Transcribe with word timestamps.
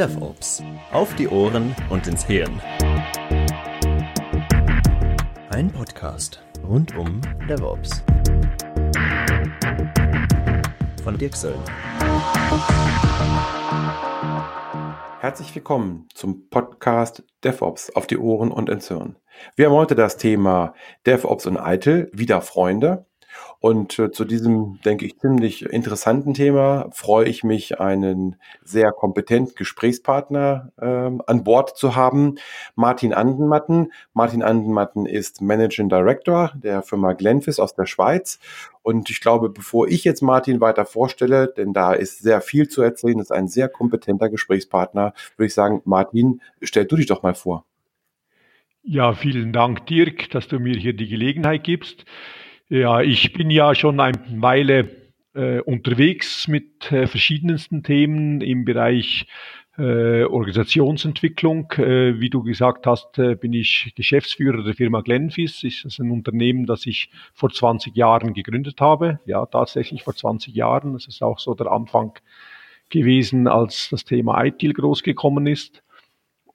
DevOps. 0.00 0.62
Auf 0.92 1.14
die 1.16 1.28
Ohren 1.28 1.76
und 1.90 2.06
ins 2.06 2.24
Hirn. 2.24 2.60
Ein 5.50 5.70
Podcast 5.70 6.42
rund 6.66 6.96
um 6.96 7.20
DevOps. 7.48 8.02
Von 11.04 11.18
Dirk 11.18 11.36
Söllner. 11.36 11.64
Herzlich 15.20 15.54
willkommen 15.54 16.08
zum 16.14 16.48
Podcast 16.48 17.22
DevOps 17.44 17.90
auf 17.90 18.06
die 18.06 18.16
Ohren 18.16 18.52
und 18.52 18.70
ins 18.70 18.88
Hirn. 18.88 19.16
Wir 19.54 19.66
haben 19.66 19.74
heute 19.74 19.94
das 19.94 20.16
Thema 20.16 20.72
DevOps 21.04 21.46
und 21.46 21.58
Eitel, 21.58 22.10
wieder 22.14 22.40
Freunde. 22.40 23.04
Und 23.60 23.98
äh, 23.98 24.10
zu 24.10 24.24
diesem, 24.24 24.80
denke 24.84 25.04
ich, 25.04 25.18
ziemlich 25.18 25.66
interessanten 25.66 26.32
Thema 26.32 26.88
freue 26.92 27.28
ich 27.28 27.44
mich, 27.44 27.78
einen 27.78 28.36
sehr 28.64 28.90
kompetenten 28.92 29.54
Gesprächspartner 29.54 30.72
ähm, 30.80 31.22
an 31.26 31.44
Bord 31.44 31.76
zu 31.76 31.94
haben, 31.94 32.36
Martin 32.74 33.12
Andenmatten. 33.12 33.92
Martin 34.14 34.42
Andenmatten 34.42 35.04
ist 35.04 35.42
Managing 35.42 35.90
Director 35.90 36.52
der 36.54 36.82
Firma 36.82 37.12
Glenfis 37.12 37.58
aus 37.58 37.74
der 37.74 37.86
Schweiz. 37.86 38.38
Und 38.82 39.10
ich 39.10 39.20
glaube, 39.20 39.50
bevor 39.50 39.88
ich 39.88 40.04
jetzt 40.04 40.22
Martin 40.22 40.60
weiter 40.60 40.86
vorstelle, 40.86 41.52
denn 41.54 41.74
da 41.74 41.92
ist 41.92 42.20
sehr 42.20 42.40
viel 42.40 42.68
zu 42.68 42.80
erzählen, 42.80 43.18
ist 43.18 43.32
ein 43.32 43.48
sehr 43.48 43.68
kompetenter 43.68 44.30
Gesprächspartner, 44.30 45.12
würde 45.36 45.46
ich 45.46 45.54
sagen, 45.54 45.82
Martin, 45.84 46.40
stell 46.62 46.86
du 46.86 46.96
dich 46.96 47.06
doch 47.06 47.22
mal 47.22 47.34
vor. 47.34 47.66
Ja, 48.82 49.12
vielen 49.12 49.52
Dank, 49.52 49.86
Dirk, 49.86 50.30
dass 50.30 50.48
du 50.48 50.58
mir 50.58 50.74
hier 50.74 50.94
die 50.94 51.08
Gelegenheit 51.08 51.64
gibst. 51.64 52.06
Ja, 52.72 53.00
ich 53.00 53.32
bin 53.32 53.50
ja 53.50 53.74
schon 53.74 53.98
eine 53.98 54.16
Weile 54.36 54.90
äh, 55.34 55.58
unterwegs 55.58 56.46
mit 56.46 56.92
äh, 56.92 57.08
verschiedensten 57.08 57.82
Themen 57.82 58.40
im 58.42 58.64
Bereich 58.64 59.26
äh, 59.76 60.22
Organisationsentwicklung. 60.22 61.72
Äh, 61.72 62.20
wie 62.20 62.30
du 62.30 62.44
gesagt 62.44 62.86
hast, 62.86 63.18
äh, 63.18 63.34
bin 63.34 63.54
ich 63.54 63.92
Geschäftsführer 63.96 64.62
der 64.62 64.74
Firma 64.74 65.00
Glenfis. 65.00 65.62
Das 65.62 65.84
ist 65.84 65.98
ein 65.98 66.12
Unternehmen, 66.12 66.64
das 66.66 66.86
ich 66.86 67.10
vor 67.34 67.50
20 67.50 67.96
Jahren 67.96 68.34
gegründet 68.34 68.80
habe. 68.80 69.18
Ja, 69.26 69.46
tatsächlich 69.46 70.04
vor 70.04 70.14
20 70.14 70.54
Jahren. 70.54 70.92
Das 70.92 71.08
ist 71.08 71.24
auch 71.24 71.40
so 71.40 71.54
der 71.54 71.72
Anfang 71.72 72.12
gewesen, 72.88 73.48
als 73.48 73.88
das 73.90 74.04
Thema 74.04 74.44
ITIL 74.44 74.74
groß 74.74 75.02
gekommen 75.02 75.48
ist. 75.48 75.82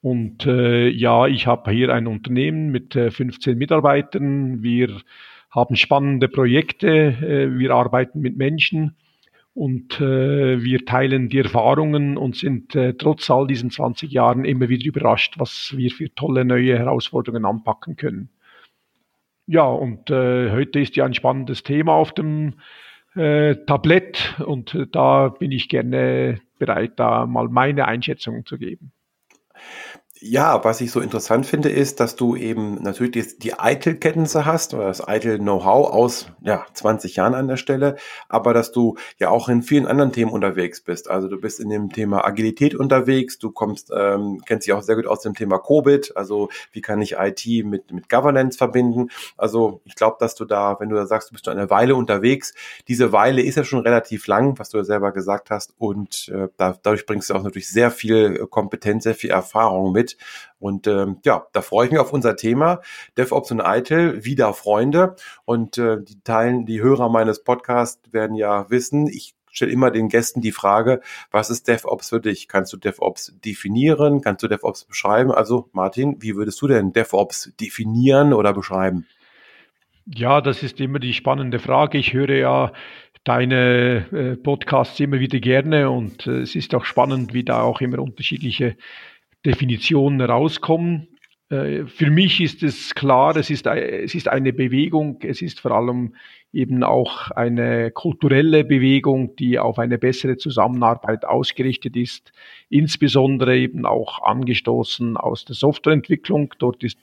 Und 0.00 0.46
äh, 0.46 0.88
ja, 0.88 1.26
ich 1.26 1.46
habe 1.46 1.70
hier 1.72 1.92
ein 1.92 2.06
Unternehmen 2.06 2.70
mit 2.70 2.94
15 2.94 3.58
Mitarbeitern. 3.58 4.62
Wir 4.62 5.02
haben 5.56 5.74
spannende 5.74 6.28
Projekte, 6.28 6.88
äh, 6.88 7.58
wir 7.58 7.70
arbeiten 7.72 8.20
mit 8.20 8.36
Menschen 8.36 8.94
und 9.54 9.98
äh, 10.02 10.62
wir 10.62 10.84
teilen 10.84 11.30
die 11.30 11.38
Erfahrungen 11.38 12.18
und 12.18 12.36
sind 12.36 12.76
äh, 12.76 12.92
trotz 12.92 13.30
all 13.30 13.46
diesen 13.46 13.70
20 13.70 14.12
Jahren 14.12 14.44
immer 14.44 14.68
wieder 14.68 14.84
überrascht, 14.84 15.38
was 15.38 15.72
wir 15.74 15.90
für 15.90 16.14
tolle 16.14 16.44
neue 16.44 16.78
Herausforderungen 16.78 17.46
anpacken 17.46 17.96
können. 17.96 18.28
Ja, 19.48 19.64
und 19.64 20.10
heute 20.10 20.80
ist 20.80 20.96
ja 20.96 21.04
ein 21.04 21.14
spannendes 21.14 21.62
Thema 21.62 21.92
auf 21.92 22.12
dem 22.12 22.54
Tablett 23.14 24.34
und 24.44 24.88
da 24.90 25.28
bin 25.28 25.52
ich 25.52 25.68
gerne 25.68 26.40
bereit, 26.58 26.94
da 26.96 27.26
mal 27.26 27.46
meine 27.46 27.86
Einschätzung 27.86 28.44
zu 28.44 28.58
geben. 28.58 28.90
Ja, 30.18 30.64
was 30.64 30.80
ich 30.80 30.92
so 30.92 31.00
interessant 31.00 31.44
finde, 31.44 31.68
ist, 31.68 32.00
dass 32.00 32.16
du 32.16 32.36
eben 32.36 32.82
natürlich 32.82 33.12
die, 33.12 33.38
die 33.38 33.58
Eitel-Kenntnisse 33.58 34.46
hast 34.46 34.72
oder 34.72 34.86
das 34.86 35.06
Eitel-Know-how 35.06 35.90
aus 35.90 36.26
ja, 36.40 36.64
20 36.72 37.16
Jahren 37.16 37.34
an 37.34 37.48
der 37.48 37.58
Stelle, 37.58 37.96
aber 38.26 38.54
dass 38.54 38.72
du 38.72 38.96
ja 39.18 39.28
auch 39.28 39.50
in 39.50 39.62
vielen 39.62 39.86
anderen 39.86 40.12
Themen 40.12 40.30
unterwegs 40.30 40.80
bist. 40.80 41.10
Also 41.10 41.28
du 41.28 41.38
bist 41.38 41.60
in 41.60 41.68
dem 41.68 41.92
Thema 41.92 42.24
Agilität 42.24 42.74
unterwegs, 42.74 43.38
du 43.38 43.50
kommst, 43.50 43.92
ähm, 43.94 44.40
kennst 44.46 44.66
dich 44.66 44.72
auch 44.72 44.82
sehr 44.82 44.96
gut 44.96 45.06
aus 45.06 45.20
dem 45.20 45.34
Thema 45.34 45.58
Covid, 45.58 46.16
also 46.16 46.48
wie 46.72 46.80
kann 46.80 47.02
ich 47.02 47.16
IT 47.18 47.44
mit, 47.66 47.92
mit 47.92 48.08
Governance 48.08 48.56
verbinden. 48.56 49.10
Also 49.36 49.82
ich 49.84 49.96
glaube, 49.96 50.16
dass 50.18 50.34
du 50.34 50.46
da, 50.46 50.80
wenn 50.80 50.88
du 50.88 50.96
da 50.96 51.04
sagst, 51.04 51.28
du 51.28 51.34
bist 51.34 51.46
eine 51.46 51.68
Weile 51.68 51.94
unterwegs, 51.94 52.54
diese 52.88 53.12
Weile 53.12 53.42
ist 53.42 53.56
ja 53.56 53.64
schon 53.64 53.80
relativ 53.80 54.26
lang, 54.28 54.58
was 54.58 54.70
du 54.70 54.78
ja 54.78 54.84
selber 54.84 55.12
gesagt 55.12 55.50
hast, 55.50 55.74
und 55.76 56.30
äh, 56.30 56.48
dadurch 56.56 57.04
bringst 57.04 57.28
du 57.28 57.34
auch 57.34 57.42
natürlich 57.42 57.68
sehr 57.68 57.90
viel 57.90 58.46
Kompetenz, 58.46 59.04
sehr 59.04 59.14
viel 59.14 59.30
Erfahrung 59.30 59.92
mit 59.92 60.05
mit. 60.06 60.16
Und 60.58 60.86
ähm, 60.86 61.18
ja, 61.24 61.46
da 61.52 61.62
freue 61.62 61.86
ich 61.86 61.92
mich 61.92 62.00
auf 62.00 62.12
unser 62.12 62.36
Thema. 62.36 62.80
DevOps 63.18 63.50
und 63.50 63.60
ITIL, 63.60 64.24
wieder 64.24 64.52
Freunde. 64.54 65.16
Und 65.44 65.78
äh, 65.78 65.98
die 66.02 66.20
Teilen, 66.22 66.66
die 66.66 66.80
Hörer 66.80 67.08
meines 67.08 67.42
Podcasts 67.42 68.12
werden 68.12 68.36
ja 68.36 68.70
wissen, 68.70 69.06
ich 69.08 69.34
stelle 69.50 69.72
immer 69.72 69.90
den 69.90 70.08
Gästen 70.08 70.42
die 70.42 70.52
Frage, 70.52 71.00
was 71.30 71.48
ist 71.48 71.66
DevOps 71.66 72.10
für 72.10 72.20
dich? 72.20 72.46
Kannst 72.46 72.72
du 72.72 72.76
DevOps 72.76 73.34
definieren? 73.44 74.20
Kannst 74.20 74.42
du 74.42 74.48
DevOps 74.48 74.84
beschreiben? 74.84 75.32
Also 75.32 75.68
Martin, 75.72 76.16
wie 76.20 76.36
würdest 76.36 76.60
du 76.60 76.68
denn 76.68 76.92
DevOps 76.92 77.52
definieren 77.58 78.34
oder 78.34 78.52
beschreiben? 78.52 79.06
Ja, 80.04 80.40
das 80.40 80.62
ist 80.62 80.78
immer 80.78 81.00
die 81.00 81.14
spannende 81.14 81.58
Frage. 81.58 81.98
Ich 81.98 82.12
höre 82.12 82.36
ja 82.36 82.72
deine 83.26 84.06
äh, 84.12 84.36
Podcasts 84.36 85.00
immer 85.00 85.18
wieder 85.18 85.40
gerne 85.40 85.90
und 85.90 86.28
äh, 86.28 86.42
es 86.42 86.54
ist 86.54 86.74
auch 86.76 86.84
spannend, 86.84 87.34
wie 87.34 87.42
da 87.42 87.62
auch 87.62 87.80
immer 87.80 87.98
unterschiedliche 87.98 88.76
Definitionen 89.46 90.20
rauskommen. 90.20 91.08
Äh, 91.48 91.86
für 91.86 92.10
mich 92.10 92.40
ist 92.40 92.62
es 92.62 92.94
klar, 92.94 93.36
es 93.36 93.48
ist, 93.48 93.66
es 93.66 94.14
ist 94.14 94.28
eine 94.28 94.52
Bewegung, 94.52 95.18
es 95.22 95.40
ist 95.40 95.60
vor 95.60 95.70
allem 95.70 96.14
eben 96.52 96.82
auch 96.82 97.30
eine 97.30 97.90
kulturelle 97.90 98.64
Bewegung, 98.64 99.36
die 99.36 99.58
auf 99.58 99.78
eine 99.78 99.98
bessere 99.98 100.36
Zusammenarbeit 100.36 101.24
ausgerichtet 101.24 101.96
ist, 101.96 102.32
insbesondere 102.70 103.56
eben 103.56 103.86
auch 103.86 104.22
angestoßen 104.22 105.16
aus 105.16 105.44
der 105.44 105.54
Softwareentwicklung. 105.54 106.52
Dort 106.58 106.82
ist 106.82 106.98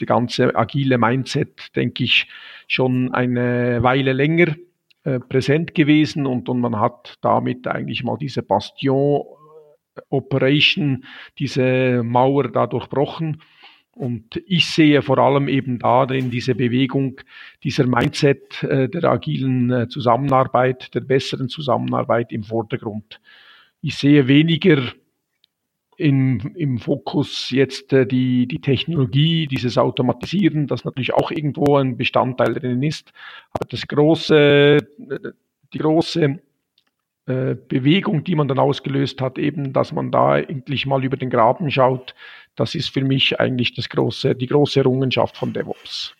die 0.00 0.06
ganze 0.06 0.56
agile 0.56 0.98
Mindset, 0.98 1.74
denke 1.76 2.04
ich, 2.04 2.26
schon 2.66 3.12
eine 3.14 3.82
Weile 3.82 4.12
länger 4.12 4.56
äh, 5.04 5.20
präsent 5.20 5.74
gewesen 5.74 6.26
und, 6.26 6.48
und 6.48 6.60
man 6.60 6.80
hat 6.80 7.18
damit 7.20 7.68
eigentlich 7.68 8.02
mal 8.04 8.16
diese 8.16 8.42
Bastion 8.42 9.22
Operation 10.08 11.04
diese 11.38 12.02
Mauer 12.02 12.48
da 12.48 12.66
durchbrochen. 12.66 13.40
Und 13.92 14.42
ich 14.46 14.66
sehe 14.66 15.02
vor 15.02 15.18
allem 15.18 15.46
eben 15.46 15.78
darin 15.78 16.30
diese 16.30 16.54
Bewegung, 16.56 17.20
dieser 17.62 17.86
Mindset 17.86 18.62
äh, 18.64 18.88
der 18.88 19.04
agilen 19.04 19.70
äh, 19.70 19.88
Zusammenarbeit, 19.88 20.92
der 20.94 21.00
besseren 21.00 21.48
Zusammenarbeit 21.48 22.32
im 22.32 22.42
Vordergrund. 22.42 23.20
Ich 23.82 23.94
sehe 23.94 24.26
weniger 24.26 24.82
im, 25.96 26.40
im 26.56 26.78
Fokus 26.78 27.50
jetzt 27.50 27.92
äh, 27.92 28.04
die, 28.04 28.48
die 28.48 28.60
Technologie, 28.60 29.46
dieses 29.46 29.78
Automatisieren, 29.78 30.66
das 30.66 30.84
natürlich 30.84 31.14
auch 31.14 31.30
irgendwo 31.30 31.76
ein 31.76 31.96
Bestandteil 31.96 32.54
drin 32.54 32.82
ist. 32.82 33.12
Aber 33.52 33.66
das 33.68 33.86
große, 33.86 34.78
die 35.72 35.78
große 35.78 36.40
äh, 37.26 37.54
Bewegung, 37.54 38.24
die 38.24 38.34
man 38.34 38.48
dann 38.48 38.58
ausgelöst 38.58 39.20
hat, 39.20 39.38
eben, 39.38 39.72
dass 39.72 39.92
man 39.92 40.10
da 40.10 40.38
endlich 40.38 40.86
mal 40.86 41.04
über 41.04 41.16
den 41.16 41.30
Graben 41.30 41.70
schaut, 41.70 42.14
das 42.54 42.74
ist 42.74 42.90
für 42.90 43.02
mich 43.02 43.40
eigentlich 43.40 43.74
das 43.74 43.88
große, 43.88 44.34
die 44.34 44.46
große 44.46 44.80
Errungenschaft 44.80 45.36
von 45.36 45.52
DevOps. 45.52 46.14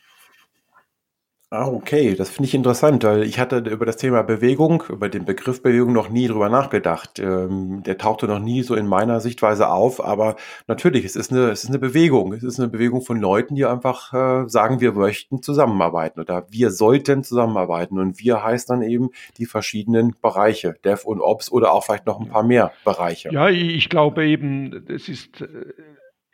Ah, 1.55 1.69
okay, 1.69 2.17
das 2.17 2.31
finde 2.31 2.49
ich 2.49 2.55
interessant, 2.55 3.05
weil 3.05 3.23
ich 3.23 3.39
hatte 3.39 3.59
über 3.59 3.87
das 3.87 3.97
Thema 3.97 4.23
Bewegung, 4.23 4.83
über 4.89 5.09
den 5.09 5.25
Begriff 5.25 5.63
Bewegung 5.63 5.93
noch 5.93 6.09
nie 6.09 6.27
drüber 6.27 6.49
nachgedacht. 6.49 7.21
Ähm, 7.21 7.85
der 7.85 7.97
tauchte 7.97 8.27
noch 8.27 8.41
nie 8.41 8.65
so 8.65 8.75
in 8.75 8.89
meiner 8.89 9.21
Sichtweise 9.21 9.69
auf, 9.69 10.05
aber 10.05 10.35
natürlich, 10.67 11.05
es 11.05 11.15
ist 11.15 11.31
eine, 11.31 11.51
es 11.51 11.63
ist 11.63 11.71
eine 11.71 11.79
Bewegung. 11.79 12.33
Es 12.33 12.43
ist 12.43 12.59
eine 12.59 12.69
Bewegung 12.69 13.03
von 13.03 13.21
Leuten, 13.21 13.55
die 13.55 13.65
einfach 13.67 14.13
äh, 14.13 14.49
sagen, 14.49 14.81
wir 14.81 14.95
möchten 14.95 15.43
zusammenarbeiten 15.43 16.19
oder 16.19 16.45
wir 16.51 16.73
sollten 16.73 17.23
zusammenarbeiten. 17.23 18.01
Und 18.01 18.19
wir 18.19 18.43
heißt 18.43 18.69
dann 18.71 18.83
eben 18.83 19.11
die 19.39 19.47
verschiedenen 19.47 20.17
Bereiche, 20.21 20.75
Dev 20.85 21.07
und 21.07 21.21
Ops 21.21 21.53
oder 21.53 21.71
auch 21.71 21.85
vielleicht 21.85 22.07
noch 22.07 22.19
ein 22.19 22.31
paar 22.31 22.43
mehr 22.43 22.73
Bereiche. 22.85 23.29
Ja, 23.33 23.49
ich 23.49 23.89
glaube 23.89 24.27
eben, 24.27 24.85
es 24.89 25.09
ist 25.09 25.41
äh, 25.41 25.47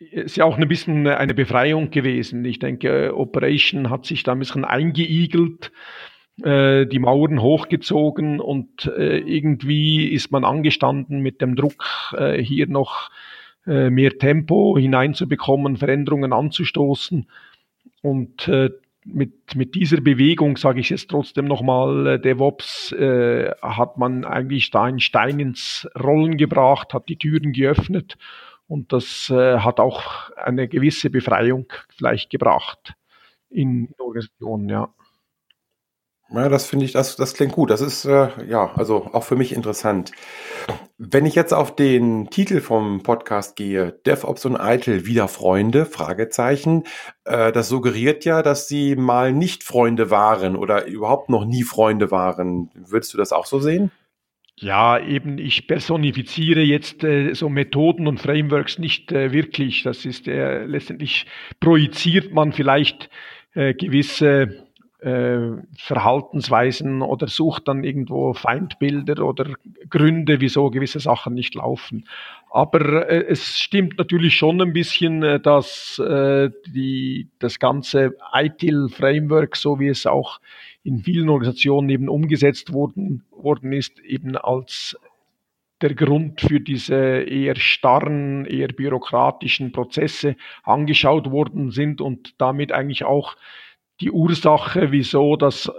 ist 0.01 0.37
ja 0.37 0.45
auch 0.45 0.57
ein 0.57 0.69
bisschen 0.69 1.07
eine 1.07 1.35
Befreiung 1.35 1.91
gewesen. 1.91 2.45
Ich 2.45 2.59
denke, 2.59 3.15
Operation 3.17 3.91
hat 3.91 4.07
sich 4.07 4.23
da 4.23 4.33
ein 4.33 4.39
bisschen 4.39 4.65
eingeigelt, 4.65 5.73
äh, 6.43 6.87
die 6.87 6.99
Mauern 6.99 7.43
hochgezogen 7.43 8.41
und 8.41 8.87
äh, 8.87 9.19
irgendwie 9.19 10.09
ist 10.09 10.33
man 10.33 10.45
angestanden 10.45 11.21
mit 11.21 11.43
dem 11.43 11.55
Druck, 11.55 12.15
äh, 12.17 12.43
hier 12.43 12.67
noch 12.67 13.11
äh, 13.67 13.91
mehr 13.91 14.17
Tempo 14.17 14.79
hineinzubekommen, 14.79 15.77
Veränderungen 15.77 16.33
anzustoßen. 16.33 17.29
Und 18.01 18.49
äh, 18.49 18.71
mit, 19.05 19.55
mit 19.55 19.75
dieser 19.75 20.01
Bewegung, 20.01 20.57
sage 20.57 20.81
ich 20.81 20.89
jetzt 20.89 21.11
trotzdem 21.11 21.45
nochmal, 21.45 22.07
äh, 22.07 22.21
DevOps, 22.21 22.95
hat 23.63 23.99
man 23.99 24.25
eigentlich 24.25 24.71
da 24.71 24.85
einen 24.85 25.01
Stein 25.01 25.41
ins 25.41 25.89
Rollen 25.99 26.39
gebracht, 26.39 26.95
hat 26.95 27.09
die 27.09 27.17
Türen 27.17 27.53
geöffnet 27.53 28.17
und 28.71 28.93
das 28.93 29.29
äh, 29.31 29.59
hat 29.59 29.81
auch 29.81 30.31
eine 30.37 30.69
gewisse 30.69 31.11
Befreiung 31.11 31.67
vielleicht 31.89 32.31
gebracht 32.31 32.95
in 33.51 33.93
Organisationen, 33.99 34.69
ja. 34.69 34.95
Ja, 36.33 36.49
das 36.49 36.67
finde 36.67 36.85
ich, 36.85 36.93
das, 36.93 37.17
das 37.17 37.35
klingt 37.35 37.51
gut. 37.51 37.71
Das 37.71 37.81
ist 37.81 38.05
äh, 38.05 38.29
ja 38.47 38.71
also 38.77 39.09
auch 39.13 39.25
für 39.25 39.35
mich 39.35 39.53
interessant. 39.53 40.13
Wenn 40.97 41.27
ich 41.27 41.35
jetzt 41.35 41.53
auf 41.53 41.75
den 41.75 42.31
Titel 42.31 42.61
vom 42.61 43.03
Podcast 43.03 43.57
gehe, 43.57 43.99
DevOps 44.07 44.45
und 44.45 44.57
Eitel 44.57 45.05
wieder 45.05 45.27
Freunde, 45.27 45.85
Fragezeichen, 45.85 46.85
äh, 47.25 47.51
das 47.51 47.69
suggeriert 47.69 48.25
ja, 48.25 48.43
dass 48.43 48.69
sie 48.69 48.95
mal 48.95 49.33
nicht 49.33 49.65
Freunde 49.65 50.11
waren 50.13 50.55
oder 50.55 50.87
überhaupt 50.87 51.29
noch 51.29 51.45
nie 51.45 51.65
Freunde 51.65 52.13
waren. 52.13 52.71
Würdest 52.75 53.13
du 53.13 53.19
das 53.19 53.33
auch 53.33 53.47
so 53.47 53.59
sehen? 53.59 53.91
Ja, 54.63 54.99
eben, 54.99 55.39
ich 55.39 55.67
personifiziere 55.67 56.61
jetzt 56.61 57.03
äh, 57.03 57.33
so 57.33 57.49
Methoden 57.49 58.07
und 58.07 58.21
Frameworks 58.21 58.79
nicht 58.79 59.11
äh, 59.11 59.33
wirklich. 59.33 59.85
Das 59.85 60.05
ist 60.05 60.29
äh, 60.29 60.67
letztendlich 60.67 61.25
projiziert 61.61 62.35
man 62.35 62.53
vielleicht 62.53 63.09
äh, 63.55 63.73
gewisse 63.73 64.67
äh, 65.01 65.53
Verhaltensweisen 65.79 67.01
oder 67.01 67.27
sucht 67.27 67.69
dann 67.69 67.85
irgendwo 67.85 68.35
Feindbilder 68.35 69.25
oder 69.25 69.47
Gründe, 69.89 70.43
wieso 70.43 70.69
gewisse 70.69 71.01
Sachen 71.01 71.33
nicht 71.33 71.55
laufen. 71.55 72.07
Aber 72.51 73.09
äh, 73.09 73.25
es 73.29 73.59
stimmt 73.59 73.97
natürlich 73.97 74.35
schon 74.37 74.61
ein 74.61 74.75
bisschen, 74.75 75.23
äh, 75.23 75.41
dass 75.41 75.99
äh, 75.99 76.51
die, 76.67 77.31
das 77.39 77.59
ganze 77.59 78.15
ITIL-Framework, 78.35 79.57
so 79.57 79.81
wie 79.81 79.89
es 79.89 80.05
auch 80.05 80.39
in 80.83 81.01
vielen 81.01 81.29
Organisationen 81.29 81.89
eben 81.91 82.09
umgesetzt 82.09 82.73
worden, 82.73 83.25
worden 83.31 83.73
ist, 83.73 83.99
eben 84.01 84.37
als 84.37 84.97
der 85.81 85.95
Grund 85.95 86.41
für 86.41 86.61
diese 86.61 86.95
eher 86.95 87.57
starren, 87.57 88.45
eher 88.45 88.69
bürokratischen 88.69 89.73
Prozesse 89.73 90.37
angeschaut 90.63 91.31
worden 91.31 91.71
sind 91.71 92.01
und 92.01 92.35
damit 92.39 92.73
eigentlich 92.73 93.05
auch 93.05 93.37
die 94.01 94.11
Ursache, 94.11 94.93
wieso 94.93 95.37
das 95.37 95.71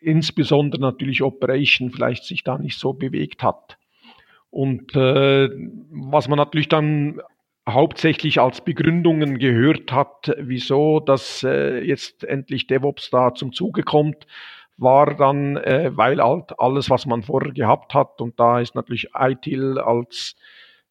insbesondere 0.00 0.80
natürlich 0.80 1.22
Operation 1.22 1.90
vielleicht 1.90 2.24
sich 2.24 2.42
da 2.42 2.58
nicht 2.58 2.78
so 2.78 2.92
bewegt 2.92 3.42
hat. 3.42 3.78
Und 4.50 4.94
äh, 4.96 5.48
was 5.90 6.28
man 6.28 6.36
natürlich 6.36 6.68
dann 6.68 7.20
hauptsächlich 7.68 8.40
als 8.40 8.60
Begründungen 8.60 9.38
gehört 9.38 9.92
hat, 9.92 10.32
wieso 10.38 11.00
das 11.00 11.42
äh, 11.44 11.80
jetzt 11.80 12.24
endlich 12.24 12.66
DevOps 12.66 13.10
da 13.10 13.34
zum 13.34 13.52
Zuge 13.52 13.82
kommt, 13.82 14.26
war 14.76 15.14
dann, 15.14 15.56
äh, 15.56 15.90
weil 15.94 16.22
halt 16.22 16.58
alles, 16.58 16.90
was 16.90 17.06
man 17.06 17.22
vorher 17.22 17.52
gehabt 17.52 17.94
hat, 17.94 18.20
und 18.20 18.38
da 18.40 18.60
ist 18.60 18.74
natürlich 18.74 19.10
ITIL 19.16 19.78
als, 19.78 20.34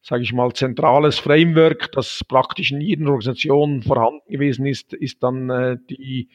sage 0.00 0.22
ich 0.22 0.32
mal, 0.32 0.52
zentrales 0.52 1.18
Framework, 1.18 1.92
das 1.92 2.24
praktisch 2.24 2.72
in 2.72 2.80
jeder 2.80 3.06
Organisation 3.06 3.82
vorhanden 3.82 4.30
gewesen 4.30 4.64
ist, 4.64 4.94
ist 4.94 5.22
dann 5.22 5.50
äh, 5.50 5.76
die 5.90 6.28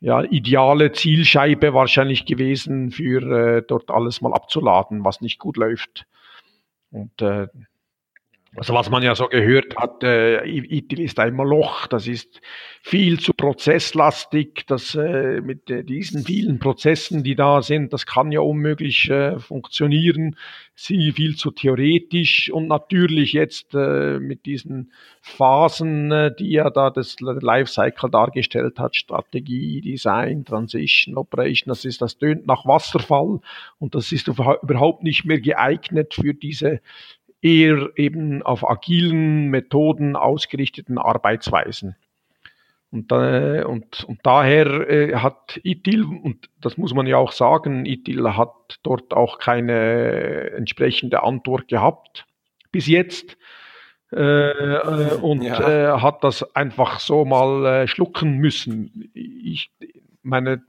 ja, 0.00 0.22
ideale 0.22 0.92
Zielscheibe 0.92 1.74
wahrscheinlich 1.74 2.26
gewesen, 2.26 2.92
für 2.92 3.22
äh, 3.56 3.62
dort 3.66 3.90
alles 3.90 4.20
mal 4.20 4.34
abzuladen, 4.34 5.04
was 5.04 5.20
nicht 5.20 5.38
gut 5.38 5.56
läuft. 5.56 6.06
Und 6.90 7.20
äh, 7.20 7.48
also 8.54 8.72
was 8.72 8.88
man 8.88 9.02
ja 9.02 9.14
so 9.14 9.28
gehört 9.28 9.76
hat, 9.76 10.02
äh, 10.02 10.46
ITIL 10.46 11.00
ist 11.00 11.18
ein 11.18 11.34
Moloch, 11.34 11.86
das 11.88 12.06
ist 12.06 12.40
viel 12.80 13.18
zu 13.18 13.34
prozesslastig, 13.34 14.64
das 14.66 14.94
äh, 14.94 15.40
mit 15.40 15.68
äh, 15.68 15.82
diesen 15.82 16.24
vielen 16.24 16.58
Prozessen, 16.58 17.24
die 17.24 17.34
da 17.34 17.60
sind, 17.60 17.92
das 17.92 18.06
kann 18.06 18.32
ja 18.32 18.40
unmöglich 18.40 19.10
äh, 19.10 19.38
funktionieren, 19.40 20.36
sie 20.74 21.12
viel 21.12 21.36
zu 21.36 21.50
theoretisch 21.50 22.50
und 22.50 22.68
natürlich 22.68 23.32
jetzt 23.32 23.74
äh, 23.74 24.18
mit 24.20 24.46
diesen 24.46 24.92
Phasen, 25.20 26.12
äh, 26.12 26.34
die 26.34 26.52
ja 26.52 26.70
da 26.70 26.90
das 26.90 27.16
Lifecycle 27.20 28.10
dargestellt 28.10 28.78
hat, 28.78 28.96
Strategie, 28.96 29.80
Design, 29.80 30.44
Transition, 30.44 31.16
Operation, 31.16 31.68
das 31.68 31.84
ist, 31.84 32.00
das 32.00 32.16
tönt 32.16 32.46
nach 32.46 32.64
Wasserfall 32.64 33.40
und 33.78 33.94
das 33.94 34.12
ist 34.12 34.28
überhaupt 34.28 35.02
nicht 35.02 35.24
mehr 35.24 35.40
geeignet 35.40 36.14
für 36.14 36.32
diese 36.32 36.80
eher 37.42 37.90
eben 37.96 38.42
auf 38.42 38.68
agilen 38.68 39.48
Methoden 39.48 40.16
ausgerichteten 40.16 40.98
Arbeitsweisen. 40.98 41.96
Und, 42.90 43.12
äh, 43.12 43.64
und, 43.64 44.04
und 44.04 44.20
daher 44.22 44.88
äh, 44.88 45.16
hat 45.16 45.60
ITIL, 45.62 46.04
und 46.04 46.48
das 46.60 46.76
muss 46.76 46.94
man 46.94 47.06
ja 47.06 47.16
auch 47.16 47.32
sagen, 47.32 47.84
ITIL 47.84 48.36
hat 48.36 48.78
dort 48.82 49.12
auch 49.12 49.38
keine 49.38 50.50
entsprechende 50.52 51.22
Antwort 51.22 51.68
gehabt 51.68 52.26
bis 52.72 52.86
jetzt. 52.86 53.36
Äh, 54.12 54.50
äh 54.50 55.14
und 55.20 55.42
ja. 55.42 55.96
Äh, 55.96 56.00
hat 56.00 56.22
das 56.22 56.54
einfach 56.54 57.00
so 57.00 57.24
mal 57.24 57.66
äh, 57.66 57.88
schlucken 57.88 58.38
müssen. 58.38 59.10
Ich 59.14 59.70
meine, 60.22 60.62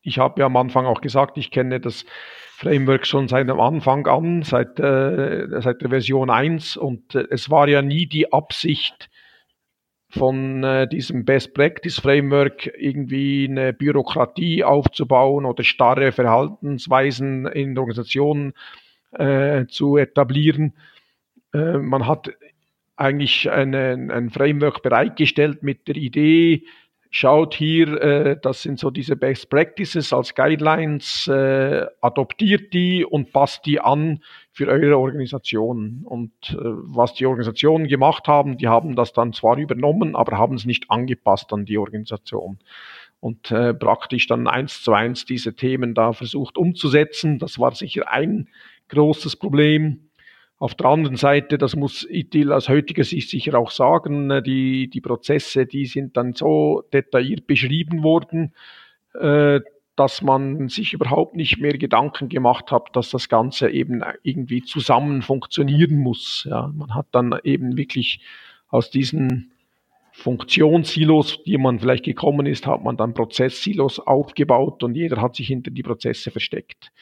ich 0.00 0.18
habe 0.18 0.40
ja 0.40 0.46
am 0.46 0.56
Anfang 0.56 0.86
auch 0.86 1.00
gesagt, 1.00 1.38
ich 1.38 1.50
kenne 1.50 1.80
das 1.80 2.04
Framework 2.62 3.06
schon 3.06 3.26
seit 3.26 3.48
dem 3.48 3.58
Anfang 3.58 4.06
an, 4.06 4.42
seit, 4.42 4.78
äh, 4.78 5.48
seit 5.60 5.82
der 5.82 5.90
Version 5.90 6.30
1 6.30 6.76
und 6.76 7.14
äh, 7.16 7.26
es 7.30 7.50
war 7.50 7.68
ja 7.68 7.82
nie 7.82 8.06
die 8.06 8.32
Absicht 8.32 9.10
von 10.08 10.62
äh, 10.62 10.86
diesem 10.86 11.24
Best 11.24 11.54
Practice 11.54 11.98
Framework 11.98 12.70
irgendwie 12.78 13.48
eine 13.50 13.72
Bürokratie 13.72 14.62
aufzubauen 14.62 15.44
oder 15.44 15.64
starre 15.64 16.12
Verhaltensweisen 16.12 17.46
in 17.46 17.76
Organisationen 17.76 18.52
äh, 19.10 19.66
zu 19.66 19.96
etablieren. 19.96 20.74
Äh, 21.52 21.78
man 21.78 22.06
hat 22.06 22.30
eigentlich 22.94 23.50
eine, 23.50 24.08
ein 24.12 24.30
Framework 24.30 24.82
bereitgestellt 24.82 25.64
mit 25.64 25.88
der 25.88 25.96
Idee, 25.96 26.62
schaut 27.12 27.54
hier, 27.54 28.00
äh, 28.00 28.36
das 28.40 28.62
sind 28.62 28.80
so 28.80 28.90
diese 28.90 29.16
Best 29.16 29.50
Practices 29.50 30.12
als 30.14 30.34
Guidelines, 30.34 31.28
äh, 31.28 31.86
adoptiert 32.00 32.72
die 32.72 33.04
und 33.04 33.32
passt 33.32 33.66
die 33.66 33.80
an 33.80 34.20
für 34.50 34.66
eure 34.66 34.96
Organisation. 34.96 36.02
Und 36.04 36.32
äh, 36.50 36.56
was 36.58 37.12
die 37.12 37.26
Organisationen 37.26 37.86
gemacht 37.86 38.26
haben, 38.28 38.56
die 38.56 38.66
haben 38.66 38.96
das 38.96 39.12
dann 39.12 39.34
zwar 39.34 39.58
übernommen, 39.58 40.16
aber 40.16 40.38
haben 40.38 40.54
es 40.54 40.64
nicht 40.64 40.90
angepasst 40.90 41.52
an 41.52 41.66
die 41.66 41.76
Organisation. 41.76 42.58
Und 43.20 43.50
äh, 43.50 43.74
praktisch 43.74 44.26
dann 44.26 44.48
eins 44.48 44.82
zu 44.82 44.94
eins 44.94 45.26
diese 45.26 45.54
Themen 45.54 45.94
da 45.94 46.14
versucht 46.14 46.56
umzusetzen. 46.56 47.38
Das 47.38 47.58
war 47.58 47.74
sicher 47.74 48.10
ein 48.10 48.48
großes 48.88 49.36
Problem. 49.36 50.08
Auf 50.62 50.76
der 50.76 50.86
anderen 50.86 51.16
Seite, 51.16 51.58
das 51.58 51.74
muss 51.74 52.06
ITIL 52.08 52.52
aus 52.52 52.68
heutiger 52.68 53.02
Sicht 53.02 53.28
sicher 53.28 53.58
auch 53.58 53.72
sagen, 53.72 54.30
äh, 54.30 54.44
die, 54.44 54.88
die 54.88 55.00
Prozesse, 55.00 55.66
die 55.66 55.86
sind 55.86 56.16
dann 56.16 56.34
so 56.34 56.84
detailliert 56.92 57.48
beschrieben 57.48 58.04
worden, 58.04 58.54
äh, 59.14 59.58
dass 59.96 60.22
man 60.22 60.68
sich 60.68 60.92
überhaupt 60.92 61.34
nicht 61.34 61.58
mehr 61.58 61.76
Gedanken 61.76 62.28
gemacht 62.28 62.70
hat, 62.70 62.90
dass 62.92 63.10
das 63.10 63.28
Ganze 63.28 63.70
eben 63.70 64.04
irgendwie 64.22 64.62
zusammen 64.62 65.22
funktionieren 65.22 65.96
muss. 65.96 66.46
Ja, 66.48 66.72
man 66.72 66.94
hat 66.94 67.06
dann 67.10 67.36
eben 67.42 67.76
wirklich 67.76 68.20
aus 68.68 68.88
diesen 68.88 69.50
Funktionssilos, 70.12 71.42
die 71.42 71.58
man 71.58 71.80
vielleicht 71.80 72.04
gekommen 72.04 72.46
ist, 72.46 72.68
hat 72.68 72.84
man 72.84 72.96
dann 72.96 73.14
Prozesssilos 73.14 73.98
aufgebaut 73.98 74.84
und 74.84 74.94
jeder 74.94 75.20
hat 75.20 75.34
sich 75.34 75.48
hinter 75.48 75.72
die 75.72 75.82
Prozesse 75.82 76.30
versteckt. 76.30 76.92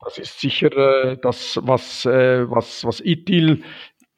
Das 0.00 0.18
ist 0.18 0.40
sicher 0.40 0.72
äh, 0.72 1.18
das, 1.18 1.58
was, 1.62 2.04
äh, 2.06 2.48
was, 2.50 2.84
was 2.84 3.00
ITIL, 3.00 3.64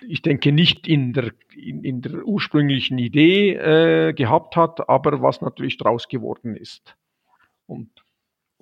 ich 0.06 0.22
denke, 0.22 0.52
nicht 0.52 0.86
in 0.86 1.12
der, 1.12 1.32
in, 1.54 1.84
in 1.84 2.02
der 2.02 2.24
ursprünglichen 2.24 2.98
Idee 2.98 3.54
äh, 3.54 4.12
gehabt 4.12 4.56
hat, 4.56 4.88
aber 4.88 5.22
was 5.22 5.40
natürlich 5.40 5.78
draus 5.78 6.08
geworden 6.08 6.56
ist. 6.56 6.96
Und 7.66 7.99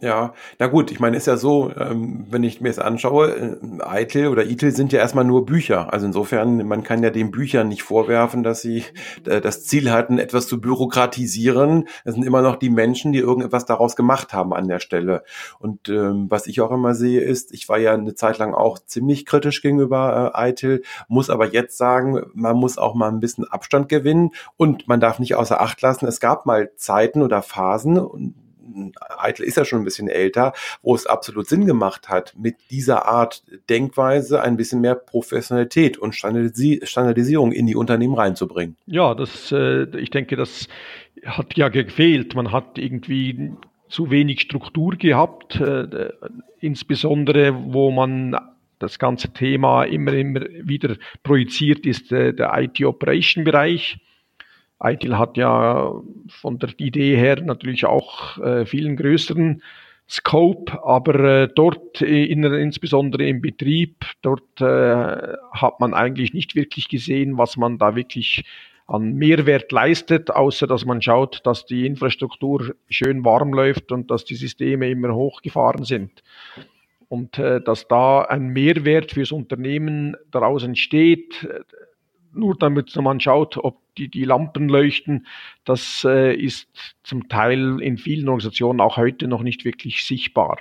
ja, 0.00 0.32
na 0.60 0.68
gut, 0.68 0.92
ich 0.92 1.00
meine, 1.00 1.16
ist 1.16 1.26
ja 1.26 1.36
so, 1.36 1.72
ähm, 1.76 2.24
wenn 2.30 2.44
ich 2.44 2.60
mir 2.60 2.68
das 2.68 2.78
anschaue, 2.78 3.58
äh, 3.82 4.02
ITIL 4.02 4.28
oder 4.28 4.44
ITIL 4.44 4.70
sind 4.70 4.92
ja 4.92 5.00
erstmal 5.00 5.24
nur 5.24 5.44
Bücher. 5.44 5.92
Also 5.92 6.06
insofern, 6.06 6.68
man 6.68 6.84
kann 6.84 7.02
ja 7.02 7.10
den 7.10 7.32
Büchern 7.32 7.66
nicht 7.68 7.82
vorwerfen, 7.82 8.44
dass 8.44 8.62
sie 8.62 8.84
äh, 9.26 9.40
das 9.40 9.64
Ziel 9.64 9.90
hatten, 9.90 10.18
etwas 10.18 10.46
zu 10.46 10.60
bürokratisieren. 10.60 11.88
Es 12.04 12.14
sind 12.14 12.24
immer 12.24 12.42
noch 12.42 12.56
die 12.56 12.70
Menschen, 12.70 13.12
die 13.12 13.18
irgendetwas 13.18 13.64
daraus 13.64 13.96
gemacht 13.96 14.32
haben 14.32 14.54
an 14.54 14.68
der 14.68 14.78
Stelle. 14.78 15.24
Und 15.58 15.88
ähm, 15.88 16.26
was 16.28 16.46
ich 16.46 16.60
auch 16.60 16.70
immer 16.70 16.94
sehe, 16.94 17.20
ist, 17.20 17.52
ich 17.52 17.68
war 17.68 17.78
ja 17.78 17.94
eine 17.94 18.14
Zeit 18.14 18.38
lang 18.38 18.54
auch 18.54 18.78
ziemlich 18.78 19.26
kritisch 19.26 19.62
gegenüber 19.62 20.32
äh, 20.34 20.50
ITIL, 20.50 20.82
muss 21.08 21.28
aber 21.28 21.52
jetzt 21.52 21.76
sagen, 21.76 22.22
man 22.34 22.56
muss 22.56 22.78
auch 22.78 22.94
mal 22.94 23.08
ein 23.08 23.20
bisschen 23.20 23.48
Abstand 23.50 23.88
gewinnen 23.88 24.30
und 24.56 24.86
man 24.86 25.00
darf 25.00 25.18
nicht 25.18 25.34
außer 25.34 25.60
Acht 25.60 25.82
lassen, 25.82 26.06
es 26.06 26.20
gab 26.20 26.46
mal 26.46 26.70
Zeiten 26.76 27.22
oder 27.22 27.42
Phasen, 27.42 27.98
Eitel 29.18 29.44
ist 29.44 29.56
ja 29.56 29.64
schon 29.64 29.80
ein 29.80 29.84
bisschen 29.84 30.08
älter, 30.08 30.52
wo 30.82 30.94
es 30.94 31.06
absolut 31.06 31.48
Sinn 31.48 31.66
gemacht 31.66 32.08
hat, 32.08 32.34
mit 32.36 32.56
dieser 32.70 33.06
Art 33.06 33.42
Denkweise 33.68 34.42
ein 34.42 34.56
bisschen 34.56 34.80
mehr 34.80 34.94
Professionalität 34.94 35.98
und 35.98 36.14
Standardisi 36.14 36.80
Standardisierung 36.82 37.52
in 37.52 37.66
die 37.66 37.76
Unternehmen 37.76 38.14
reinzubringen. 38.14 38.76
Ja, 38.86 39.14
das, 39.14 39.52
äh, 39.52 39.84
ich 39.98 40.10
denke, 40.10 40.36
das 40.36 40.68
hat 41.24 41.56
ja 41.56 41.68
gefehlt. 41.68 42.34
Man 42.34 42.52
hat 42.52 42.78
irgendwie 42.78 43.52
zu 43.88 44.10
wenig 44.10 44.40
Struktur 44.42 44.96
gehabt, 44.96 45.60
äh, 45.60 46.10
insbesondere 46.60 47.54
wo 47.72 47.90
man 47.90 48.36
das 48.78 48.98
ganze 48.98 49.32
Thema 49.32 49.84
immer, 49.84 50.12
immer 50.12 50.40
wieder 50.62 50.96
projiziert 51.22 51.84
ist, 51.86 52.12
äh, 52.12 52.32
der 52.32 52.52
IT-Operation-Bereich 52.56 53.98
ITIL 54.82 55.18
hat 55.18 55.36
ja 55.36 55.92
von 56.28 56.58
der 56.58 56.70
Idee 56.78 57.16
her 57.16 57.40
natürlich 57.42 57.84
auch 57.86 58.38
äh, 58.38 58.64
vielen 58.64 58.96
größeren 58.96 59.62
Scope, 60.08 60.82
aber 60.84 61.42
äh, 61.42 61.48
dort 61.54 62.00
in, 62.00 62.42
insbesondere 62.44 63.26
im 63.26 63.42
Betrieb, 63.42 64.06
dort 64.22 64.60
äh, 64.60 65.34
hat 65.52 65.80
man 65.80 65.92
eigentlich 65.94 66.32
nicht 66.32 66.54
wirklich 66.54 66.88
gesehen, 66.88 67.36
was 67.36 67.56
man 67.56 67.78
da 67.78 67.94
wirklich 67.94 68.44
an 68.86 69.12
Mehrwert 69.14 69.70
leistet, 69.70 70.30
außer 70.30 70.66
dass 70.66 70.86
man 70.86 71.02
schaut, 71.02 71.40
dass 71.44 71.66
die 71.66 71.84
Infrastruktur 71.84 72.74
schön 72.88 73.22
warm 73.22 73.52
läuft 73.52 73.92
und 73.92 74.10
dass 74.10 74.24
die 74.24 74.36
Systeme 74.36 74.88
immer 74.88 75.14
hochgefahren 75.14 75.84
sind. 75.84 76.22
Und 77.08 77.38
äh, 77.38 77.60
dass 77.60 77.86
da 77.88 78.22
ein 78.22 78.48
Mehrwert 78.48 79.12
fürs 79.12 79.32
Unternehmen 79.32 80.16
daraus 80.30 80.62
entsteht, 80.62 81.46
nur 82.32 82.56
damit 82.56 82.94
man 82.96 83.20
schaut, 83.20 83.58
ob 83.58 83.76
die, 83.98 84.08
die 84.08 84.24
Lampen 84.24 84.68
leuchten, 84.68 85.26
das 85.64 86.04
äh, 86.08 86.34
ist 86.34 86.68
zum 87.02 87.28
Teil 87.28 87.80
in 87.80 87.98
vielen 87.98 88.28
Organisationen 88.28 88.80
auch 88.80 88.96
heute 88.96 89.28
noch 89.28 89.42
nicht 89.42 89.64
wirklich 89.64 90.04
sichtbar. 90.04 90.58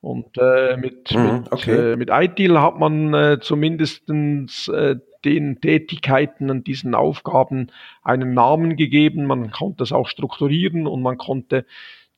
Und 0.00 0.36
äh, 0.36 0.76
mit, 0.76 1.12
mhm, 1.12 1.44
okay. 1.50 1.70
mit, 1.70 1.80
äh, 1.80 1.96
mit 1.96 2.10
ITIL 2.12 2.60
hat 2.60 2.78
man 2.78 3.14
äh, 3.14 3.38
zumindestens 3.40 4.68
äh, 4.68 4.96
den 5.24 5.60
Tätigkeiten 5.62 6.50
und 6.50 6.66
diesen 6.66 6.94
Aufgaben 6.94 7.68
einen 8.02 8.34
Namen 8.34 8.76
gegeben. 8.76 9.24
Man 9.24 9.50
konnte 9.50 9.82
es 9.82 9.92
auch 9.92 10.08
strukturieren 10.08 10.86
und 10.86 11.00
man 11.00 11.16
konnte 11.16 11.64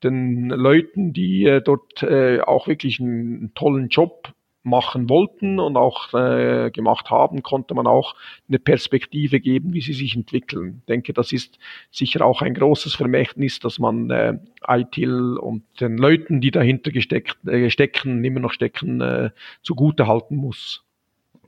den 0.03 0.49
Leuten, 0.49 1.13
die 1.13 1.45
äh, 1.45 1.63
dort 1.63 2.03
äh, 2.03 2.41
auch 2.41 2.67
wirklich 2.67 3.01
einen 3.01 3.53
tollen 3.55 3.89
Job 3.89 4.33
machen 4.67 5.09
wollten 5.09 5.61
und 5.61 5.77
auch 5.77 6.13
äh, 6.13 6.71
gemacht 6.71 7.11
haben, 7.11 7.43
konnte 7.43 7.75
man 7.75 7.87
auch 7.87 8.17
eine 8.49 8.59
Perspektive 8.59 9.41
geben, 9.41 9.73
wie 9.73 9.81
sie 9.81 9.93
sich 9.93 10.17
entwickeln. 10.17 10.79
Ich 10.81 10.87
denke, 10.87 11.13
das 11.13 11.33
ist 11.33 11.59
sicher 11.91 12.25
auch 12.25 12.43
ein 12.43 12.55
großes 12.55 12.95
Vermächtnis, 12.95 13.61
dass 13.61 13.79
man 13.79 14.11
äh, 14.11 14.39
ITIL 14.67 15.39
und 15.39 15.63
den 15.81 15.97
Leuten, 15.97 16.41
die 16.41 16.51
dahinter 16.51 16.91
gesteckt, 16.91 17.39
äh, 17.47 17.71
stecken, 17.71 18.25
immer 18.25 18.41
noch 18.41 18.53
stecken, 18.53 19.01
äh, 19.01 19.31
zugute 19.63 20.07
halten 20.07 20.37
muss. 20.37 20.86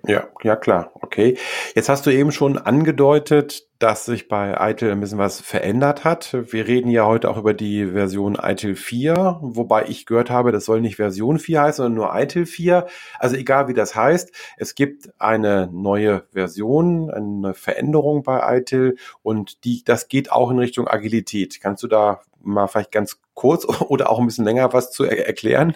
Ja, 0.06 0.28
ja 0.42 0.56
klar, 0.56 0.92
okay. 0.94 1.36
Jetzt 1.74 1.88
hast 1.88 2.06
du 2.06 2.10
eben 2.10 2.30
schon 2.30 2.56
angedeutet, 2.56 3.66
dass 3.78 4.04
sich 4.04 4.28
bei 4.28 4.56
ITIL 4.70 4.90
ein 4.90 5.00
bisschen 5.00 5.18
was 5.18 5.40
verändert 5.40 6.04
hat. 6.04 6.36
Wir 6.52 6.66
reden 6.66 6.90
ja 6.90 7.04
heute 7.04 7.28
auch 7.30 7.36
über 7.36 7.52
die 7.52 7.86
Version 7.86 8.38
ITIL 8.40 8.76
4, 8.76 9.38
wobei 9.40 9.86
ich 9.86 10.06
gehört 10.06 10.30
habe, 10.30 10.52
das 10.52 10.64
soll 10.64 10.80
nicht 10.80 10.96
Version 10.96 11.38
4 11.38 11.62
heißen, 11.62 11.84
sondern 11.84 11.94
nur 11.94 12.14
ITIL 12.14 12.46
4. 12.46 12.86
Also 13.18 13.36
egal 13.36 13.68
wie 13.68 13.74
das 13.74 13.94
heißt, 13.94 14.32
es 14.56 14.74
gibt 14.74 15.10
eine 15.18 15.68
neue 15.72 16.24
Version, 16.32 17.10
eine 17.10 17.54
Veränderung 17.54 18.22
bei 18.22 18.58
ITIL 18.58 18.96
und 19.22 19.64
die, 19.64 19.82
das 19.84 20.08
geht 20.08 20.30
auch 20.32 20.50
in 20.50 20.58
Richtung 20.58 20.88
Agilität. 20.88 21.60
Kannst 21.60 21.82
du 21.82 21.88
da 21.88 22.20
mal 22.40 22.68
vielleicht 22.68 22.92
ganz 22.92 23.20
kurz 23.34 23.64
oder 23.88 24.10
auch 24.10 24.20
ein 24.20 24.26
bisschen 24.26 24.44
länger 24.44 24.72
was 24.72 24.90
zu 24.92 25.04
er 25.04 25.26
erklären? 25.26 25.74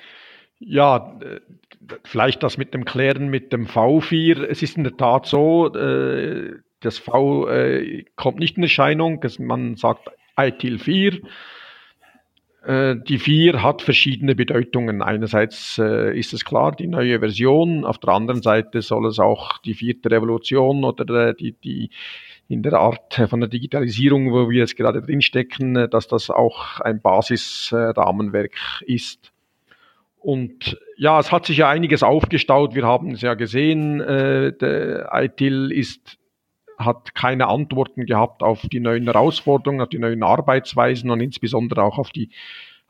Ja, 0.64 1.18
vielleicht 2.04 2.42
das 2.42 2.56
mit 2.56 2.72
dem 2.72 2.84
Klären 2.84 3.28
mit 3.28 3.52
dem 3.52 3.66
V4. 3.66 4.44
Es 4.44 4.62
ist 4.62 4.76
in 4.76 4.84
der 4.84 4.96
Tat 4.96 5.26
so, 5.26 5.74
äh, 5.74 6.54
das 6.80 6.98
V 6.98 7.48
äh, 7.48 8.04
kommt 8.16 8.38
nicht 8.38 8.56
in 8.56 8.62
Erscheinung. 8.62 9.24
Man 9.38 9.76
sagt 9.76 10.10
ITIL 10.36 10.78
4. 10.78 11.20
Äh, 12.64 12.96
die 13.08 13.18
4 13.18 13.62
hat 13.62 13.82
verschiedene 13.82 14.36
Bedeutungen. 14.36 15.02
Einerseits 15.02 15.78
äh, 15.78 16.16
ist 16.16 16.32
es 16.32 16.44
klar, 16.44 16.72
die 16.72 16.86
neue 16.86 17.18
Version. 17.18 17.84
Auf 17.84 17.98
der 17.98 18.10
anderen 18.10 18.42
Seite 18.42 18.82
soll 18.82 19.06
es 19.06 19.18
auch 19.18 19.58
die 19.58 19.74
vierte 19.74 20.10
Revolution 20.10 20.84
oder 20.84 21.28
äh, 21.28 21.34
die, 21.34 21.52
die 21.52 21.90
in 22.48 22.62
der 22.62 22.74
Art 22.74 23.14
von 23.28 23.40
der 23.40 23.48
Digitalisierung, 23.48 24.32
wo 24.32 24.48
wir 24.48 24.58
jetzt 24.58 24.76
gerade 24.76 25.02
drinstecken, 25.02 25.74
äh, 25.74 25.88
dass 25.88 26.06
das 26.06 26.30
auch 26.30 26.78
ein 26.80 27.00
Basisrahmenwerk 27.00 28.54
ist. 28.86 29.31
Und 30.22 30.78
ja, 30.96 31.18
es 31.18 31.32
hat 31.32 31.46
sich 31.46 31.58
ja 31.58 31.68
einiges 31.68 32.02
aufgestaut. 32.02 32.74
Wir 32.74 32.86
haben 32.86 33.12
es 33.12 33.22
ja 33.22 33.34
gesehen. 33.34 34.00
Äh, 34.00 34.52
der 34.52 35.10
ITIL 35.12 35.72
ist, 35.72 36.18
hat 36.78 37.14
keine 37.14 37.48
Antworten 37.48 38.06
gehabt 38.06 38.42
auf 38.42 38.62
die 38.62 38.80
neuen 38.80 39.04
Herausforderungen, 39.04 39.80
auf 39.80 39.88
die 39.88 39.98
neuen 39.98 40.22
Arbeitsweisen 40.22 41.10
und 41.10 41.20
insbesondere 41.20 41.82
auch 41.82 41.98
auf 41.98 42.10
die 42.10 42.30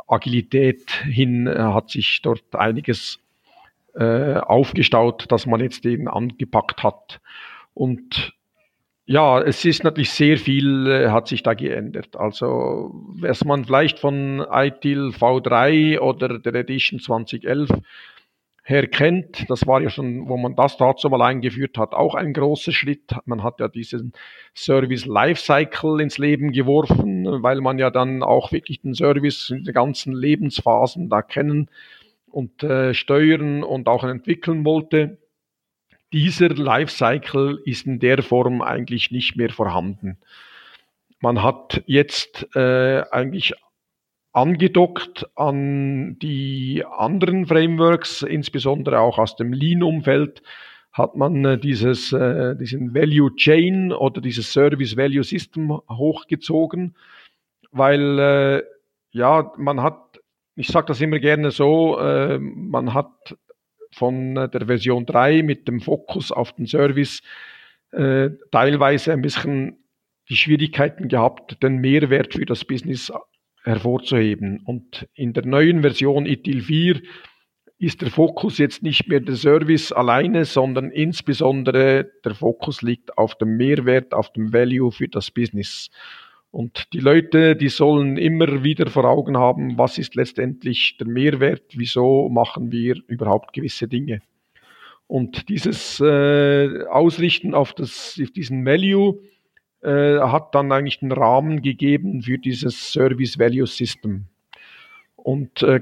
Agilität 0.07 0.91
hin 0.91 1.47
äh, 1.47 1.59
hat 1.59 1.91
sich 1.91 2.21
dort 2.23 2.55
einiges 2.55 3.19
äh, 3.95 4.35
aufgestaut, 4.35 5.27
das 5.29 5.47
man 5.47 5.61
jetzt 5.61 5.87
eben 5.87 6.09
angepackt 6.09 6.83
hat. 6.83 7.21
Und 7.75 8.35
ja, 9.05 9.41
es 9.41 9.65
ist 9.65 9.83
natürlich 9.83 10.11
sehr 10.11 10.39
viel, 10.39 10.87
äh, 10.87 11.09
hat 11.11 11.27
sich 11.29 11.43
da 11.43 11.55
geändert. 11.55 12.17
Also, 12.17 12.93
was 13.21 13.45
man 13.45 13.65
vielleicht 13.65 13.99
von 13.99 14.45
ITIL 14.51 15.09
V3 15.11 15.99
oder 15.99 16.39
der 16.39 16.55
Edition 16.55 17.01
2011 17.01 17.71
her 18.65 18.87
kennt, 18.87 19.51
das 19.51 19.67
war 19.67 19.83
ja 19.83 19.91
schon, 19.91 20.29
wo 20.29 20.37
man 20.37 20.55
das 20.55 20.77
dazu 20.77 21.09
mal 21.09 21.21
eingeführt 21.23 21.77
hat, 21.79 21.95
auch 21.95 22.15
ein 22.15 22.33
großer 22.33 22.71
Schritt. 22.71 23.13
Man 23.25 23.43
hat 23.43 23.59
ja 23.59 23.67
diesen 23.67 24.13
Service 24.55 25.05
Lifecycle 25.05 26.01
ins 26.01 26.19
Leben 26.19 26.53
geworfen, 26.53 27.43
weil 27.43 27.61
man 27.61 27.81
ja 27.81 27.91
dann 27.91 28.23
auch 28.23 28.53
wirklich 28.53 28.83
den 28.83 28.95
Service 28.95 29.51
in 29.51 29.65
den 29.65 29.75
ganzen 29.75 30.13
Lebensphasen 30.13 31.09
da 31.09 31.23
kennen 31.23 31.69
und 32.31 32.63
äh, 32.63 32.95
steuern 32.95 33.65
und 33.65 33.89
auch 33.89 34.05
entwickeln 34.05 34.65
wollte 34.65 35.19
dieser 36.13 36.51
Lifecycle 36.51 37.61
ist 37.65 37.87
in 37.87 37.99
der 37.99 38.23
Form 38.23 38.63
eigentlich 38.63 39.11
nicht 39.11 39.37
mehr 39.37 39.51
vorhanden. 39.51 40.19
Man 41.21 41.43
hat 41.43 41.83
jetzt 41.87 42.49
äh, 42.57 43.03
eigentlich 43.11 43.55
angedockt 44.33 45.27
an 45.37 46.19
die 46.19 46.85
anderen 46.85 47.47
Frameworks, 47.47 48.23
insbesondere 48.23 49.01
auch 49.01 49.19
aus 49.19 49.37
dem 49.37 49.53
Lean-Umfeld, 49.53 50.43
hat 50.93 51.17
man 51.17 51.45
äh, 51.45 51.59
dieses, 51.59 52.13
äh, 52.13 52.57
diesen 52.57 52.95
Value 52.95 53.35
Chain 53.37 53.93
oder 53.93 54.21
dieses 54.21 54.53
Service 54.53 54.97
Value 54.97 55.25
System 55.25 55.71
hochgezogen, 55.89 56.97
weil 57.71 58.19
äh, 58.19 58.63
ja, 59.13 59.53
man 59.57 59.83
hat, 59.83 60.21
ich 60.57 60.69
sage 60.69 60.87
das 60.87 61.01
immer 61.01 61.19
gerne 61.19 61.51
so, 61.51 61.99
äh, 61.99 62.39
man 62.39 62.95
hat 62.95 63.37
von 63.93 64.37
äh, 64.37 64.49
der 64.49 64.67
Version 64.67 65.07
3 65.07 65.43
mit 65.43 65.69
dem 65.69 65.81
Fokus 65.81 66.33
auf 66.33 66.53
den 66.53 66.67
Service 66.67 67.23
äh, 67.93 68.31
teilweise 68.51 69.13
ein 69.13 69.23
bisschen 69.23 69.79
die 70.29 70.37
Schwierigkeiten 70.37 71.09
gehabt, 71.09 71.63
den 71.63 71.79
Mehrwert 71.79 72.35
für 72.35 72.47
das 72.47 72.65
Business 72.65 73.13
hervorzuheben. 73.65 74.61
Und 74.65 75.07
in 75.15 75.33
der 75.33 75.47
neuen 75.47 75.83
Version 75.83 76.27
ITIL 76.27 76.63
4 76.63 77.01
ist 77.79 78.01
der 78.01 78.11
Fokus 78.11 78.59
jetzt 78.59 78.83
nicht 78.83 79.09
mehr 79.09 79.21
der 79.21 79.35
Service 79.35 79.91
alleine, 79.91 80.45
sondern 80.45 80.91
insbesondere 80.91 82.11
der 82.25 82.35
Fokus 82.35 82.81
liegt 82.81 83.19
auf 83.19 83.37
dem 83.37 83.57
Mehrwert, 83.57 84.15
auf 84.15 84.33
dem 84.33 84.53
Value 84.53 84.93
für 84.93 85.09
das 85.09 85.31
Business. 85.33 85.91
Und 86.53 86.93
die 86.93 87.01
Leute, 87.01 87.57
die 87.57 87.71
sollen 87.71 88.19
immer 88.19 88.63
wieder 88.63 88.91
vor 88.91 89.07
Augen 89.07 89.39
haben, 89.39 89.79
was 89.79 89.97
ist 89.97 90.15
letztendlich 90.15 90.99
der 90.99 91.07
Mehrwert, 91.07 91.63
wieso 91.73 92.29
machen 92.29 92.71
wir 92.71 92.97
überhaupt 93.07 93.55
gewisse 93.55 93.89
Dinge. 93.89 94.21
Und 95.07 95.49
dieses 95.49 95.99
äh, 96.01 96.85
Ausrichten 96.91 97.55
auf, 97.55 97.73
das, 97.73 98.21
auf 98.23 98.31
diesen 98.33 98.67
Value 98.67 99.19
äh, 99.81 100.19
hat 100.19 100.55
dann 100.55 100.71
eigentlich 100.73 101.01
den 101.01 101.13
Rahmen 101.13 101.63
gegeben 101.63 102.21
für 102.21 102.37
dieses 102.37 102.93
Service 102.93 103.39
Value 103.39 103.67
System. 103.67 104.27
Und 105.17 105.63
äh, 105.63 105.81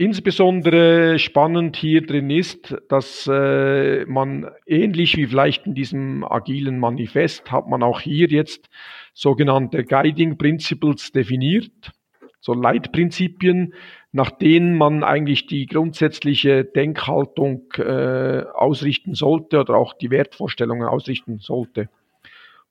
Insbesondere 0.00 1.18
spannend 1.18 1.76
hier 1.76 2.06
drin 2.06 2.30
ist, 2.30 2.74
dass 2.88 3.28
äh, 3.30 4.06
man 4.06 4.50
ähnlich 4.64 5.18
wie 5.18 5.26
vielleicht 5.26 5.66
in 5.66 5.74
diesem 5.74 6.24
agilen 6.24 6.78
Manifest 6.78 7.52
hat 7.52 7.68
man 7.68 7.82
auch 7.82 8.00
hier 8.00 8.26
jetzt 8.28 8.70
sogenannte 9.14 9.84
Guiding 9.84 10.38
Principles 10.38 11.12
definiert, 11.12 11.92
so 12.40 12.54
Leitprinzipien, 12.54 13.74
nach 14.12 14.30
denen 14.30 14.76
man 14.76 15.04
eigentlich 15.04 15.46
die 15.46 15.66
grundsätzliche 15.66 16.64
Denkhaltung 16.64 17.72
äh, 17.76 18.42
ausrichten 18.54 19.14
sollte 19.14 19.60
oder 19.60 19.76
auch 19.76 19.94
die 19.94 20.10
Wertvorstellungen 20.10 20.88
ausrichten 20.88 21.38
sollte. 21.38 21.88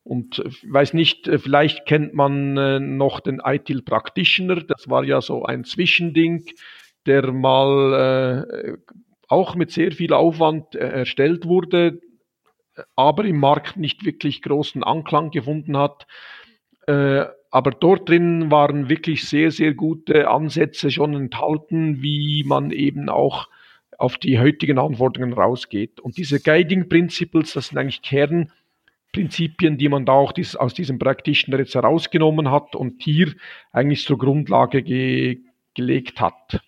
Und 0.04 0.40
ich 0.40 0.64
äh, 0.64 0.74
weiß 0.74 0.94
nicht, 0.94 1.28
äh, 1.28 1.38
vielleicht 1.38 1.86
kennt 1.86 2.14
man 2.14 2.58
äh, 2.58 2.80
noch 2.80 3.20
den 3.20 3.42
ITIL 3.44 3.84
Practitioner, 3.84 4.56
das 4.56 4.90
war 4.90 5.04
ja 5.04 5.22
so 5.22 5.44
ein 5.44 5.64
Zwischending 5.64 6.46
der 7.06 7.32
mal 7.32 8.46
äh, 8.46 8.78
auch 9.28 9.56
mit 9.56 9.72
sehr 9.72 9.92
viel 9.92 10.14
Aufwand 10.14 10.76
erstellt 10.76 11.46
wurde, 11.46 12.02
aber 12.96 13.26
im 13.26 13.40
Markt 13.40 13.78
nicht 13.78 14.06
wirklich 14.06 14.42
großen 14.42 14.84
Anklang 14.84 15.32
gefunden 15.32 15.78
hat. 15.78 16.08
Äh, 16.88 17.26
aber 17.52 17.72
dort 17.72 18.10
drin 18.10 18.52
waren 18.52 18.90
wirklich 18.90 19.28
sehr, 19.28 19.52
sehr 19.52 19.74
gute 19.74 20.30
Ansätze 20.30 20.92
schon 20.92 21.16
enthalten, 21.16 22.02
wie 22.04 22.44
man 22.46 22.72
eben 22.72 23.10
auch 23.10 23.48
auf 23.98 24.18
die 24.18 24.40
heutigen 24.40 24.78
Anforderungen 24.78 25.34
rausgeht. 25.34 26.00
Und 26.00 26.18
diese 26.18 26.40
Guiding 26.40 26.90
Principles, 26.90 27.54
das 27.54 27.68
sind 27.68 27.78
eigentlich 27.78 28.02
Kernprinzipien 28.02 28.54
Prinzipien, 29.12 29.78
die 29.78 29.90
man 29.90 30.06
da 30.06 30.14
auch 30.14 30.34
aus 30.58 30.74
diesem 30.74 31.00
Practitioner 31.00 31.60
jetzt 31.60 31.74
herausgenommen 31.74 32.52
hat 32.52 32.76
und 32.76 33.02
hier 33.02 33.34
eigentlich 33.72 34.06
zur 34.06 34.20
Grundlage 34.20 34.84
ge 34.84 35.40
gelegt 35.76 36.20
hat. 36.20 36.62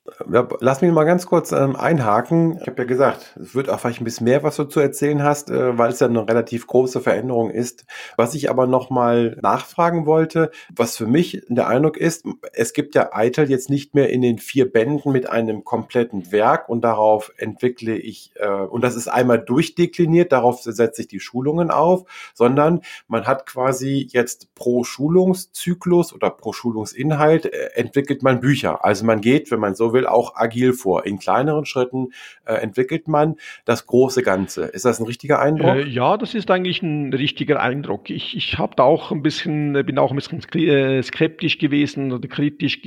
Lass 0.60 0.82
mich 0.82 0.92
mal 0.92 1.04
ganz 1.04 1.26
kurz 1.26 1.52
ähm, 1.52 1.76
einhaken. 1.76 2.58
Ich 2.62 2.68
habe 2.68 2.84
ja 2.84 2.88
gesagt, 2.88 3.38
es 3.42 3.56
wird 3.56 3.70
auch 3.70 3.80
vielleicht 3.80 4.02
ein 4.02 4.06
bisschen 4.06 4.26
mehr, 4.26 4.44
was 4.44 4.56
du 4.56 4.66
zu 4.66 4.80
erzählen 4.80 5.24
hast, 5.24 5.50
äh, 5.50 5.78
weil 5.78 5.92
es 5.92 6.00
ja 6.00 6.08
eine 6.08 6.28
relativ 6.28 6.68
große 6.68 7.02
Veränderung 7.02 7.50
ist. 7.50 7.86
Was 8.16 8.36
ich 8.36 8.50
aber 8.50 8.68
noch 8.68 8.90
mal 8.90 9.38
nachfragen 9.42 10.06
wollte, 10.06 10.52
was 10.74 10.98
für 10.98 11.08
mich 11.08 11.42
der 11.50 11.68
Eindruck 11.68 11.98
ist, 11.98 12.26
es 12.54 12.74
gibt 12.74 12.96
ja 12.96 13.14
Eitel 13.14 13.50
jetzt 13.50 13.70
nicht 13.70 13.96
mehr 13.96 14.10
in 14.10 14.22
den 14.22 14.38
vier 14.38 14.72
Bänden 14.72 15.12
mit 15.12 15.30
einem 15.30 15.64
kompletten 15.64 16.32
Werk 16.32 16.70
und 16.70 16.82
darauf 16.82 17.32
entwickle 17.38 17.96
ich, 17.96 18.32
äh, 18.36 18.48
und 18.48 18.82
das 18.82 18.96
ist 18.96 19.08
einmal 19.08 19.40
durchdekliniert, 19.40 20.32
darauf 20.32 20.62
setze 20.62 21.02
ich 21.02 21.08
die 21.08 21.20
Schulungen 21.20 21.72
auf, 21.72 22.04
sondern 22.34 22.82
man 23.08 23.26
hat 23.26 23.46
quasi 23.46 24.08
jetzt 24.12 24.54
pro 24.56 24.84
Schulungszyklus 24.84 26.14
oder 26.14 26.30
pro 26.30 26.54
Schulungsinhalt 26.54 27.46
äh, 27.46 27.72
entwickelt 27.76 28.24
man 28.24 28.40
Bücher. 28.40 28.86
Also 28.86 29.01
man 29.04 29.22
geht, 29.22 29.52
wenn 29.52 29.60
man 29.60 29.76
so 29.76 29.94
will, 29.94 30.06
auch 30.06 30.36
agil 30.36 30.74
vor. 30.74 31.06
In 31.06 31.20
kleineren 31.20 31.66
Schritten 31.66 32.10
äh, 32.46 32.54
entwickelt 32.56 33.08
man 33.08 33.36
das 33.66 33.86
große 33.86 34.24
Ganze. 34.24 34.66
Ist 34.66 34.86
das 34.86 35.00
ein 35.00 35.06
richtiger 35.06 35.40
Eindruck? 35.40 35.76
Äh, 35.76 35.88
ja, 35.88 36.18
das 36.18 36.34
ist 36.34 36.50
eigentlich 36.52 36.82
ein 36.82 37.14
richtiger 37.14 37.60
Eindruck. 37.60 38.10
Ich, 38.10 38.36
ich 38.36 38.58
habe 38.58 38.76
da 38.76 38.84
auch 38.84 39.12
ein 39.12 39.22
bisschen, 39.22 39.74
bin 39.86 39.98
auch 39.98 40.12
ein 40.12 40.18
bisschen 40.18 40.42
äh, 40.54 41.02
skeptisch 41.04 41.58
gewesen 41.58 42.12
oder 42.12 42.28
kritisch 42.28 42.82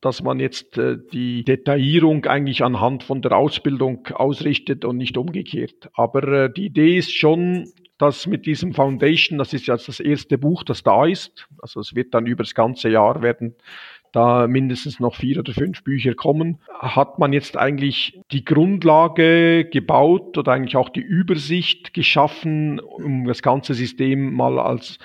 dass 0.00 0.22
man 0.22 0.40
jetzt 0.40 0.78
äh, 0.78 0.96
die 1.12 1.44
Detaillierung 1.44 2.24
eigentlich 2.24 2.64
anhand 2.64 3.04
von 3.04 3.20
der 3.22 3.32
Ausbildung 3.32 4.06
ausrichtet 4.08 4.84
und 4.84 4.96
nicht 4.96 5.16
umgekehrt. 5.16 5.90
Aber 5.92 6.26
äh, 6.26 6.52
die 6.52 6.66
Idee 6.66 6.96
ist 6.96 7.12
schon, 7.12 7.70
dass 7.98 8.26
mit 8.26 8.46
diesem 8.46 8.72
Foundation, 8.72 9.38
das 9.38 9.52
ist 9.52 9.66
jetzt 9.66 9.88
das 9.88 10.00
erste 10.00 10.38
Buch, 10.38 10.62
das 10.64 10.82
da 10.82 11.04
ist, 11.04 11.46
also 11.60 11.80
es 11.80 11.94
wird 11.94 12.14
dann 12.14 12.26
über 12.26 12.42
das 12.42 12.54
ganze 12.54 12.88
Jahr 12.88 13.20
werden 13.20 13.56
da 14.12 14.46
mindestens 14.46 15.00
noch 15.00 15.14
vier 15.14 15.38
oder 15.38 15.52
fünf 15.52 15.84
Bücher 15.84 16.14
kommen, 16.14 16.58
hat 16.78 17.18
man 17.18 17.32
jetzt 17.32 17.56
eigentlich 17.56 18.20
die 18.32 18.44
Grundlage 18.44 19.64
gebaut 19.64 20.36
oder 20.36 20.52
eigentlich 20.52 20.76
auch 20.76 20.88
die 20.88 21.00
Übersicht 21.00 21.94
geschaffen, 21.94 22.80
um 22.80 23.26
das 23.26 23.42
ganze 23.42 23.74
System 23.74 24.32
mal 24.32 24.58
als 24.58 24.98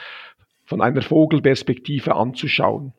von 0.65 0.81
einer 0.81 1.01
Vogelperspektive 1.01 2.15
anzuschauen. 2.15 2.93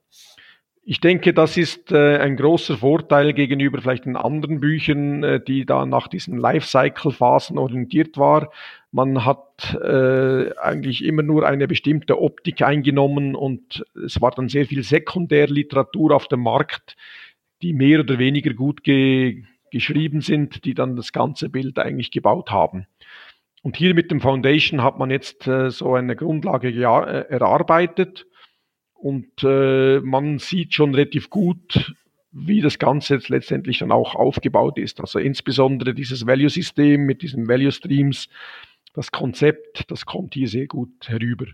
Ich 0.89 1.01
denke, 1.01 1.35
das 1.35 1.57
ist 1.57 1.91
äh, 1.91 2.19
ein 2.19 2.37
großer 2.37 2.77
Vorteil 2.77 3.33
gegenüber 3.33 3.81
vielleicht 3.81 4.05
den 4.05 4.15
anderen 4.15 4.61
Büchern, 4.61 5.25
äh, 5.25 5.41
die 5.41 5.67
da 5.67 5.85
nach 5.85 6.07
diesen 6.07 6.39
Lifecycle-Phasen 6.39 7.59
orientiert 7.59 8.17
war. 8.17 8.53
Man 8.97 9.27
hat 9.27 9.75
äh, 9.75 10.57
eigentlich 10.57 11.05
immer 11.05 11.23
nur 11.23 11.47
eine 11.47 11.69
bestimmte 11.69 12.19
Optik 12.19 12.63
eingenommen 12.63 13.35
und 13.35 13.85
es 14.07 14.23
war 14.23 14.31
dann 14.31 14.49
sehr 14.49 14.65
viel 14.65 14.83
Sekundärliteratur 14.83 16.17
auf 16.17 16.29
dem 16.29 16.41
Markt, 16.41 16.97
die 17.61 17.75
mehr 17.75 18.01
oder 18.01 18.19
weniger 18.19 18.55
gut 18.55 18.83
ge 18.85 19.43
geschrieben 19.71 20.23
sind, 20.23 20.65
die 20.65 20.73
dann 20.73 20.97
das 20.97 21.13
ganze 21.13 21.51
Bild 21.51 21.79
eigentlich 21.79 22.11
gebaut 22.11 22.51
haben. 22.51 22.87
Und 23.63 23.77
hier 23.77 23.93
mit 23.93 24.11
dem 24.11 24.23
Foundation 24.23 24.83
hat 24.83 24.99
man 24.99 25.11
jetzt 25.11 25.47
äh, 25.47 25.69
so 25.71 25.93
eine 25.93 26.17
Grundlage 26.17 26.69
äh, 26.71 27.29
erarbeitet 27.29 28.27
und 28.95 29.29
äh, 29.43 30.01
man 30.01 30.39
sieht 30.39 30.73
schon 30.73 30.95
relativ 30.95 31.29
gut, 31.29 31.95
wie 32.33 32.63
das 32.63 32.79
Ganze 32.79 33.17
jetzt 33.17 33.29
letztendlich 33.29 33.81
dann 33.81 33.93
auch 33.93 34.15
aufgebaut 34.15 34.79
ist. 34.79 35.03
Also 35.03 35.19
insbesondere 35.19 35.93
dieses 35.93 36.27
Value-System 36.27 37.05
mit 37.05 37.21
diesen 37.21 37.47
Value-Streams, 37.47 38.31
das 38.97 39.13
Konzept, 39.13 39.91
das 39.91 40.07
kommt 40.07 40.35
hier 40.35 40.49
sehr 40.49 40.67
gut 40.67 41.07
herüber. 41.07 41.47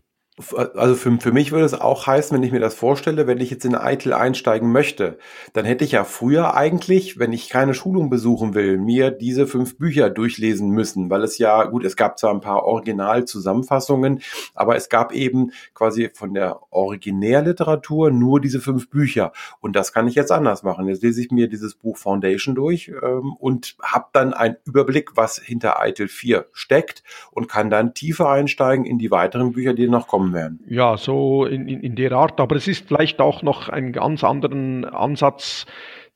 Also 0.75 0.95
für, 0.95 1.19
für 1.21 1.33
mich 1.33 1.53
würde 1.53 1.65
es 1.65 1.75
auch 1.75 2.07
heißen, 2.07 2.37
wenn 2.37 2.43
ich 2.43 2.53
mir 2.53 2.61
das 2.61 2.75
vorstelle, 2.75 3.27
wenn 3.27 3.41
ich 3.41 3.51
jetzt 3.51 3.65
in 3.65 3.75
ITIL 3.75 4.13
einsteigen 4.13 4.73
möchte, 4.73 5.19
dann 5.53 5.65
hätte 5.65 5.85
ich 5.85 5.93
ja 5.93 6.05
früher 6.05 6.55
eigentlich, 6.55 7.19
wenn 7.19 7.33
ich 7.33 7.49
keine 7.49 7.75
Schulung 7.75 8.11
besuchen 8.11 8.55
will, 8.55 8.79
mir 8.79 9.11
diese 9.11 9.47
fünf 9.47 9.79
Bücher 9.79 10.11
durchlesen 10.11 10.71
müssen, 10.71 11.11
weil 11.11 11.23
es 11.23 11.39
ja, 11.39 11.65
gut, 11.65 11.85
es 11.85 11.97
gab 11.97 12.19
zwar 12.19 12.33
ein 12.33 12.41
paar 12.41 12.65
Originalzusammenfassungen, 12.65 14.21
aber 14.55 14.77
es 14.77 14.89
gab 14.89 15.13
eben 15.13 15.53
quasi 15.75 16.11
von 16.13 16.35
der 16.35 16.61
Originärliteratur 16.71 18.11
nur 18.11 18.41
diese 18.41 18.61
fünf 18.61 18.91
Bücher. 18.91 19.33
Und 19.61 19.77
das 19.77 19.93
kann 19.93 20.09
ich 20.09 20.15
jetzt 20.15 20.33
anders 20.33 20.63
machen. 20.63 20.89
Jetzt 20.89 21.03
lese 21.03 21.21
ich 21.21 21.31
mir 21.31 21.49
dieses 21.49 21.75
Buch 21.75 21.97
Foundation 21.97 22.55
durch 22.55 22.89
ähm, 22.89 23.33
und 23.39 23.77
habe 23.83 24.07
dann 24.13 24.35
einen 24.35 24.57
Überblick, 24.65 25.17
was 25.17 25.39
hinter 25.39 25.77
ITIL 25.83 26.09
4 26.09 26.47
steckt 26.53 27.03
und 27.31 27.49
kann 27.49 27.71
dann 27.71 27.95
tiefer 27.95 28.29
einsteigen 28.31 28.85
in 28.85 28.99
die 28.99 29.11
weiteren 29.11 29.53
Bücher, 29.53 29.75
die 29.75 29.89
noch 29.89 30.09
kommen 30.09 30.32
gekommen 30.33 30.61
wären. 30.61 30.61
Ja, 30.69 30.97
so 30.97 31.45
in, 31.47 31.69
in, 31.69 31.81
in 31.81 31.95
der 31.95 32.13
Art. 32.13 32.41
Aber 32.41 32.57
es 32.57 32.69
ist 32.69 32.89
vielleicht 32.89 33.21
auch 33.21 33.43
noch 33.43 33.69
ein 33.69 33.93
ganz 33.93 34.25
anderen 34.25 34.85
Ansatz, 34.85 35.67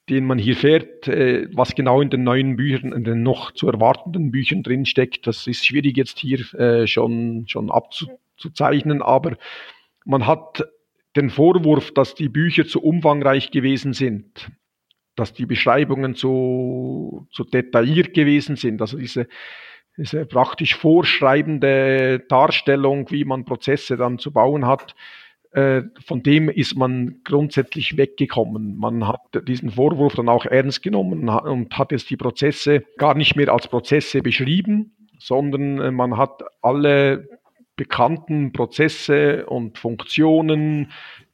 den 0.09 0.24
man 0.24 0.38
hier 0.38 0.57
fährt, 0.57 1.09
äh, 1.09 1.48
was 1.52 1.74
genau 1.74 2.00
in 2.00 2.11
den 2.11 2.22
neuen 2.22 2.57
Büchern, 2.57 2.92
in 2.92 3.05
den 3.05 3.22
noch 3.22 3.52
zu 3.52 3.68
erwartenden 3.68 4.31
Büchern 4.31 4.62
drinsteckt. 4.62 5.26
Das 5.26 5.46
ist 5.46 5.66
schwierig 5.66 5.96
jetzt 5.96 6.18
hier 6.18 6.40
äh, 6.55 6.87
schon, 6.87 7.44
schon 7.48 7.70
abzuzeichnen, 7.70 9.02
aber 9.02 9.37
man 10.05 10.26
hat 10.26 10.64
den 11.16 11.31
Vorwurf, 11.31 11.92
dass 11.92 12.14
die 12.14 12.29
Bücher 12.29 12.66
zu 12.66 12.83
umfangreich 12.83 13.50
gewesen 13.50 13.94
sind, 13.94 14.50
dass 15.16 15.33
die 15.33 15.46
Beschreibungen 15.46 16.14
zu, 16.14 17.26
zu 17.33 17.42
detailliert 17.42 18.14
gewesen 18.14 18.55
sind. 18.57 18.81
Also 18.81 18.98
diese 18.98 19.26
diese 19.96 20.26
praktisch 20.26 20.74
vorschreibende 20.74 22.20
Darstellung, 22.28 23.11
wie 23.11 23.24
man 23.24 23.44
Prozesse 23.44 23.96
dann 23.96 24.18
zu 24.18 24.30
bauen 24.32 24.66
hat, 24.66 24.94
äh, 25.52 25.85
von 26.04 26.22
dem 26.22 26.50
ist 26.50 26.76
man 26.76 27.20
grundsätzlich 27.24 27.96
weggekommen. 27.96 28.76
Man 28.76 29.09
hat 29.09 29.22
diesen 29.48 29.70
Vorwurf 29.70 30.14
dann 30.14 30.28
auch 30.28 30.44
ernst 30.44 30.82
genommen 30.82 31.28
und 31.30 31.78
hat 31.78 31.92
jetzt 31.92 32.11
die 32.11 32.18
Prozesse 32.18 32.85
gar 32.98 33.14
nicht 33.14 33.37
mehr 33.37 33.52
als 33.52 33.68
Prozesse 33.68 34.20
beschrieben, 34.20 34.94
sondern 35.18 35.80
äh, 35.80 35.90
man 35.90 36.18
hat 36.18 36.42
alle 36.61 37.28
bekannten 37.76 38.52
Prozesse 38.52 39.46
und 39.46 39.78
Funktionen, 39.78 40.92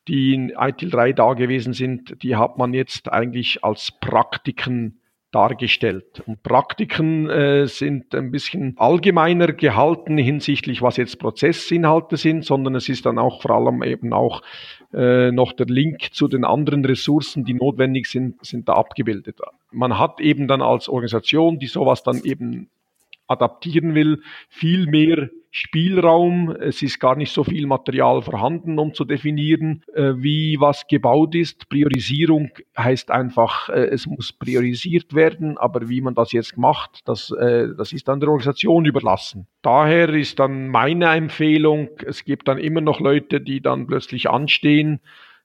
die 0.08 0.34
in 0.34 0.50
ITIL 0.50 0.90
3 0.90 1.12
da 1.12 1.34
gewesen 1.34 1.72
sind, 1.72 2.22
die 2.22 2.36
hat 2.36 2.58
man 2.58 2.74
jetzt 2.74 3.12
eigentlich 3.12 3.64
als 3.64 3.92
Praktiken 4.00 5.00
dargestellt. 5.32 6.22
Und 6.26 6.42
Praktiken 6.42 7.28
äh, 7.28 7.66
sind 7.66 8.14
ein 8.14 8.30
bisschen 8.30 8.74
allgemeiner 8.76 9.52
gehalten 9.52 10.18
hinsichtlich, 10.18 10.82
was 10.82 10.98
jetzt 10.98 11.18
Prozessinhalte 11.18 12.16
sind, 12.16 12.44
sondern 12.44 12.74
es 12.74 12.88
ist 12.88 13.06
dann 13.06 13.18
auch 13.18 13.42
vor 13.42 13.52
allem 13.52 13.82
eben 13.82 14.12
auch 14.12 14.42
äh, 14.92 15.32
noch 15.32 15.52
der 15.52 15.66
Link 15.66 16.12
zu 16.12 16.28
den 16.28 16.44
anderen 16.44 16.84
Ressourcen, 16.84 17.44
die 17.44 17.54
notwendig 17.54 18.06
sind, 18.06 18.44
sind 18.44 18.68
da 18.68 18.74
abgebildet. 18.74 19.40
Man 19.70 19.98
hat 19.98 20.20
eben 20.20 20.46
dann 20.46 20.60
als 20.60 20.88
Organisation, 20.88 21.58
die 21.58 21.66
sowas 21.66 22.02
dann 22.02 22.22
eben 22.24 22.68
adaptieren 23.26 23.94
will, 23.94 24.22
viel 24.48 24.86
mehr 24.86 25.30
Spielraum. 25.54 26.50
Es 26.50 26.80
ist 26.80 26.98
gar 26.98 27.14
nicht 27.14 27.30
so 27.30 27.44
viel 27.44 27.66
Material 27.66 28.22
vorhanden, 28.22 28.78
um 28.78 28.94
zu 28.94 29.04
definieren, 29.04 29.84
äh, 29.94 30.14
wie 30.16 30.56
was 30.58 30.86
gebaut 30.86 31.34
ist. 31.34 31.68
Priorisierung 31.68 32.50
heißt 32.76 33.10
einfach, 33.10 33.68
äh, 33.68 33.84
es 33.84 34.06
muss 34.06 34.32
priorisiert 34.32 35.14
werden, 35.14 35.58
aber 35.58 35.90
wie 35.90 36.00
man 36.00 36.14
das 36.14 36.32
jetzt 36.32 36.56
macht, 36.56 37.06
das, 37.06 37.30
äh, 37.32 37.68
das 37.76 37.92
ist 37.92 38.08
dann 38.08 38.18
der 38.20 38.30
Organisation 38.30 38.86
überlassen. 38.86 39.46
Daher 39.60 40.08
ist 40.08 40.38
dann 40.38 40.68
meine 40.68 41.10
Empfehlung, 41.10 41.90
es 42.06 42.24
gibt 42.24 42.48
dann 42.48 42.56
immer 42.56 42.80
noch 42.80 42.98
Leute, 42.98 43.42
die 43.42 43.60
dann 43.60 43.86
plötzlich 43.86 44.30
anstehen 44.30 45.00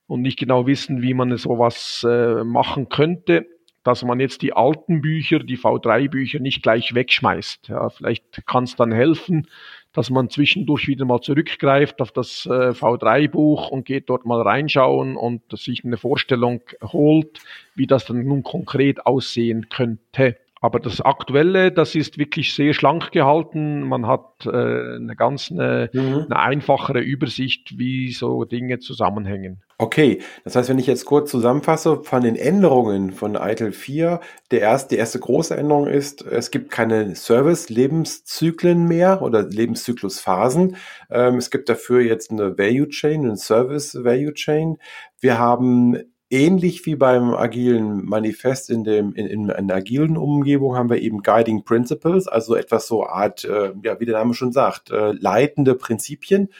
und 0.06 0.22
nicht 0.22 0.38
genau 0.38 0.66
wissen, 0.66 1.02
wie 1.02 1.12
man 1.12 1.36
sowas 1.36 2.02
machen 2.44 2.88
könnte 2.88 3.46
dass 3.88 4.04
man 4.04 4.20
jetzt 4.20 4.42
die 4.42 4.52
alten 4.52 5.00
Bücher, 5.00 5.38
die 5.38 5.56
V3-Bücher 5.56 6.40
nicht 6.40 6.62
gleich 6.62 6.94
wegschmeißt. 6.94 7.68
Ja, 7.68 7.88
vielleicht 7.88 8.46
kann 8.46 8.64
es 8.64 8.76
dann 8.76 8.92
helfen, 8.92 9.46
dass 9.94 10.10
man 10.10 10.28
zwischendurch 10.28 10.88
wieder 10.88 11.06
mal 11.06 11.22
zurückgreift 11.22 12.02
auf 12.02 12.12
das 12.12 12.44
äh, 12.44 12.72
V3-Buch 12.72 13.70
und 13.70 13.86
geht 13.86 14.10
dort 14.10 14.26
mal 14.26 14.42
reinschauen 14.42 15.16
und 15.16 15.40
sich 15.58 15.86
eine 15.86 15.96
Vorstellung 15.96 16.60
holt, 16.82 17.40
wie 17.76 17.86
das 17.86 18.04
dann 18.04 18.26
nun 18.26 18.42
konkret 18.42 19.06
aussehen 19.06 19.70
könnte. 19.70 20.36
Aber 20.60 20.80
das 20.80 21.00
Aktuelle, 21.00 21.70
das 21.72 21.94
ist 21.94 22.18
wirklich 22.18 22.54
sehr 22.54 22.74
schlank 22.74 23.12
gehalten. 23.12 23.82
Man 23.82 24.06
hat 24.06 24.46
äh, 24.46 24.48
eine 24.50 25.14
ganz 25.16 25.50
eine, 25.50 25.90
mhm. 25.92 26.26
eine 26.28 26.38
einfachere 26.38 27.00
Übersicht, 27.00 27.78
wie 27.78 28.12
so 28.12 28.44
Dinge 28.44 28.78
zusammenhängen. 28.78 29.62
Okay, 29.80 30.20
das 30.42 30.56
heißt, 30.56 30.68
wenn 30.68 30.80
ich 30.80 30.88
jetzt 30.88 31.04
kurz 31.04 31.30
zusammenfasse, 31.30 32.02
von 32.02 32.22
den 32.22 32.34
Änderungen 32.34 33.12
von 33.12 33.36
ITIL 33.36 33.70
4, 33.70 34.18
der 34.50 34.60
erste, 34.60 34.96
die 34.96 34.98
erste 34.98 35.20
große 35.20 35.56
Änderung 35.56 35.86
ist, 35.86 36.22
es 36.22 36.50
gibt 36.50 36.72
keine 36.72 37.14
Service-Lebenszyklen 37.14 38.88
mehr 38.88 39.22
oder 39.22 39.44
Lebenszyklusphasen. 39.44 40.76
Ähm, 41.10 41.36
es 41.36 41.52
gibt 41.52 41.68
dafür 41.68 42.00
jetzt 42.00 42.32
eine 42.32 42.58
Value 42.58 42.88
Chain, 42.88 43.24
eine 43.24 43.36
Service 43.36 43.94
Value 44.02 44.34
Chain. 44.34 44.78
Wir 45.20 45.38
haben 45.38 45.96
ähnlich 46.30 46.84
wie 46.86 46.96
beim 46.96 47.34
agilen 47.34 48.04
Manifest 48.04 48.70
in, 48.70 48.84
dem, 48.84 49.14
in, 49.14 49.26
in 49.26 49.50
einer 49.50 49.74
agilen 49.74 50.16
Umgebung 50.16 50.76
haben 50.76 50.90
wir 50.90 51.00
eben 51.00 51.22
Guiding 51.22 51.64
Principles, 51.64 52.28
also 52.28 52.54
etwas 52.54 52.86
so 52.86 53.06
Art, 53.06 53.44
äh, 53.44 53.72
ja, 53.82 53.98
wie 54.00 54.04
der 54.04 54.18
Name 54.18 54.34
schon 54.34 54.52
sagt, 54.52 54.90
äh, 54.90 55.12
leitende 55.12 55.74
Prinzipien. 55.74 56.50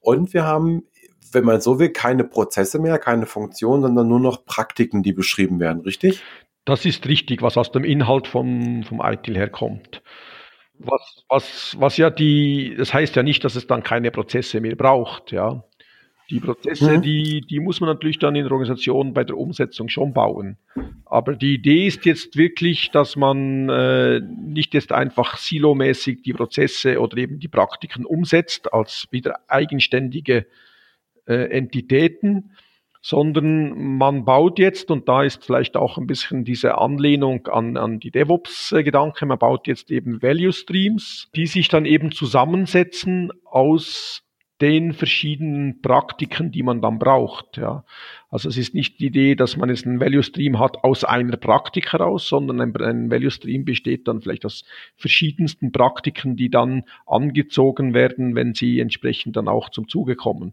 Und 0.00 0.32
wir 0.32 0.44
haben, 0.44 0.84
wenn 1.32 1.44
man 1.44 1.60
so 1.60 1.78
will, 1.78 1.90
keine 1.90 2.24
Prozesse 2.24 2.78
mehr, 2.78 2.98
keine 2.98 3.26
Funktionen, 3.26 3.82
sondern 3.82 4.08
nur 4.08 4.20
noch 4.20 4.44
Praktiken, 4.44 5.02
die 5.02 5.12
beschrieben 5.12 5.60
werden, 5.60 5.82
richtig? 5.82 6.22
Das 6.64 6.84
ist 6.84 7.06
richtig, 7.06 7.42
was 7.42 7.56
aus 7.56 7.72
dem 7.72 7.84
Inhalt 7.84 8.26
vom, 8.26 8.84
vom 8.84 9.00
ITIL 9.02 9.36
herkommt. 9.36 10.02
Was, 10.78 11.24
was, 11.28 11.76
was 11.78 11.96
ja 11.98 12.08
die, 12.08 12.74
das 12.78 12.94
heißt 12.94 13.14
ja 13.16 13.22
nicht, 13.22 13.44
dass 13.44 13.54
es 13.54 13.66
dann 13.66 13.82
keine 13.82 14.10
Prozesse 14.10 14.60
mehr 14.60 14.76
braucht, 14.76 15.30
ja. 15.30 15.62
Die 16.30 16.38
Prozesse, 16.38 16.98
mhm. 16.98 17.02
die, 17.02 17.40
die 17.40 17.58
muss 17.58 17.80
man 17.80 17.88
natürlich 17.88 18.18
dann 18.20 18.36
in 18.36 18.44
der 18.44 18.52
Organisation 18.52 19.12
bei 19.12 19.24
der 19.24 19.36
Umsetzung 19.36 19.88
schon 19.88 20.12
bauen. 20.12 20.58
Aber 21.04 21.34
die 21.34 21.54
Idee 21.54 21.88
ist 21.88 22.06
jetzt 22.06 22.36
wirklich, 22.36 22.92
dass 22.92 23.16
man 23.16 23.68
äh, 23.68 24.20
nicht 24.20 24.72
jetzt 24.74 24.92
einfach 24.92 25.36
silomäßig 25.36 26.22
die 26.22 26.32
Prozesse 26.32 27.00
oder 27.00 27.16
eben 27.16 27.40
die 27.40 27.48
Praktiken 27.48 28.04
umsetzt 28.04 28.72
als 28.72 29.08
wieder 29.10 29.40
eigenständige 29.48 30.46
äh, 31.26 31.50
Entitäten, 31.50 32.52
sondern 33.02 33.96
man 33.96 34.24
baut 34.24 34.58
jetzt, 34.58 34.90
und 34.90 35.08
da 35.08 35.24
ist 35.24 35.44
vielleicht 35.44 35.76
auch 35.76 35.96
ein 35.98 36.06
bisschen 36.06 36.44
diese 36.44 36.78
Anlehnung 36.78 37.46
an, 37.48 37.76
an 37.76 37.98
die 37.98 38.10
DevOps-Gedanke, 38.10 39.26
man 39.26 39.38
baut 39.38 39.66
jetzt 39.66 39.90
eben 39.90 40.22
Value 40.22 40.52
Streams, 40.52 41.28
die 41.34 41.46
sich 41.46 41.68
dann 41.68 41.86
eben 41.86 42.12
zusammensetzen 42.12 43.32
aus 43.44 44.22
den 44.60 44.92
verschiedenen 44.92 45.80
Praktiken, 45.80 46.50
die 46.50 46.62
man 46.62 46.82
dann 46.82 46.98
braucht. 46.98 47.56
Ja. 47.56 47.84
Also 48.30 48.48
es 48.48 48.56
ist 48.56 48.74
nicht 48.74 49.00
die 49.00 49.06
Idee, 49.06 49.34
dass 49.34 49.56
man 49.56 49.70
jetzt 49.70 49.86
einen 49.86 50.00
Value 50.00 50.22
Stream 50.22 50.58
hat 50.58 50.84
aus 50.84 51.02
einer 51.04 51.36
Praktik 51.36 51.92
heraus, 51.92 52.28
sondern 52.28 52.60
ein, 52.60 52.76
ein 52.76 53.10
Value 53.10 53.30
Stream 53.30 53.64
besteht 53.64 54.06
dann 54.06 54.20
vielleicht 54.20 54.44
aus 54.44 54.64
verschiedensten 54.96 55.72
Praktiken, 55.72 56.36
die 56.36 56.50
dann 56.50 56.84
angezogen 57.06 57.94
werden, 57.94 58.34
wenn 58.34 58.54
sie 58.54 58.80
entsprechend 58.80 59.36
dann 59.36 59.48
auch 59.48 59.70
zum 59.70 59.88
Zuge 59.88 60.14
kommen. 60.14 60.52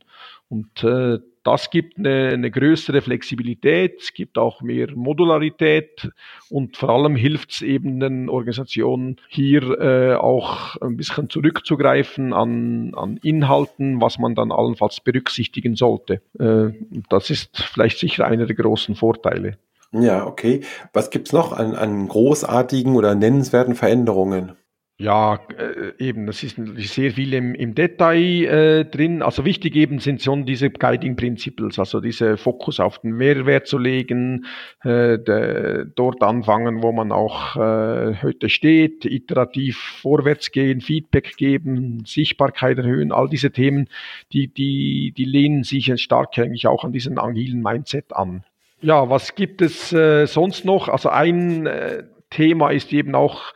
Und 0.49 0.83
äh, 0.83 1.19
das 1.47 1.69
gibt 1.69 1.97
eine, 1.97 2.31
eine 2.33 2.51
größere 2.51 3.01
Flexibilität, 3.01 4.01
es 4.01 4.13
gibt 4.13 4.37
auch 4.37 4.61
mehr 4.61 4.93
Modularität 4.93 6.11
und 6.49 6.75
vor 6.75 6.89
allem 6.89 7.15
hilft 7.15 7.51
es 7.51 7.61
eben 7.61 8.01
den 8.01 8.27
Organisationen 8.27 9.15
hier 9.29 9.79
äh, 9.79 10.15
auch 10.15 10.75
ein 10.81 10.97
bisschen 10.97 11.29
zurückzugreifen 11.29 12.33
an, 12.33 12.93
an 12.95 13.15
Inhalten, 13.23 14.01
was 14.01 14.19
man 14.19 14.35
dann 14.35 14.51
allenfalls 14.51 14.99
berücksichtigen 14.99 15.77
sollte. 15.77 16.21
Äh, 16.37 16.73
das 17.09 17.29
ist 17.29 17.57
vielleicht 17.57 17.97
sicher 17.99 18.27
einer 18.27 18.45
der 18.45 18.57
großen 18.57 18.95
Vorteile. 18.95 19.57
Ja, 19.93 20.27
okay. 20.27 20.65
Was 20.91 21.11
gibt 21.11 21.27
es 21.27 21.33
noch 21.33 21.53
an, 21.53 21.75
an 21.75 22.09
großartigen 22.09 22.93
oder 22.93 23.15
nennenswerten 23.15 23.75
Veränderungen? 23.75 24.51
Ja, 24.99 25.39
äh, 25.55 25.93
eben, 26.03 26.25
das 26.25 26.41
ist 26.41 26.57
sehr 26.57 27.11
viel 27.11 27.35
im, 27.35 27.53
im 27.53 27.75
Detail 27.75 28.17
äh, 28.17 28.85
drin. 28.85 29.21
Also 29.21 29.45
wichtig 29.45 29.75
eben 29.75 29.99
sind 29.99 30.23
schon 30.23 30.47
diese 30.47 30.71
Guiding 30.71 31.15
Principles, 31.15 31.77
also 31.77 31.99
diese 32.01 32.35
Fokus 32.35 32.79
auf 32.79 32.97
den 32.99 33.11
Mehrwert 33.11 33.67
zu 33.67 33.77
legen, 33.77 34.47
äh, 34.83 35.19
de, 35.19 35.85
dort 35.93 36.23
anfangen, 36.23 36.81
wo 36.81 36.91
man 36.91 37.11
auch 37.11 37.55
äh, 37.57 38.15
heute 38.23 38.49
steht, 38.49 39.05
iterativ 39.05 39.77
vorwärts 39.77 40.51
gehen, 40.51 40.81
Feedback 40.81 41.37
geben, 41.37 42.03
Sichtbarkeit 42.07 42.79
erhöhen, 42.79 43.11
all 43.11 43.29
diese 43.29 43.51
Themen, 43.51 43.89
die, 44.33 44.47
die, 44.47 45.13
die 45.15 45.25
lehnen 45.25 45.63
sich 45.63 45.93
stark 46.01 46.39
eigentlich 46.39 46.65
auch 46.65 46.83
an 46.83 46.91
diesen 46.91 47.19
agilen 47.19 47.61
Mindset 47.61 48.15
an. 48.15 48.43
Ja, 48.81 49.07
was 49.11 49.35
gibt 49.35 49.61
es 49.61 49.93
äh, 49.93 50.25
sonst 50.25 50.65
noch? 50.65 50.89
Also 50.89 51.09
ein 51.09 51.67
äh, 51.67 52.03
Thema 52.31 52.71
ist 52.71 52.91
eben 52.93 53.13
auch, 53.13 53.53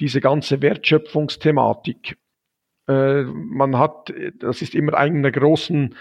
diese 0.00 0.20
ganze 0.20 0.62
Wertschöpfungsthematik. 0.62 2.16
Äh, 2.88 3.22
man 3.22 3.78
hat, 3.78 4.12
das 4.38 4.62
ist 4.62 4.74
immer 4.74 4.94
einer 4.94 5.22
der 5.22 5.32
großen 5.32 5.94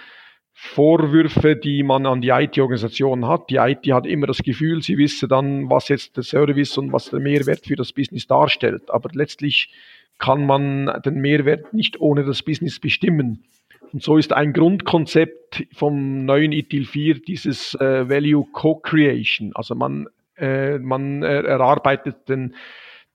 Vorwürfe, 0.55 1.55
die 1.55 1.81
man 1.81 2.05
an 2.05 2.21
die 2.21 2.29
IT-Organisation 2.29 3.27
hat. 3.27 3.49
Die 3.49 3.55
IT 3.55 3.91
hat 3.91 4.05
immer 4.05 4.27
das 4.27 4.43
Gefühl, 4.43 4.83
sie 4.83 4.97
wisse 4.97 5.27
dann, 5.27 5.69
was 5.69 5.87
jetzt 5.87 6.15
der 6.15 6.23
Service 6.23 6.77
und 6.77 6.93
was 6.93 7.09
der 7.09 7.19
Mehrwert 7.19 7.65
für 7.65 7.75
das 7.75 7.91
Business 7.91 8.27
darstellt. 8.27 8.89
Aber 8.91 9.09
letztlich 9.13 9.73
kann 10.19 10.45
man 10.45 11.01
den 11.03 11.15
Mehrwert 11.15 11.73
nicht 11.73 11.99
ohne 11.99 12.23
das 12.23 12.43
Business 12.43 12.79
bestimmen. 12.79 13.45
Und 13.91 14.03
so 14.03 14.17
ist 14.17 14.31
ein 14.31 14.53
Grundkonzept 14.53 15.65
vom 15.73 16.25
neuen 16.25 16.51
ITIL 16.51 16.85
4 16.85 17.19
dieses 17.19 17.73
äh, 17.75 18.07
Value 18.07 18.45
Co-Creation. 18.51 19.51
Also 19.55 19.75
man, 19.75 20.07
äh, 20.37 20.77
man 20.77 21.23
erarbeitet 21.23 22.29
den 22.29 22.55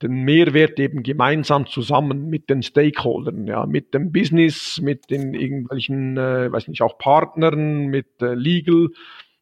den 0.02 0.24
Mehrwert 0.24 0.78
eben 0.78 1.02
gemeinsam 1.02 1.66
zusammen 1.66 2.28
mit 2.28 2.50
den 2.50 2.62
Stakeholdern, 2.62 3.46
ja, 3.46 3.66
mit 3.66 3.94
dem 3.94 4.12
Business, 4.12 4.80
mit 4.80 5.10
den 5.10 5.34
irgendwelchen, 5.34 6.16
äh, 6.16 6.50
weiß 6.52 6.68
nicht, 6.68 6.82
auch 6.82 6.98
Partnern, 6.98 7.86
mit 7.86 8.22
äh, 8.22 8.34
Legal. 8.34 8.88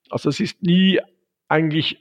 Also 0.08 0.28
es 0.30 0.40
ist 0.40 0.62
nie 0.62 0.98
eigentlich 1.48 2.00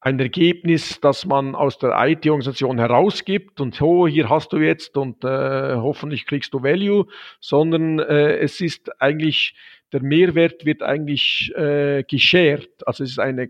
ein 0.00 0.20
Ergebnis, 0.20 1.00
das 1.00 1.26
man 1.26 1.56
aus 1.56 1.78
der 1.78 1.96
IT-Organisation 1.98 2.78
herausgibt 2.78 3.60
und 3.60 3.74
so, 3.74 4.06
hier 4.06 4.28
hast 4.28 4.52
du 4.52 4.58
jetzt 4.58 4.96
und 4.96 5.24
äh, 5.24 5.74
hoffentlich 5.74 6.26
kriegst 6.26 6.54
du 6.54 6.62
Value, 6.62 7.06
sondern 7.40 7.98
äh, 7.98 8.36
es 8.36 8.60
ist 8.60 9.02
eigentlich, 9.02 9.56
der 9.92 10.02
Mehrwert 10.02 10.64
wird 10.64 10.82
eigentlich 10.82 11.52
äh, 11.56 12.04
geshared. 12.04 12.86
Also 12.86 13.02
es 13.02 13.10
ist 13.10 13.18
eine, 13.18 13.48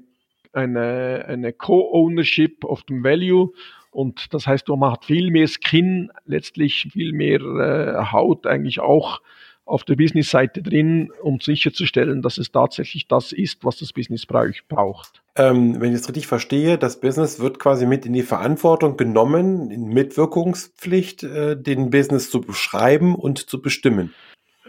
eine, 0.54 1.26
eine 1.28 1.52
Co-Ownership 1.52 2.64
of 2.64 2.84
dem 2.84 3.04
Value 3.04 3.52
und 3.96 4.34
das 4.34 4.46
heißt, 4.46 4.68
man 4.68 4.92
hat 4.92 5.06
viel 5.06 5.30
mehr 5.30 5.48
Skin, 5.48 6.10
letztlich 6.26 6.88
viel 6.92 7.14
mehr 7.14 7.40
äh, 7.40 8.12
Haut 8.12 8.46
eigentlich 8.46 8.78
auch 8.78 9.22
auf 9.64 9.84
der 9.84 9.96
Business-Seite 9.96 10.60
drin, 10.62 11.10
um 11.22 11.40
sicherzustellen, 11.40 12.20
dass 12.20 12.36
es 12.36 12.52
tatsächlich 12.52 13.08
das 13.08 13.32
ist, 13.32 13.64
was 13.64 13.78
das 13.78 13.94
Business 13.94 14.26
braucht. 14.26 15.22
Ähm, 15.34 15.80
wenn 15.80 15.92
ich 15.92 16.00
es 16.00 16.08
richtig 16.08 16.26
verstehe, 16.26 16.76
das 16.76 17.00
Business 17.00 17.40
wird 17.40 17.58
quasi 17.58 17.86
mit 17.86 18.04
in 18.04 18.12
die 18.12 18.22
Verantwortung 18.22 18.98
genommen, 18.98 19.70
in 19.70 19.88
Mitwirkungspflicht, 19.88 21.22
äh, 21.22 21.56
den 21.56 21.88
Business 21.88 22.30
zu 22.30 22.42
beschreiben 22.42 23.14
und 23.14 23.48
zu 23.48 23.62
bestimmen. 23.62 24.12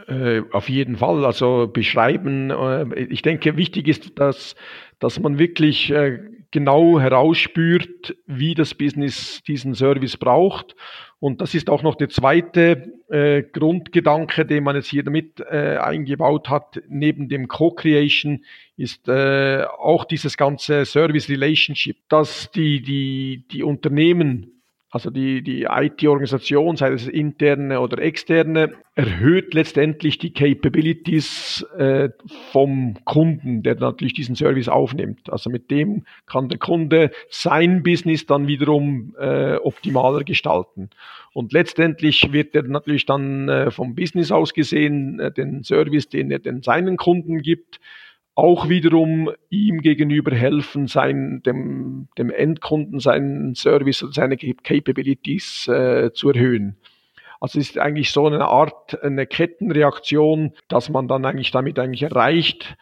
Äh, 0.07 0.43
auf 0.51 0.69
jeden 0.69 0.95
Fall. 0.95 1.25
Also 1.25 1.67
beschreiben. 1.71 2.49
Äh, 2.49 3.03
ich 3.09 3.21
denke, 3.21 3.57
wichtig 3.57 3.87
ist, 3.87 4.17
dass, 4.17 4.55
dass 4.99 5.19
man 5.19 5.37
wirklich 5.37 5.91
äh, 5.91 6.19
genau 6.51 6.97
herausspürt, 6.97 8.15
wie 8.25 8.55
das 8.55 8.73
Business 8.73 9.43
diesen 9.43 9.75
Service 9.75 10.15
braucht. 10.15 10.75
Und 11.19 11.41
das 11.41 11.55
ist 11.55 11.69
auch 11.69 11.83
noch 11.83 11.95
der 11.95 12.09
zweite 12.09 12.93
Grundgedanke, 13.53 14.45
den 14.45 14.65
man 14.65 14.75
jetzt 14.75 14.89
hier 14.89 15.01
damit 15.01 15.41
eingebaut 15.47 16.49
hat, 16.49 16.81
neben 16.89 17.29
dem 17.29 17.47
Co-Creation, 17.47 18.43
ist 18.75 19.09
auch 19.09 20.03
dieses 20.05 20.35
ganze 20.35 20.83
Service 20.83 21.29
Relationship, 21.29 21.97
dass 22.09 22.51
die, 22.51 22.81
die, 22.81 23.45
die 23.49 23.63
Unternehmen 23.63 24.56
also 24.89 25.09
die, 25.09 25.41
die 25.41 25.63
IT-Organisation, 25.63 26.77
sei 26.77 26.91
es 26.91 27.07
interne 27.07 27.81
oder 27.81 28.01
externe, 28.01 28.73
erhöht 28.95 29.53
letztendlich 29.53 30.17
die 30.17 30.31
Capabilities 30.31 31.65
äh, 31.77 32.09
vom 32.51 32.95
Kunden, 33.03 33.63
der 33.63 33.75
natürlich 33.75 34.13
diesen 34.13 34.35
Service 34.35 34.69
aufnimmt. 34.69 35.29
Also 35.29 35.49
mit 35.49 35.69
dem 35.71 36.05
kann 36.25 36.47
der 36.47 36.57
Kunde 36.57 37.11
sein 37.29 37.83
Business 37.83 38.25
dann 38.25 38.47
wiederum 38.47 39.13
äh, 39.19 39.55
optimaler 39.57 40.23
gestalten. 40.23 40.89
Und 41.33 41.51
letztendlich 41.51 42.31
wird 42.31 42.55
er 42.55 42.63
natürlich 42.63 43.05
dann 43.05 43.49
äh, 43.49 43.71
vom 43.71 43.93
Business 43.93 44.31
aus 44.31 44.53
gesehen 44.53 45.19
äh, 45.19 45.31
den 45.33 45.63
Service, 45.63 46.07
den 46.07 46.31
er 46.31 46.39
den 46.39 46.61
seinen 46.61 46.95
Kunden 46.95 47.41
gibt, 47.41 47.81
auch 48.37 48.69
wiederum 48.69 49.31
ihm 49.49 49.81
gegenüber 49.81 50.33
helfen, 50.33 50.85
sein, 50.85 51.41
dem, 51.43 52.07
dem 52.19 52.29
Endkunden 52.29 52.99
seinen 52.99 53.55
Service 53.55 54.03
und 54.03 54.13
seine 54.13 54.37
Capabilities 54.37 55.67
äh, 55.67 56.11
zu 56.13 56.29
erhöhen. 56.29 56.77
Also 57.41 57.57
es 57.59 57.71
ist 57.71 57.79
eigentlich 57.79 58.11
so 58.11 58.27
eine 58.27 58.45
Art, 58.45 59.01
eine 59.03 59.25
Kettenreaktion, 59.25 60.53
dass 60.67 60.89
man 60.89 61.07
dann 61.07 61.25
eigentlich 61.25 61.49
damit 61.49 61.79
eigentlich 61.79 62.03
erreicht, 62.03 62.77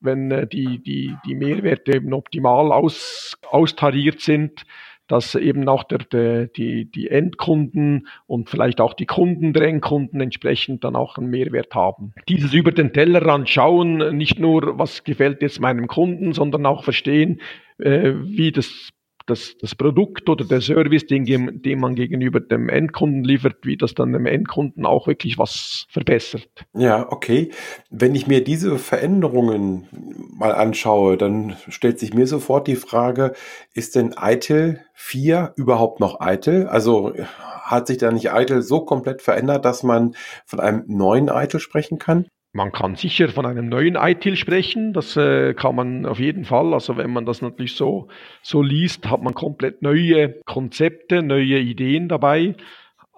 wenn 0.00 0.30
äh, 0.30 0.46
die, 0.46 0.82
die, 0.82 1.14
die 1.26 1.34
Mehrwerte 1.34 1.96
eben 1.96 2.14
optimal 2.14 2.72
aus, 2.72 3.36
austariert 3.50 4.22
sind, 4.22 4.64
dass 5.06 5.34
eben 5.34 5.68
auch 5.68 5.84
der, 5.84 5.98
der, 5.98 6.46
die, 6.46 6.90
die 6.90 7.08
Endkunden 7.08 8.08
und 8.26 8.48
vielleicht 8.48 8.80
auch 8.80 8.94
die 8.94 9.06
Kunden 9.06 9.52
der 9.52 9.68
Endkunden 9.68 10.20
entsprechend 10.20 10.84
dann 10.84 10.96
auch 10.96 11.18
einen 11.18 11.28
Mehrwert 11.28 11.74
haben. 11.74 12.14
Dieses 12.28 12.54
über 12.54 12.72
den 12.72 12.92
Tellerrand 12.92 13.48
schauen, 13.48 14.16
nicht 14.16 14.38
nur, 14.38 14.78
was 14.78 15.04
gefällt 15.04 15.42
jetzt 15.42 15.60
meinem 15.60 15.86
Kunden, 15.86 16.32
sondern 16.32 16.66
auch 16.66 16.84
verstehen, 16.84 17.40
äh, 17.78 18.12
wie 18.22 18.52
das 18.52 18.90
das, 19.26 19.56
das 19.60 19.74
Produkt 19.74 20.28
oder 20.28 20.44
der 20.44 20.60
Service, 20.60 21.06
den, 21.06 21.24
den 21.62 21.80
man 21.80 21.94
gegenüber 21.94 22.40
dem 22.40 22.68
Endkunden 22.68 23.24
liefert, 23.24 23.56
wie 23.62 23.76
das 23.76 23.94
dann 23.94 24.12
dem 24.12 24.26
Endkunden 24.26 24.84
auch 24.84 25.06
wirklich 25.06 25.38
was 25.38 25.86
verbessert. 25.88 26.48
Ja, 26.74 27.10
okay. 27.10 27.50
Wenn 27.90 28.14
ich 28.14 28.26
mir 28.26 28.44
diese 28.44 28.78
Veränderungen 28.78 29.88
mal 30.36 30.52
anschaue, 30.52 31.16
dann 31.16 31.56
stellt 31.68 31.98
sich 31.98 32.12
mir 32.12 32.26
sofort 32.26 32.66
die 32.66 32.76
Frage, 32.76 33.32
ist 33.72 33.96
denn 33.96 34.14
ITIL 34.20 34.80
4 34.94 35.54
überhaupt 35.56 36.00
noch 36.00 36.20
ITIL? 36.20 36.66
Also 36.66 37.14
hat 37.62 37.86
sich 37.86 37.98
da 37.98 38.12
nicht 38.12 38.26
ITIL 38.26 38.62
so 38.62 38.84
komplett 38.84 39.22
verändert, 39.22 39.64
dass 39.64 39.82
man 39.82 40.14
von 40.44 40.60
einem 40.60 40.84
neuen 40.86 41.28
ITIL 41.28 41.60
sprechen 41.60 41.98
kann? 41.98 42.26
Man 42.56 42.70
kann 42.70 42.94
sicher 42.94 43.30
von 43.30 43.46
einem 43.46 43.68
neuen 43.68 43.96
ITIL 43.96 44.36
sprechen, 44.36 44.92
das 44.92 45.16
äh, 45.16 45.54
kann 45.54 45.74
man 45.74 46.06
auf 46.06 46.20
jeden 46.20 46.44
Fall. 46.44 46.72
Also 46.72 46.96
wenn 46.96 47.12
man 47.12 47.26
das 47.26 47.42
natürlich 47.42 47.74
so, 47.74 48.06
so 48.42 48.62
liest, 48.62 49.10
hat 49.10 49.24
man 49.24 49.34
komplett 49.34 49.82
neue 49.82 50.40
Konzepte, 50.44 51.20
neue 51.24 51.58
Ideen 51.58 52.08
dabei. 52.08 52.54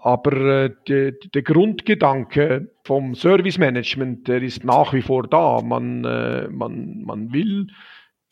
Aber 0.02 0.32
äh, 0.32 0.70
de, 0.88 1.18
der 1.34 1.42
Grundgedanke 1.42 2.70
vom 2.84 3.14
Service 3.14 3.58
Management, 3.58 4.26
der 4.26 4.42
ist 4.42 4.64
nach 4.64 4.94
wie 4.94 5.02
vor 5.02 5.28
da. 5.28 5.60
Man, 5.60 6.06
äh, 6.06 6.48
man, 6.48 7.02
man 7.04 7.34
will 7.34 7.66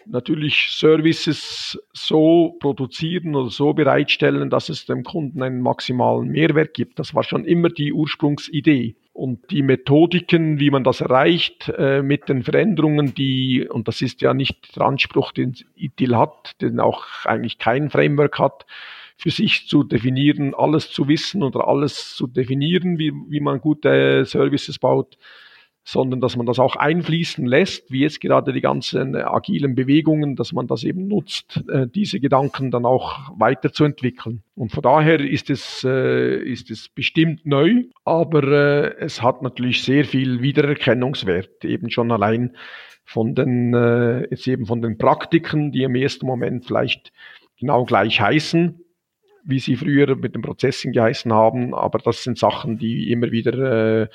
natürlich 0.06 0.70
Services 0.70 1.78
so 1.92 2.56
produzieren 2.60 3.34
oder 3.34 3.50
so 3.50 3.74
bereitstellen, 3.74 4.48
dass 4.48 4.70
es 4.70 4.86
dem 4.86 5.04
Kunden 5.04 5.42
einen 5.42 5.60
maximalen 5.60 6.30
Mehrwert 6.30 6.72
gibt. 6.72 6.98
Das 6.98 7.14
war 7.14 7.24
schon 7.24 7.44
immer 7.44 7.68
die 7.68 7.92
Ursprungsidee. 7.92 8.96
Und 9.14 9.52
die 9.52 9.62
Methodiken, 9.62 10.58
wie 10.58 10.70
man 10.70 10.82
das 10.82 11.00
erreicht, 11.00 11.72
äh, 11.78 12.02
mit 12.02 12.28
den 12.28 12.42
Veränderungen, 12.42 13.14
die, 13.14 13.64
und 13.66 13.86
das 13.86 14.02
ist 14.02 14.20
ja 14.22 14.34
nicht 14.34 14.76
der 14.76 14.86
Anspruch, 14.86 15.30
den 15.30 15.54
ITIL 15.76 16.16
hat, 16.16 16.60
den 16.60 16.80
auch 16.80 17.06
eigentlich 17.24 17.58
kein 17.58 17.90
Framework 17.90 18.40
hat, 18.40 18.66
für 19.16 19.30
sich 19.30 19.68
zu 19.68 19.84
definieren, 19.84 20.52
alles 20.52 20.90
zu 20.90 21.06
wissen 21.06 21.44
oder 21.44 21.68
alles 21.68 22.16
zu 22.16 22.26
definieren, 22.26 22.98
wie, 22.98 23.12
wie 23.28 23.38
man 23.38 23.60
gute 23.60 24.24
Services 24.24 24.80
baut, 24.80 25.16
sondern 25.84 26.20
dass 26.20 26.34
man 26.36 26.46
das 26.46 26.58
auch 26.58 26.76
einfließen 26.76 27.44
lässt, 27.44 27.92
wie 27.92 28.00
jetzt 28.00 28.22
gerade 28.22 28.54
die 28.54 28.62
ganzen 28.62 29.14
agilen 29.14 29.74
Bewegungen, 29.74 30.34
dass 30.34 30.52
man 30.52 30.66
das 30.66 30.82
eben 30.82 31.06
nutzt, 31.06 31.62
äh, 31.68 31.86
diese 31.86 32.20
Gedanken 32.20 32.70
dann 32.70 32.86
auch 32.86 33.30
weiterzuentwickeln. 33.38 34.42
Und 34.54 34.72
von 34.72 34.82
daher 34.82 35.20
ist 35.20 35.50
es, 35.50 35.84
äh, 35.84 36.36
ist 36.36 36.70
es 36.70 36.88
bestimmt 36.88 37.44
neu, 37.44 37.84
aber 38.04 38.42
äh, 38.44 38.94
es 38.98 39.22
hat 39.22 39.42
natürlich 39.42 39.82
sehr 39.82 40.06
viel 40.06 40.40
Wiedererkennungswert, 40.40 41.64
eben 41.66 41.90
schon 41.90 42.10
allein 42.10 42.56
von 43.06 43.34
den, 43.34 43.74
jetzt 44.30 44.48
eben 44.48 44.64
von 44.64 44.80
den 44.80 44.96
Praktiken, 44.96 45.72
die 45.72 45.82
im 45.82 45.94
ersten 45.94 46.24
Moment 46.24 46.64
vielleicht 46.64 47.12
genau 47.60 47.84
gleich 47.84 48.18
heißen, 48.18 48.80
wie 49.44 49.58
sie 49.58 49.76
früher 49.76 50.16
mit 50.16 50.34
dem 50.34 50.40
Processing 50.40 50.92
geheißen 50.92 51.30
haben, 51.30 51.74
aber 51.74 51.98
das 51.98 52.22
sind 52.22 52.38
Sachen, 52.38 52.78
die 52.78 53.12
immer 53.12 53.30
wieder 53.30 54.08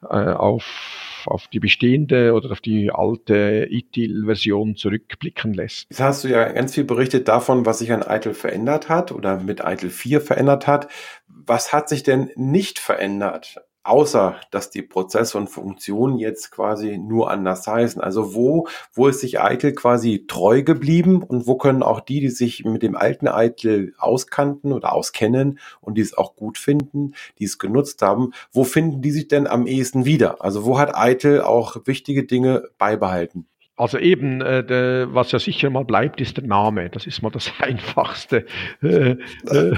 auf 0.00 1.09
auf, 1.26 1.48
die 1.48 1.60
bestehende 1.60 2.32
oder 2.34 2.50
auf 2.50 2.60
die 2.60 2.90
alte 2.92 3.66
ITIL-Version 3.70 4.76
zurückblicken 4.76 5.54
lässt. 5.54 5.86
Jetzt 5.90 6.00
hast 6.00 6.24
du 6.24 6.28
ja 6.28 6.50
ganz 6.52 6.74
viel 6.74 6.84
berichtet 6.84 7.28
davon, 7.28 7.66
was 7.66 7.78
sich 7.78 7.92
an 7.92 8.04
ITIL 8.06 8.34
verändert 8.34 8.88
hat 8.88 9.12
oder 9.12 9.38
mit 9.40 9.60
ITIL 9.60 9.90
4 9.90 10.20
verändert 10.20 10.66
hat. 10.66 10.88
Was 11.26 11.72
hat 11.72 11.88
sich 11.88 12.02
denn 12.02 12.30
nicht 12.36 12.78
verändert? 12.78 13.56
Außer 13.82 14.40
dass 14.50 14.70
die 14.70 14.82
Prozesse 14.82 15.38
und 15.38 15.48
Funktionen 15.48 16.18
jetzt 16.18 16.50
quasi 16.50 16.98
nur 16.98 17.30
anders 17.30 17.66
heißen. 17.66 18.00
Also 18.00 18.34
wo, 18.34 18.68
wo 18.92 19.08
ist 19.08 19.20
sich 19.20 19.40
Eitel 19.40 19.72
quasi 19.72 20.26
treu 20.26 20.62
geblieben 20.62 21.22
und 21.22 21.46
wo 21.46 21.56
können 21.56 21.82
auch 21.82 22.00
die, 22.00 22.20
die 22.20 22.28
sich 22.28 22.64
mit 22.64 22.82
dem 22.82 22.96
alten 22.96 23.28
Eitel 23.28 23.94
auskannten 23.98 24.72
oder 24.72 24.92
auskennen 24.92 25.58
und 25.80 25.96
die 25.96 26.02
es 26.02 26.16
auch 26.16 26.36
gut 26.36 26.58
finden, 26.58 27.14
die 27.38 27.44
es 27.44 27.58
genutzt 27.58 28.02
haben, 28.02 28.32
wo 28.52 28.64
finden 28.64 29.02
die 29.02 29.10
sich 29.10 29.28
denn 29.28 29.46
am 29.46 29.66
ehesten 29.66 30.04
wieder? 30.04 30.42
Also 30.42 30.64
wo 30.64 30.78
hat 30.78 30.96
Eitel 30.96 31.42
auch 31.42 31.76
wichtige 31.86 32.24
Dinge 32.24 32.68
beibehalten? 32.78 33.49
Also 33.80 33.96
eben, 33.96 34.42
äh, 34.42 34.62
de, 34.62 35.06
was 35.08 35.32
ja 35.32 35.38
sicher 35.38 35.70
mal 35.70 35.86
bleibt, 35.86 36.20
ist 36.20 36.36
der 36.36 36.44
Name. 36.44 36.90
Das 36.90 37.06
ist 37.06 37.22
mal 37.22 37.30
das 37.30 37.50
Einfachste. 37.60 38.44
Äh, 38.82 39.12
äh, 39.46 39.74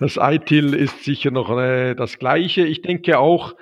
das 0.00 0.18
ITIL 0.20 0.74
ist 0.74 1.04
sicher 1.04 1.30
noch 1.30 1.56
äh, 1.56 1.94
das 1.94 2.18
Gleiche. 2.18 2.66
Ich 2.66 2.82
denke 2.82 3.20
auch, 3.20 3.54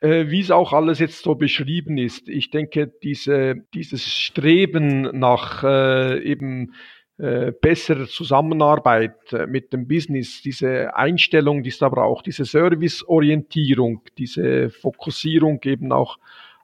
äh, 0.00 0.28
wie 0.28 0.40
es 0.40 0.50
auch 0.50 0.72
alles 0.72 1.00
jetzt 1.00 1.22
so 1.22 1.34
beschrieben 1.34 1.98
ist, 1.98 2.30
ich 2.30 2.50
denke, 2.50 2.90
diese, 3.02 3.56
dieses 3.74 4.06
Streben 4.06 5.02
nach 5.18 5.62
äh, 5.64 6.22
eben 6.22 6.72
besserer 7.18 8.06
Zusammenarbeit 8.06 9.16
mit 9.48 9.72
dem 9.72 9.88
Business, 9.88 10.40
diese 10.40 10.94
Einstellung, 10.94 11.64
die 11.64 11.70
ist 11.70 11.82
aber 11.82 12.04
auch 12.04 12.22
diese 12.22 12.44
Serviceorientierung, 12.44 14.02
diese 14.16 14.70
Fokussierung 14.70 15.58
eben 15.64 15.90
auch 15.90 16.18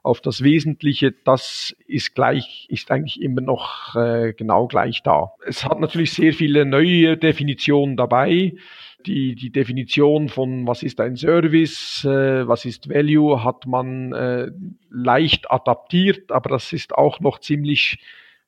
auf 0.05 0.21
das 0.21 0.43
Wesentliche, 0.43 1.11
das 1.11 1.75
ist 1.87 2.13
gleich, 2.13 2.67
ist 2.69 2.91
eigentlich 2.91 3.19
immer 3.21 3.41
noch 3.41 3.95
äh, 3.95 4.33
genau 4.33 4.67
gleich 4.67 5.01
da. 5.01 5.33
Es 5.45 5.65
hat 5.65 5.79
natürlich 5.79 6.13
sehr 6.13 6.31
viele 6.33 6.63
neue 6.65 7.17
Definitionen 7.17 7.97
dabei. 7.97 8.53
Die, 9.07 9.35
die 9.35 9.51
Definition 9.51 10.29
von 10.29 10.67
was 10.67 10.83
ist 10.83 10.99
ein 11.01 11.15
Service, 11.15 12.05
äh, 12.05 12.47
was 12.47 12.65
ist 12.65 12.87
Value, 12.87 13.43
hat 13.43 13.65
man 13.65 14.13
äh, 14.13 14.51
leicht 14.91 15.49
adaptiert, 15.49 16.31
aber 16.31 16.49
das 16.49 16.71
ist 16.71 16.93
auch 16.93 17.19
noch 17.19 17.39
ziemlich, 17.39 17.97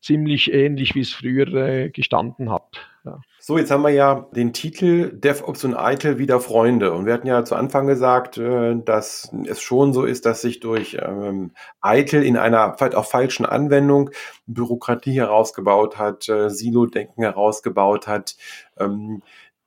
ziemlich 0.01 0.53
ähnlich, 0.53 0.95
wie 0.95 1.01
es 1.01 1.13
früher 1.13 1.47
äh, 1.53 1.89
gestanden 1.89 2.51
hat. 2.51 2.87
Ja. 3.05 3.19
So, 3.39 3.57
jetzt 3.57 3.71
haben 3.71 3.83
wir 3.83 3.89
ja 3.89 4.27
den 4.35 4.51
Titel 4.51 5.11
DevOps 5.13 5.63
und 5.63 5.73
ITIL 5.73 6.17
wieder 6.17 6.39
Freunde. 6.41 6.91
Und 6.91 7.05
wir 7.05 7.13
hatten 7.13 7.27
ja 7.27 7.45
zu 7.45 7.55
Anfang 7.55 7.87
gesagt, 7.87 8.37
äh, 8.37 8.75
dass 8.83 9.31
es 9.45 9.61
schon 9.61 9.93
so 9.93 10.03
ist, 10.03 10.25
dass 10.25 10.41
sich 10.41 10.59
durch 10.59 10.97
ähm, 11.01 11.51
ITIL 11.83 12.23
in 12.23 12.37
einer 12.37 12.75
vielleicht 12.77 12.95
auch 12.95 13.05
falschen 13.05 13.45
Anwendung 13.45 14.09
Bürokratie 14.45 15.13
herausgebaut 15.13 15.97
hat, 15.97 16.27
äh, 16.27 16.49
Silo-Denken 16.49 17.23
herausgebaut 17.23 18.07
hat. 18.07 18.35
Ähm, 18.77 19.21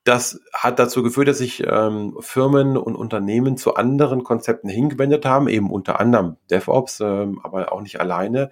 das 0.05 0.41
hat 0.53 0.79
dazu 0.79 1.03
geführt, 1.03 1.29
dass 1.29 1.39
sich 1.39 1.63
ähm, 1.67 2.17
Firmen 2.21 2.77
und 2.77 2.97
Unternehmen 2.97 3.57
zu 3.57 3.75
anderen 3.75 4.25
Konzepten 4.25 4.69
hingewendet 4.69 5.27
haben, 5.27 5.47
eben 5.49 5.71
unter 5.71 6.01
anderem 6.01 6.37
DevOps, 6.51 7.01
ähm, 7.01 7.41
aber 7.43 7.73
auch 7.73 7.83
nicht 7.83 8.01
alleine. 8.01 8.51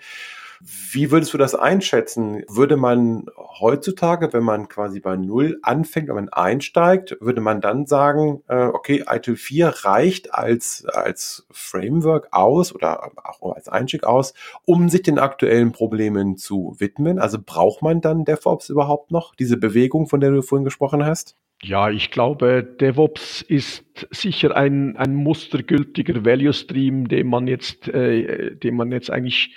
Wie 0.61 1.11
würdest 1.11 1.33
du 1.33 1.39
das 1.39 1.55
einschätzen? 1.55 2.43
Würde 2.49 2.77
man 2.77 3.27
heutzutage, 3.37 4.33
wenn 4.33 4.43
man 4.43 4.69
quasi 4.69 5.01
bei 5.01 5.17
Null 5.17 5.59
anfängt, 5.63 6.09
wenn 6.09 6.17
man 6.17 6.29
einsteigt, 6.31 7.17
würde 7.21 7.41
man 7.41 7.61
dann 7.61 7.87
sagen, 7.87 8.43
äh, 8.49 8.67
okay, 8.67 9.05
ITIL 9.09 9.37
4 9.37 9.69
reicht 9.85 10.35
als, 10.35 10.85
als 10.87 11.47
Framework 11.51 12.29
aus 12.33 12.75
oder 12.75 13.13
auch 13.25 13.55
als 13.55 13.69
Einstieg 13.69 14.05
aus, 14.05 14.35
um 14.65 14.89
sich 14.89 15.03
den 15.03 15.19
aktuellen 15.19 15.73
Problemen 15.73 16.37
zu 16.37 16.75
widmen? 16.79 17.19
Also 17.19 17.39
braucht 17.45 17.83
man 17.83 18.01
dann 18.01 18.25
DevOps 18.25 18.69
überhaupt 18.69 19.11
noch, 19.11 19.35
diese 19.35 19.57
Bewegung, 19.57 20.09
von 20.09 20.21
der 20.21 20.31
du 20.31 20.43
vorhin 20.43 20.65
gesprochen 20.65 21.05
hast? 21.05 21.37
Ja, 21.63 21.91
ich 21.91 22.11
glaube, 22.13 22.63
DevOps 22.63 23.43
ist 23.43 23.85
sicher 24.11 24.57
ein, 24.57 24.97
ein 24.97 25.15
mustergültiger 25.15 26.25
Value 26.25 26.53
Stream, 26.53 27.09
den 27.09 27.27
man 27.29 27.49
jetzt, 27.49 27.89
äh, 27.89 28.55
den 28.55 28.77
man 28.77 28.93
jetzt 28.93 29.11
eigentlich 29.11 29.57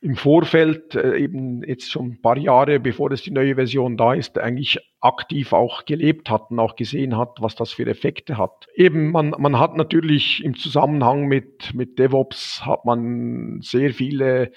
im 0.00 0.14
Vorfeld, 0.14 0.94
äh, 0.94 1.18
eben 1.18 1.62
jetzt 1.64 1.90
schon 1.90 2.12
ein 2.12 2.22
paar 2.22 2.38
Jahre, 2.38 2.78
bevor 2.78 3.10
es 3.10 3.22
die 3.22 3.32
neue 3.32 3.56
Version 3.56 3.96
da 3.96 4.14
ist, 4.14 4.38
eigentlich 4.38 4.78
aktiv 5.00 5.52
auch 5.52 5.84
gelebt 5.86 6.30
hat 6.30 6.50
und 6.50 6.60
auch 6.60 6.76
gesehen 6.76 7.16
hat, 7.16 7.38
was 7.40 7.56
das 7.56 7.72
für 7.72 7.86
Effekte 7.86 8.38
hat. 8.38 8.68
Eben, 8.74 9.10
man, 9.10 9.34
man 9.38 9.58
hat 9.58 9.76
natürlich 9.76 10.44
im 10.44 10.56
Zusammenhang 10.56 11.26
mit, 11.26 11.74
mit 11.74 11.98
DevOps 11.98 12.64
hat 12.64 12.84
man 12.84 13.60
sehr 13.60 13.92
viele 13.92 14.52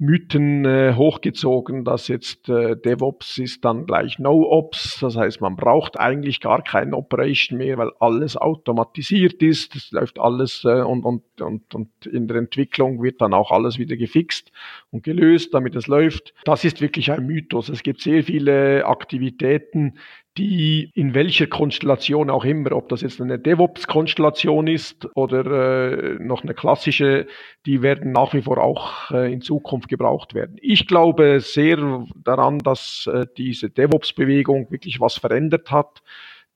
Mythen 0.00 0.64
äh, 0.64 0.94
hochgezogen, 0.94 1.84
dass 1.84 2.06
jetzt 2.06 2.48
äh, 2.48 2.76
DevOps 2.76 3.38
ist 3.38 3.64
dann 3.64 3.84
gleich 3.84 4.20
No-Ops. 4.20 4.98
Das 5.00 5.16
heißt, 5.16 5.40
man 5.40 5.56
braucht 5.56 5.98
eigentlich 5.98 6.40
gar 6.40 6.62
kein 6.62 6.94
Operation 6.94 7.58
mehr, 7.58 7.78
weil 7.78 7.90
alles 7.98 8.36
automatisiert 8.36 9.42
ist. 9.42 9.74
Es 9.74 9.90
läuft 9.90 10.20
alles 10.20 10.62
äh, 10.64 10.82
und, 10.82 11.04
und, 11.04 11.40
und, 11.40 11.74
und 11.74 12.06
in 12.06 12.28
der 12.28 12.36
Entwicklung 12.36 13.02
wird 13.02 13.20
dann 13.20 13.34
auch 13.34 13.50
alles 13.50 13.78
wieder 13.78 13.96
gefixt 13.96 14.52
und 14.92 15.02
gelöst, 15.02 15.52
damit 15.52 15.74
es 15.74 15.88
läuft. 15.88 16.32
Das 16.44 16.64
ist 16.64 16.80
wirklich 16.80 17.10
ein 17.10 17.26
Mythos. 17.26 17.68
Es 17.68 17.82
gibt 17.82 18.00
sehr 18.00 18.22
viele 18.22 18.86
Aktivitäten, 18.86 19.94
die 20.38 20.90
in 20.94 21.14
welcher 21.14 21.48
Konstellation 21.48 22.30
auch 22.30 22.44
immer, 22.44 22.72
ob 22.72 22.88
das 22.88 23.00
jetzt 23.00 23.20
eine 23.20 23.38
DevOps-Konstellation 23.38 24.68
ist 24.68 25.08
oder 25.16 25.44
äh, 25.44 26.14
noch 26.20 26.44
eine 26.44 26.54
klassische, 26.54 27.26
die 27.66 27.82
werden 27.82 28.12
nach 28.12 28.32
wie 28.34 28.42
vor 28.42 28.58
auch 28.58 29.10
äh, 29.10 29.32
in 29.32 29.40
Zukunft 29.40 29.88
gebraucht 29.88 30.34
werden. 30.34 30.56
Ich 30.62 30.86
glaube 30.86 31.40
sehr 31.40 32.04
daran, 32.22 32.60
dass 32.60 33.08
äh, 33.12 33.26
diese 33.36 33.68
DevOps-Bewegung 33.68 34.70
wirklich 34.70 35.00
was 35.00 35.18
verändert 35.18 35.72
hat 35.72 36.02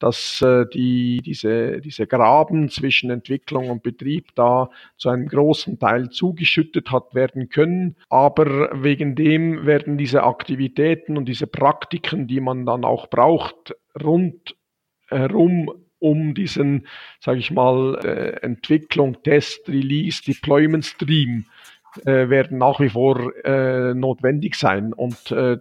dass 0.02 0.42
äh, 0.42 0.66
die, 0.66 1.22
diese, 1.24 1.80
diese 1.80 2.08
Graben 2.08 2.68
zwischen 2.68 3.08
Entwicklung 3.10 3.70
und 3.70 3.84
Betrieb 3.84 4.34
da 4.34 4.68
zu 4.96 5.10
einem 5.10 5.28
großen 5.28 5.78
Teil 5.78 6.10
zugeschüttet 6.10 6.90
hat 6.90 7.14
werden 7.14 7.50
können. 7.50 7.94
Aber 8.10 8.82
wegen 8.82 9.14
dem 9.14 9.64
werden 9.64 9.98
diese 9.98 10.24
Aktivitäten 10.24 11.16
und 11.16 11.26
diese 11.26 11.46
Praktiken, 11.46 12.26
die 12.26 12.40
man 12.40 12.66
dann 12.66 12.84
auch 12.84 13.10
braucht, 13.10 13.76
rund 14.02 14.56
herum 15.06 15.70
um 16.00 16.34
diesen, 16.34 16.88
sage 17.20 17.38
ich 17.38 17.52
mal, 17.52 17.96
äh, 18.02 18.44
Entwicklung, 18.44 19.22
Test, 19.22 19.68
Release, 19.68 20.20
Deployment 20.24 20.84
Stream 20.84 21.46
äh, 22.04 22.28
werden 22.28 22.58
nach 22.58 22.80
wie 22.80 22.88
vor 22.88 23.32
äh, 23.44 23.94
notwendig 23.94 24.54
sein. 24.54 24.92
Und 24.92 25.30
äh, 25.30 25.58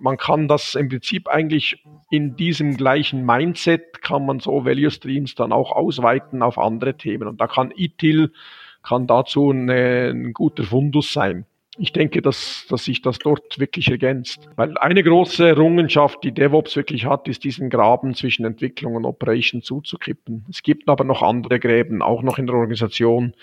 man 0.00 0.16
kann 0.16 0.48
das 0.48 0.74
im 0.74 0.88
Prinzip 0.88 1.28
eigentlich 1.28 1.84
in 2.10 2.36
diesem 2.36 2.76
gleichen 2.76 3.24
Mindset 3.24 4.02
kann 4.02 4.26
man 4.26 4.40
so 4.40 4.64
Value 4.64 4.90
Streams 4.90 5.34
dann 5.34 5.52
auch 5.52 5.72
ausweiten 5.72 6.42
auf 6.42 6.58
andere 6.58 6.96
Themen. 6.96 7.28
Und 7.28 7.40
da 7.40 7.46
kann 7.46 7.72
ITIL 7.74 8.32
kann 8.82 9.06
dazu 9.06 9.50
eine, 9.50 10.10
ein 10.10 10.32
guter 10.32 10.64
Fundus 10.64 11.12
sein 11.12 11.46
ich 11.78 11.92
denke, 11.92 12.20
dass, 12.20 12.66
dass 12.68 12.84
sich 12.84 13.00
das 13.00 13.18
dort 13.18 13.58
wirklich 13.58 13.90
ergänzt. 13.90 14.48
Weil 14.56 14.76
eine 14.76 15.02
große 15.02 15.48
Errungenschaft, 15.48 16.22
die 16.22 16.32
DevOps 16.32 16.76
wirklich 16.76 17.06
hat, 17.06 17.28
ist 17.28 17.44
diesen 17.44 17.70
Graben 17.70 18.14
zwischen 18.14 18.44
Entwicklung 18.44 18.94
und 18.94 19.06
Operation 19.06 19.62
zuzukippen. 19.62 20.44
Es 20.50 20.62
gibt 20.62 20.88
aber 20.88 21.04
noch 21.04 21.22
andere 21.22 21.58
Gräben, 21.58 22.02
auch 22.02 22.22
noch 22.22 22.38
in 22.38 22.46
der 22.46 22.56
Organisation. 22.56 23.34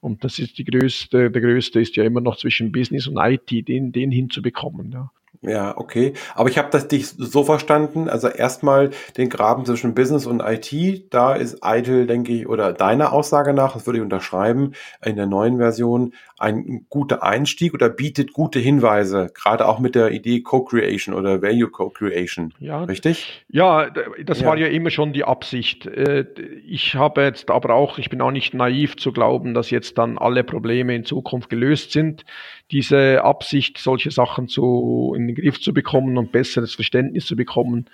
Und 0.00 0.24
das 0.24 0.38
ist 0.38 0.58
die 0.58 0.64
größte, 0.64 1.30
der 1.30 1.42
größte 1.42 1.80
ist 1.80 1.96
ja 1.96 2.04
immer 2.04 2.20
noch 2.20 2.36
zwischen 2.36 2.70
Business 2.72 3.06
und 3.06 3.18
IT, 3.18 3.68
den, 3.68 3.92
den 3.92 4.10
hinzubekommen. 4.10 4.92
Ja. 4.92 5.10
Ja, 5.40 5.76
okay. 5.78 6.14
Aber 6.34 6.48
ich 6.48 6.58
habe 6.58 6.68
das 6.70 6.88
dich 6.88 7.06
so 7.06 7.44
verstanden. 7.44 8.08
Also 8.08 8.28
erstmal 8.28 8.90
den 9.16 9.28
Graben 9.28 9.64
zwischen 9.66 9.94
Business 9.94 10.26
und 10.26 10.40
IT, 10.40 11.14
da 11.14 11.34
ist 11.34 11.58
ITIL, 11.64 12.06
denke 12.06 12.32
ich, 12.32 12.48
oder 12.48 12.72
deiner 12.72 13.12
Aussage 13.12 13.54
nach, 13.54 13.74
das 13.74 13.86
würde 13.86 13.98
ich 13.98 14.02
unterschreiben, 14.02 14.72
in 15.04 15.14
der 15.14 15.26
neuen 15.26 15.58
Version 15.58 16.12
ein 16.38 16.86
guter 16.88 17.22
Einstieg 17.22 17.74
oder 17.74 17.88
bietet 17.88 18.32
gute 18.32 18.60
Hinweise, 18.60 19.30
gerade 19.34 19.66
auch 19.66 19.80
mit 19.80 19.94
der 19.94 20.12
Idee 20.12 20.40
Co-Creation 20.40 21.14
oder 21.14 21.42
Value 21.42 21.68
Co-Creation. 21.68 22.54
Ja, 22.60 22.84
richtig? 22.84 23.44
Ja, 23.48 23.90
das 24.24 24.40
ja. 24.40 24.46
war 24.46 24.56
ja 24.56 24.68
immer 24.68 24.90
schon 24.90 25.12
die 25.12 25.24
Absicht. 25.24 25.86
Äh, 25.86 26.26
ich 26.66 26.94
habe 26.94 27.22
jetzt 27.22 27.50
aber 27.50 27.74
auch, 27.74 27.98
ich 27.98 28.08
bin 28.08 28.20
auch 28.20 28.30
nicht 28.30 28.54
naiv 28.54 28.96
zu 28.96 29.12
glauben, 29.12 29.52
dass 29.52 29.70
jetzt 29.70 29.98
dann 29.98 30.16
alle 30.16 30.44
Probleme 30.44 30.94
in 30.94 31.04
Zukunft 31.04 31.50
gelöst 31.50 31.90
sind. 31.90 32.24
Diese 32.70 33.24
Absicht, 33.24 33.78
solche 33.78 34.12
Sachen 34.12 34.46
zu, 34.46 35.14
in 35.16 35.26
den 35.26 35.34
Griff 35.34 35.60
zu 35.60 35.74
bekommen 35.74 36.18
und 36.18 36.30
besseres 36.30 36.74
Verständnis 36.74 37.26
zu 37.26 37.34
bekommen, 37.34 37.86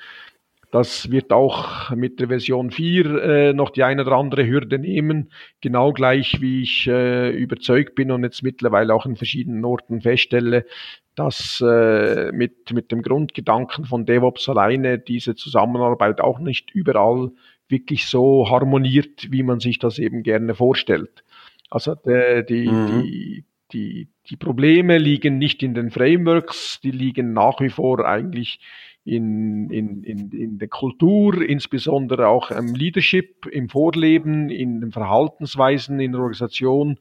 das 0.75 1.09
wird 1.09 1.33
auch 1.33 1.91
mit 1.91 2.19
der 2.19 2.27
Version 2.27 2.73
4 2.73 3.23
äh, 3.23 3.53
noch 3.53 3.71
die 3.71 3.85
eine 3.85 4.03
oder 4.03 4.17
andere 4.17 4.45
Hürde 4.45 4.81
nehmen, 4.81 5.31
genau 5.61 5.93
gleich 5.93 6.41
wie 6.41 6.63
ich 6.63 6.89
äh, 6.89 7.31
überzeugt 7.31 7.95
bin 7.95 8.11
und 8.11 8.25
jetzt 8.25 8.43
mittlerweile 8.43 8.93
auch 8.93 9.07
in 9.07 9.15
verschiedenen 9.15 9.65
Orten 9.65 10.01
feststelle, 10.01 10.67
dass 11.15 11.63
äh, 11.65 12.33
mit, 12.33 12.73
mit 12.73 12.91
dem 12.91 13.03
Grundgedanken 13.03 13.85
von 13.85 14.05
DevOps 14.05 14.49
alleine 14.49 14.99
diese 14.99 15.37
Zusammenarbeit 15.37 16.21
auch 16.21 16.41
nicht 16.41 16.73
überall 16.73 17.31
wirklich 17.69 18.09
so 18.09 18.51
harmoniert, 18.51 19.31
wie 19.31 19.45
man 19.45 19.61
sich 19.61 19.79
das 19.79 20.01
eben 20.01 20.25
gerne 20.25 20.57
vorstellt. 20.57 21.23
Also 21.71 21.95
der, 21.95 22.43
die, 22.43 22.67
mhm. 22.67 22.87
die, 22.89 23.45
die, 23.73 24.09
die 24.29 24.37
Probleme 24.37 24.99
liegen 24.99 25.39
nicht 25.39 25.63
in 25.63 25.75
den 25.75 25.93
Frameworks, 25.93 26.81
die 26.83 26.91
liegen 26.91 27.33
nach 27.33 27.61
wie 27.61 27.71
vor 27.71 28.05
eigentlich 28.05 28.59
in, 29.05 29.71
in, 29.71 30.03
in, 30.03 30.31
in 30.31 30.59
der 30.59 30.69
Kultur, 30.69 31.43
insbesondere 31.43 32.29
auch 32.29 32.51
im 32.51 32.75
Leadership, 32.75 33.47
im 33.47 33.69
Vorleben, 33.69 34.49
in 34.51 34.81
den 34.81 34.93
Verhaltensweisen 34.93 36.01
in 36.01 36.12
der 36.12 36.21
Organisation 36.21 36.99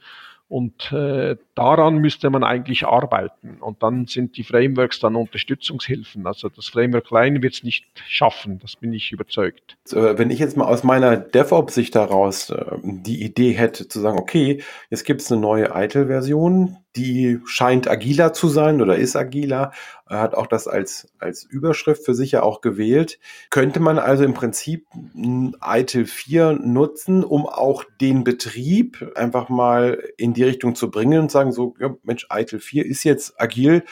und 0.53 0.91
äh, 0.91 1.35
daran 1.55 1.97
müsste 1.97 2.29
man 2.29 2.43
eigentlich 2.43 2.85
arbeiten. 2.85 3.57
Und 3.59 3.81
dann 3.81 4.05
sind 4.05 4.37
die 4.37 4.43
Frameworks 4.43 4.99
dann 4.99 5.15
Unterstützungshilfen. 5.15 6.27
Also 6.27 6.47
das 6.49 6.67
Framework 6.67 7.11
allein 7.11 7.41
wird 7.41 7.55
es 7.55 7.63
nicht 7.63 7.85
schaffen, 8.07 8.59
das 8.59 8.75
bin 8.75 8.93
ich 8.93 9.11
überzeugt. 9.11 9.77
Wenn 9.89 10.29
ich 10.29 10.37
jetzt 10.37 10.55
mal 10.55 10.65
aus 10.65 10.83
meiner 10.83 11.17
DevOps-Sicht 11.17 11.95
heraus 11.95 12.51
äh, 12.51 12.65
die 12.83 13.23
Idee 13.23 13.53
hätte 13.53 13.87
zu 13.87 13.99
sagen, 13.99 14.19
okay, 14.19 14.61
jetzt 14.91 15.05
gibt 15.05 15.21
es 15.21 15.31
eine 15.31 15.41
neue 15.41 15.71
ITIL-Version, 15.73 16.77
die 16.95 17.39
scheint 17.45 17.89
agiler 17.89 18.33
zu 18.33 18.47
sein 18.47 18.81
oder 18.81 18.95
ist 18.95 19.15
agiler. 19.15 19.71
Er 20.07 20.19
hat 20.19 20.35
auch 20.35 20.47
das 20.47 20.67
als, 20.67 21.11
als 21.17 21.43
Überschrift 21.43 22.05
für 22.05 22.13
sich 22.13 22.31
ja 22.31 22.43
auch 22.43 22.61
gewählt. 22.61 23.19
Könnte 23.49 23.79
man 23.79 23.97
also 23.97 24.23
im 24.23 24.33
Prinzip 24.33 24.85
ITIL 25.15 26.05
4 26.05 26.53
nutzen, 26.53 27.23
um 27.23 27.47
auch 27.47 27.83
den 27.99 28.23
Betrieb 28.23 29.11
einfach 29.15 29.49
mal 29.49 30.03
in 30.17 30.33
die 30.33 30.43
Richtung 30.43 30.75
zu 30.75 30.91
bringen 30.91 31.19
und 31.19 31.31
sagen 31.31 31.51
so, 31.51 31.73
ja, 31.79 31.95
Mensch, 32.03 32.27
ITIL 32.31 32.59
4 32.59 32.85
ist 32.85 33.03
jetzt 33.03 33.41
agil, 33.41 33.83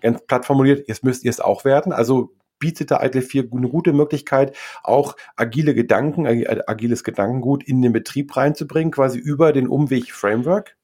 ganz 0.00 0.24
platt 0.26 0.46
formuliert, 0.46 0.88
jetzt 0.88 1.02
müsst 1.02 1.24
ihr 1.24 1.30
es 1.30 1.40
auch 1.40 1.64
werden. 1.64 1.92
Also 1.92 2.34
bietet 2.60 2.90
der 2.90 3.04
ITIL 3.04 3.22
4 3.22 3.48
eine 3.52 3.68
gute 3.68 3.92
Möglichkeit, 3.92 4.56
auch 4.84 5.16
agile 5.36 5.74
Gedanken, 5.74 6.26
agiles 6.26 7.02
Gedankengut 7.02 7.64
in 7.64 7.82
den 7.82 7.92
Betrieb 7.92 8.36
reinzubringen, 8.36 8.92
quasi 8.92 9.18
über 9.18 9.52
den 9.52 9.68
Umweg 9.68 10.12
Framework? 10.12 10.77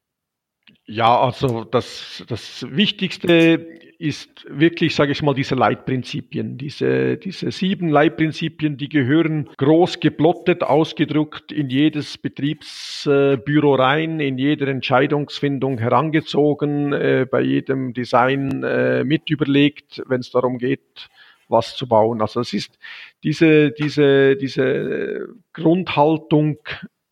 Ja, 0.87 1.19
also 1.19 1.65
das, 1.65 2.23
das 2.29 2.67
Wichtigste 2.69 3.81
ist 3.99 4.45
wirklich, 4.51 4.95
sage 4.95 5.13
ich 5.13 5.23
mal, 5.23 5.33
diese 5.33 5.55
Leitprinzipien. 5.55 6.59
Diese, 6.59 7.17
diese 7.17 7.51
sieben 7.53 7.89
Leitprinzipien, 7.89 8.77
die 8.77 8.91
gehören 8.91 9.49
groß 9.57 10.01
geplottet, 10.01 10.63
ausgedruckt 10.63 11.53
in 11.53 11.71
jedes 11.71 12.19
Betriebsbüro 12.19 13.77
rein, 13.77 14.21
in 14.21 14.37
jeder 14.37 14.69
Entscheidungsfindung 14.69 15.79
herangezogen, 15.79 16.93
äh, 16.93 17.27
bei 17.31 17.41
jedem 17.41 17.95
Design 17.95 18.63
äh, 18.63 19.05
mit 19.05 19.31
überlegt, 19.31 20.03
wenn 20.07 20.21
es 20.21 20.31
darum 20.31 20.59
geht, 20.59 21.09
was 21.49 21.77
zu 21.77 21.89
bauen. 21.89 22.21
Also 22.21 22.41
es 22.41 22.53
ist 22.53 22.79
diese, 23.23 23.71
diese, 23.71 24.37
diese 24.37 25.29
Grundhaltung, 25.55 26.59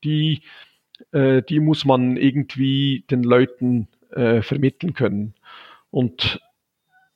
die 0.04 0.42
äh, 1.12 1.42
die 1.42 1.60
muss 1.60 1.84
man 1.84 2.16
irgendwie 2.16 3.04
den 3.10 3.22
Leuten 3.22 3.88
äh, 4.10 4.42
vermitteln 4.42 4.94
können. 4.94 5.34
Und 5.90 6.40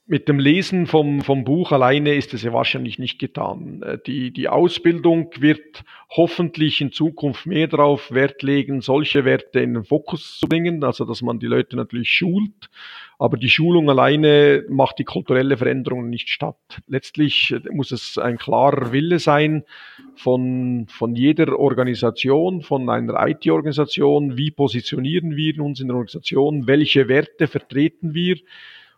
mit 0.08 0.28
dem 0.28 0.38
Lesen 0.38 0.86
vom, 0.86 1.20
vom 1.20 1.42
Buch 1.44 1.72
alleine 1.72 2.14
ist 2.14 2.32
es 2.32 2.42
ja 2.42 2.52
wahrscheinlich 2.52 2.98
nicht 2.98 3.18
getan. 3.18 3.82
Äh, 3.82 3.98
die, 4.06 4.30
die 4.32 4.48
Ausbildung 4.48 5.30
wird 5.38 5.84
hoffentlich 6.10 6.80
in 6.80 6.92
Zukunft 6.92 7.46
mehr 7.46 7.66
darauf 7.66 8.12
Wert 8.12 8.42
legen, 8.42 8.80
solche 8.80 9.24
Werte 9.24 9.60
in 9.60 9.74
den 9.74 9.84
Fokus 9.84 10.38
zu 10.38 10.46
bringen, 10.46 10.84
also 10.84 11.04
dass 11.04 11.22
man 11.22 11.40
die 11.40 11.46
Leute 11.46 11.76
natürlich 11.76 12.10
schult, 12.10 12.70
aber 13.18 13.36
die 13.36 13.48
Schulung 13.48 13.88
alleine 13.88 14.64
macht 14.68 14.98
die 14.98 15.04
kulturelle 15.04 15.56
Veränderung 15.56 16.10
nicht 16.10 16.28
statt. 16.28 16.56
Letztlich 16.86 17.54
muss 17.70 17.90
es 17.90 18.18
ein 18.18 18.36
klarer 18.36 18.92
Wille 18.92 19.18
sein 19.18 19.64
von, 20.16 20.86
von 20.88 21.14
jeder 21.14 21.58
Organisation, 21.58 22.62
von 22.62 22.90
einer 22.90 23.26
IT-Organisation, 23.26 24.36
wie 24.36 24.50
positionieren 24.50 25.36
wir 25.36 25.60
uns 25.62 25.80
in 25.80 25.88
der 25.88 25.96
Organisation, 25.96 26.66
welche 26.66 27.08
Werte 27.08 27.46
vertreten 27.46 28.14
wir, 28.14 28.36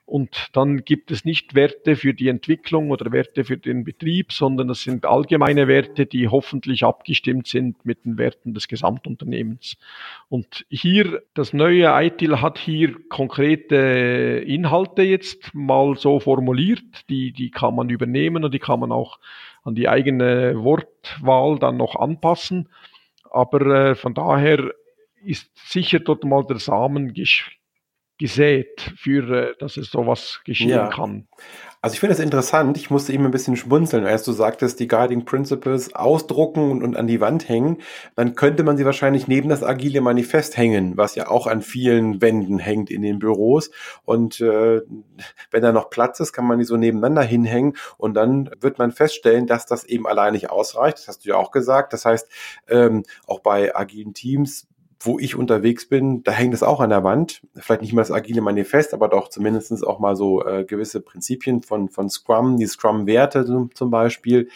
und 0.09 0.49
dann 0.55 0.87
gibt 0.87 1.11
es 1.11 1.27
nicht 1.27 1.55
Werte 1.55 1.95
für 1.95 2.15
die 2.15 2.29
Entwicklung 2.29 2.91
oder 2.91 3.13
Werte 3.13 3.45
für 3.45 3.59
den 3.59 3.85
Betrieb, 3.85 4.33
sondern 4.33 4.69
das 4.69 4.81
sind 4.81 5.05
allgemeine 5.05 5.69
Werte, 5.69 6.07
die 6.07 6.29
hoffentlich 6.29 6.83
abgestimmt 6.83 7.47
sind 7.47 7.85
mit 7.85 8.07
den 8.07 8.17
Werten 8.17 8.55
des 8.55 8.69
Gesamtunternehmens. 8.69 9.77
Und 10.31 10.65
hier, 10.71 11.23
das 11.35 11.53
neue 11.53 11.89
ITIL 11.89 12.41
hat 12.41 12.59
hier 12.59 12.97
konkrete 13.11 14.43
Inhalte 14.47 15.03
jetzt 15.03 15.55
mal 15.55 15.95
so 15.99 16.21
formuliert, 16.21 17.05
die, 17.11 17.33
die 17.33 17.51
kann 17.51 17.75
man 17.75 17.91
übernehmen 17.91 18.45
und 18.45 18.55
die 18.55 18.61
kann 18.61 18.81
man 18.81 18.93
auch 18.93 19.19
an 19.63 19.75
die 19.75 19.91
eigene 19.91 20.55
Wortwahl 20.65 21.59
dann 21.59 21.77
noch 21.77 21.97
anpassen. 21.97 22.71
Aber 23.31 23.91
äh, 23.91 23.95
von 23.95 24.15
daher 24.15 24.73
ist 25.23 25.51
sicher 25.55 25.99
dort 25.99 26.25
mal 26.25 26.45
der 26.45 26.61
Samen 26.61 27.13
gesät, 28.19 28.93
für 28.97 29.51
äh, 29.51 29.55
dass 29.59 29.77
es 29.77 29.91
sowas 29.91 30.41
geschehen 30.45 30.71
ja. 30.71 30.89
kann. 30.89 31.27
Also 31.81 31.95
ich 31.95 32.01
finde 32.01 32.17
das 32.17 32.25
interessant. 32.25 32.77
Ich 32.77 32.91
musste 32.91 33.13
eben 33.13 33.25
ein 33.25 33.31
bisschen 33.31 33.57
schmunzeln, 33.57 34.05
als 34.05 34.25
du 34.25 34.33
sagtest, 34.33 34.81
die 34.81 34.89
Guiding 34.89 35.25
Principles 35.25 35.95
ausdrucken 35.95 36.73
und, 36.73 36.83
und, 36.83 36.97
an 36.97 37.07
die 37.07 37.21
Wand 37.21 37.49
hängen. 37.49 37.79
Dann 38.17 38.35
könnte 38.35 38.65
man 38.65 38.77
sie 38.77 38.85
wahrscheinlich 38.85 39.29
neben 39.29 39.49
das 39.49 39.63
agile 39.63 40.01
Manifest 40.01 40.57
hängen, 40.57 40.97
was 40.97 41.15
ja 41.15 41.29
auch 41.29 41.47
an 41.47 41.63
vielen 41.63 42.21
Wänden 42.21 42.59
hängt 42.59 42.91
in 42.91 43.03
den 43.03 43.21
Büros. 43.21 43.71
Und 44.05 44.41
äh, 44.41 44.83
wenn 45.53 45.63
da 45.63 45.71
noch 45.71 45.89
Platz 45.89 46.19
ist, 46.19 46.33
kann 46.33 46.47
man 46.47 46.59
die 46.59 46.65
so 46.65 46.77
nebeneinander 46.77 47.23
hinhängen 47.23 47.77
und 47.97 48.15
dann 48.15 48.51
wird 48.61 48.79
man 48.79 48.91
feststellen, 48.91 49.47
dass 49.47 49.65
das 49.65 49.85
eben 49.85 50.09
allein 50.09 50.33
nicht 50.33 50.51
ausreicht. 50.51 50.99
Das 50.99 51.09
hast 51.09 51.25
du 51.25 51.31
ja 51.31 51.37
auch 51.37 51.53
gesagt. 51.53 51.93
Das 51.93 52.05
heißt, 52.05 52.29
ähm, 52.69 53.05
auch 53.29 53.39
bei 53.39 53.75
agilen 53.77 54.15
Teams 54.15 54.67
wo 55.01 55.19
ich 55.19 55.37
unterwegs 55.37 55.89
bin, 55.89 56.25
da 56.25 56.33
hängt 56.33 56.55
es 56.55 56.63
auch 56.63 56.81
an 56.81 56.91
der 56.91 57.05
Wand. 57.05 57.43
Vielleicht 57.57 57.83
nicht 57.83 57.93
mal 57.93 58.03
das 58.03 58.11
agile 58.11 58.41
Manifest, 58.41 58.95
aber 58.95 59.09
doch 59.09 59.29
zumindestens 59.29 59.85
auch 59.85 60.01
mal 60.01 60.17
so 60.17 60.45
äh, 60.45 60.65
gewisse 60.65 61.01
Prinzipien 61.01 61.63
von, 61.63 61.89
von 61.89 62.11
Scrum, 62.11 62.57
die 62.57 62.67
Scrum-Werte 62.67 63.69
zum 63.75 63.91
Beispiel. 63.91 64.49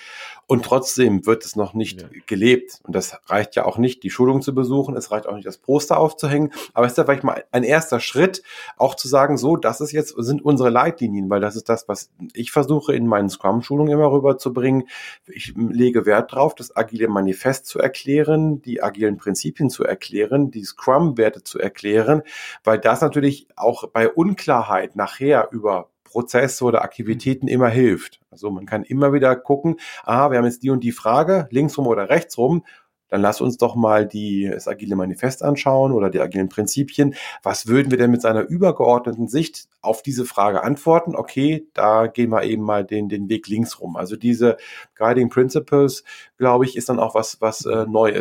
Und 0.49 0.65
trotzdem 0.65 1.25
wird 1.25 1.45
es 1.45 1.57
noch 1.57 1.73
nicht 1.73 2.03
ja. 2.03 2.09
gelebt. 2.27 2.81
Und 2.83 2.95
das 2.95 3.17
reicht 3.27 3.57
ja 3.57 3.65
auch 3.65 3.79
nicht, 3.79 4.03
die 4.03 4.11
Schulung 4.11 4.43
zu 4.43 4.55
besuchen. 4.55 4.97
Es 4.97 5.11
reicht 5.11 5.27
auch 5.27 5.35
nicht, 5.35 5.47
das 5.47 5.57
Poster 5.59 5.99
aufzuhängen. 5.99 6.53
Aber 6.75 6.85
es 6.85 6.93
ist 6.93 6.99
ja 6.99 7.05
vielleicht 7.05 7.25
mal 7.25 7.45
ein 7.53 7.63
erster 7.63 8.01
Schritt, 8.01 8.43
auch 8.77 8.95
zu 8.95 9.09
sagen, 9.09 9.39
so, 9.39 9.57
das 9.57 9.81
ist 9.81 9.93
jetzt, 9.93 10.15
sind 10.19 10.45
unsere 10.45 10.69
Leitlinien, 10.69 11.31
weil 11.31 11.41
das 11.41 11.57
ist 11.57 11.69
das, 11.69 11.89
was 11.89 12.11
ich 12.35 12.51
versuche 12.51 12.95
in 12.95 13.07
meinen 13.07 13.31
Scrum-Schulungen 13.31 13.93
immer 13.93 14.13
rüberzubringen. 14.13 14.89
Ich 15.27 15.55
lege 15.57 16.05
Wert 16.05 16.33
drauf, 16.33 16.55
das 16.55 16.77
agile 16.77 17.09
Manifest 17.09 17.67
zu 17.67 17.79
erklären, 17.79 18.61
die 18.61 18.83
agilen 18.83 19.17
Prinzipien 19.17 19.71
zu 19.71 19.85
erklären, 19.85 20.32
die 20.39 20.65
Scrum-Werte 20.65 21.43
zu 21.43 21.59
erklären, 21.59 22.23
weil 22.65 22.79
das 22.79 23.01
natürlich 23.01 23.49
auch 23.57 23.89
bei 23.89 24.09
Unklarheit 24.09 24.97
nachher 24.97 25.49
über 25.53 25.91
Prozesse 26.05 26.65
oder 26.65 26.83
Aktivitäten 26.83 27.49
immer 27.49 27.69
hilft. 27.69 28.21
Also 28.31 28.51
man 28.51 28.67
kann 28.67 28.85
immer 28.85 29.13
wieder 29.13 29.35
gucken, 29.35 29.77
ah, 30.05 30.31
wir 30.31 30.39
haben 30.39 30.45
jetzt 30.45 30.63
die 30.63 30.71
und 30.71 30.85
die 30.85 30.93
Frage, 30.93 31.49
linksrum 31.51 31.87
oder 31.87 32.11
rechtsrum, 32.11 32.65
dann 33.13 33.21
lass 33.21 33.43
uns 33.43 33.59
doch 33.59 33.75
mal 33.75 34.07
die, 34.07 34.49
das 34.51 34.67
agile 34.67 34.97
Manifest 34.97 35.43
anschauen 35.43 35.93
oder 35.93 36.09
die 36.09 36.21
agilen 36.21 36.49
Prinzipien. 36.49 37.15
Was 37.43 37.67
würden 37.67 37.91
wir 37.91 37.99
denn 37.99 38.11
mit 38.11 38.23
seiner 38.23 38.41
übergeordneten 38.49 39.29
Sicht 39.29 39.69
auf 39.83 40.03
diese 40.03 40.25
Frage 40.25 40.63
antworten? 40.63 41.15
Okay, 41.15 41.67
da 41.75 42.07
gehen 42.07 42.31
wir 42.31 42.45
eben 42.45 42.63
mal 42.63 42.87
den, 42.87 43.11
den 43.11 43.29
Weg 43.29 43.49
linksrum. 43.49 43.97
Also 43.97 44.17
diese 44.17 44.57
Guiding 44.95 45.29
Principles, 45.29 46.05
glaube 46.39 46.65
ich, 46.65 46.75
ist 46.75 46.89
dann 46.89 46.99
auch 46.99 47.15
was, 47.15 47.39
was 47.43 47.67
äh, 47.67 47.85
neu. 47.87 48.13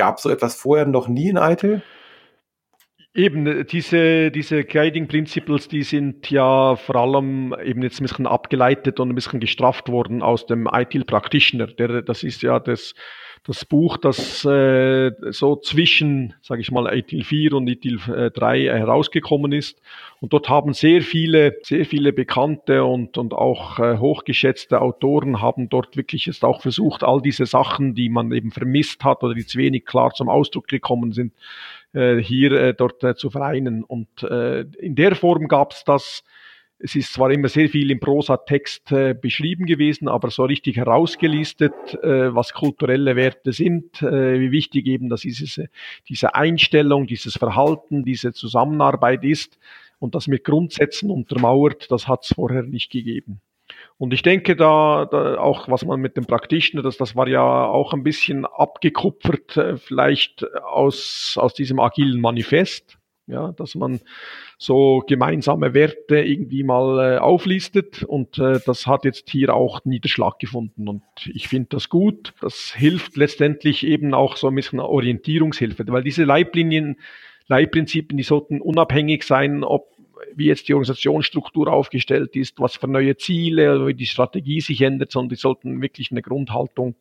Gab 0.00 0.18
so 0.18 0.30
etwas 0.30 0.54
vorher 0.54 0.86
noch 0.86 1.08
nie 1.08 1.28
in 1.28 1.36
ITIL? 1.36 1.82
Eben, 3.14 3.46
äh, 3.46 3.64
diese, 3.66 4.30
diese 4.30 4.64
Guiding 4.64 5.08
Principles, 5.08 5.68
die 5.68 5.82
sind 5.82 6.30
ja 6.30 6.74
vor 6.74 6.96
allem 6.96 7.54
eben 7.62 7.82
jetzt 7.82 8.00
ein 8.00 8.04
bisschen 8.04 8.26
abgeleitet 8.26 8.98
und 8.98 9.10
ein 9.10 9.14
bisschen 9.14 9.40
gestrafft 9.40 9.90
worden 9.90 10.22
aus 10.22 10.46
dem 10.46 10.66
ITIL 10.72 11.04
Practitioner. 11.04 11.66
Der, 11.66 12.00
das 12.00 12.22
ist 12.22 12.40
ja 12.40 12.58
das, 12.58 12.94
das 13.44 13.64
Buch, 13.64 13.96
das 13.96 14.44
äh, 14.44 15.12
so 15.30 15.56
zwischen, 15.56 16.34
sage 16.42 16.60
ich 16.60 16.70
mal, 16.70 16.92
ITIL 16.92 17.24
4 17.24 17.54
und 17.54 17.68
ITIL 17.68 18.30
3 18.34 18.58
äh, 18.58 18.68
herausgekommen 18.68 19.52
ist. 19.52 19.80
Und 20.20 20.34
dort 20.34 20.50
haben 20.50 20.74
sehr 20.74 21.00
viele, 21.00 21.56
sehr 21.62 21.86
viele 21.86 22.12
bekannte 22.12 22.84
und, 22.84 23.16
und 23.16 23.32
auch 23.32 23.78
äh, 23.78 23.96
hochgeschätzte 23.96 24.80
Autoren 24.82 25.40
haben 25.40 25.70
dort 25.70 25.96
wirklich 25.96 26.26
jetzt 26.26 26.44
auch 26.44 26.60
versucht, 26.60 27.02
all 27.02 27.22
diese 27.22 27.46
Sachen, 27.46 27.94
die 27.94 28.10
man 28.10 28.30
eben 28.32 28.50
vermisst 28.50 29.04
hat 29.04 29.22
oder 29.22 29.34
die 29.34 29.46
zu 29.46 29.58
wenig 29.58 29.86
klar 29.86 30.12
zum 30.12 30.28
Ausdruck 30.28 30.68
gekommen 30.68 31.12
sind, 31.12 31.32
äh, 31.94 32.18
hier 32.18 32.52
äh, 32.52 32.74
dort 32.74 33.02
äh, 33.02 33.14
zu 33.14 33.30
vereinen. 33.30 33.84
Und 33.84 34.22
äh, 34.22 34.60
in 34.78 34.94
der 34.94 35.14
Form 35.14 35.48
gab 35.48 35.72
es 35.72 35.84
das. 35.84 36.24
Es 36.82 36.94
ist 36.94 37.12
zwar 37.12 37.30
immer 37.30 37.48
sehr 37.48 37.68
viel 37.68 37.90
im 37.90 38.00
Prosa-Text 38.00 38.90
äh, 38.92 39.14
beschrieben 39.14 39.66
gewesen, 39.66 40.08
aber 40.08 40.30
so 40.30 40.44
richtig 40.44 40.76
herausgelistet, 40.76 41.72
äh, 42.02 42.34
was 42.34 42.54
kulturelle 42.54 43.16
Werte 43.16 43.52
sind, 43.52 44.00
äh, 44.00 44.40
wie 44.40 44.50
wichtig 44.50 44.86
eben 44.86 45.10
dass 45.10 45.20
dieses, 45.20 45.60
diese 46.08 46.34
Einstellung, 46.34 47.06
dieses 47.06 47.36
Verhalten, 47.36 48.04
diese 48.04 48.32
Zusammenarbeit 48.32 49.24
ist 49.24 49.58
und 49.98 50.14
das 50.14 50.26
mit 50.26 50.42
Grundsätzen 50.44 51.10
untermauert, 51.10 51.90
das 51.90 52.08
hat 52.08 52.24
es 52.24 52.32
vorher 52.34 52.62
nicht 52.62 52.90
gegeben. 52.90 53.42
Und 53.98 54.14
ich 54.14 54.22
denke 54.22 54.56
da, 54.56 55.04
da 55.04 55.38
auch, 55.38 55.68
was 55.68 55.84
man 55.84 56.00
mit 56.00 56.16
dem 56.16 56.24
Practitioner, 56.24 56.82
das, 56.82 56.96
das 56.96 57.14
war 57.14 57.28
ja 57.28 57.66
auch 57.66 57.92
ein 57.92 58.02
bisschen 58.02 58.46
abgekupfert, 58.46 59.56
äh, 59.58 59.76
vielleicht 59.76 60.46
aus, 60.62 61.36
aus 61.38 61.52
diesem 61.52 61.78
agilen 61.78 62.20
Manifest, 62.20 62.99
ja, 63.30 63.52
dass 63.52 63.74
man 63.74 64.00
so 64.58 65.02
gemeinsame 65.06 65.74
Werte 65.74 66.20
irgendwie 66.20 66.62
mal 66.62 67.14
äh, 67.14 67.18
auflistet 67.18 68.02
und 68.02 68.38
äh, 68.38 68.60
das 68.64 68.86
hat 68.86 69.04
jetzt 69.04 69.30
hier 69.30 69.54
auch 69.54 69.84
Niederschlag 69.84 70.38
gefunden 70.38 70.88
und 70.88 71.02
ich 71.26 71.48
finde 71.48 71.68
das 71.70 71.88
gut. 71.88 72.34
Das 72.40 72.74
hilft 72.74 73.16
letztendlich 73.16 73.86
eben 73.86 74.14
auch 74.14 74.36
so 74.36 74.48
ein 74.48 74.54
bisschen 74.54 74.80
Orientierungshilfe, 74.80 75.84
weil 75.88 76.02
diese 76.02 76.24
Leitlinien, 76.24 76.96
Leitprinzipien, 77.46 78.16
die 78.16 78.24
sollten 78.24 78.60
unabhängig 78.60 79.24
sein, 79.24 79.64
ob 79.64 79.90
wie 80.34 80.46
jetzt 80.46 80.68
die 80.68 80.74
Organisationsstruktur 80.74 81.72
aufgestellt 81.72 82.36
ist, 82.36 82.60
was 82.60 82.76
für 82.76 82.88
neue 82.88 83.16
Ziele 83.16 83.86
wie 83.86 83.94
die 83.94 84.06
Strategie 84.06 84.60
sich 84.60 84.80
ändert, 84.82 85.10
sondern 85.12 85.30
die 85.30 85.36
sollten 85.36 85.82
wirklich 85.82 86.10
eine 86.10 86.22
Grundhaltung 86.22 86.94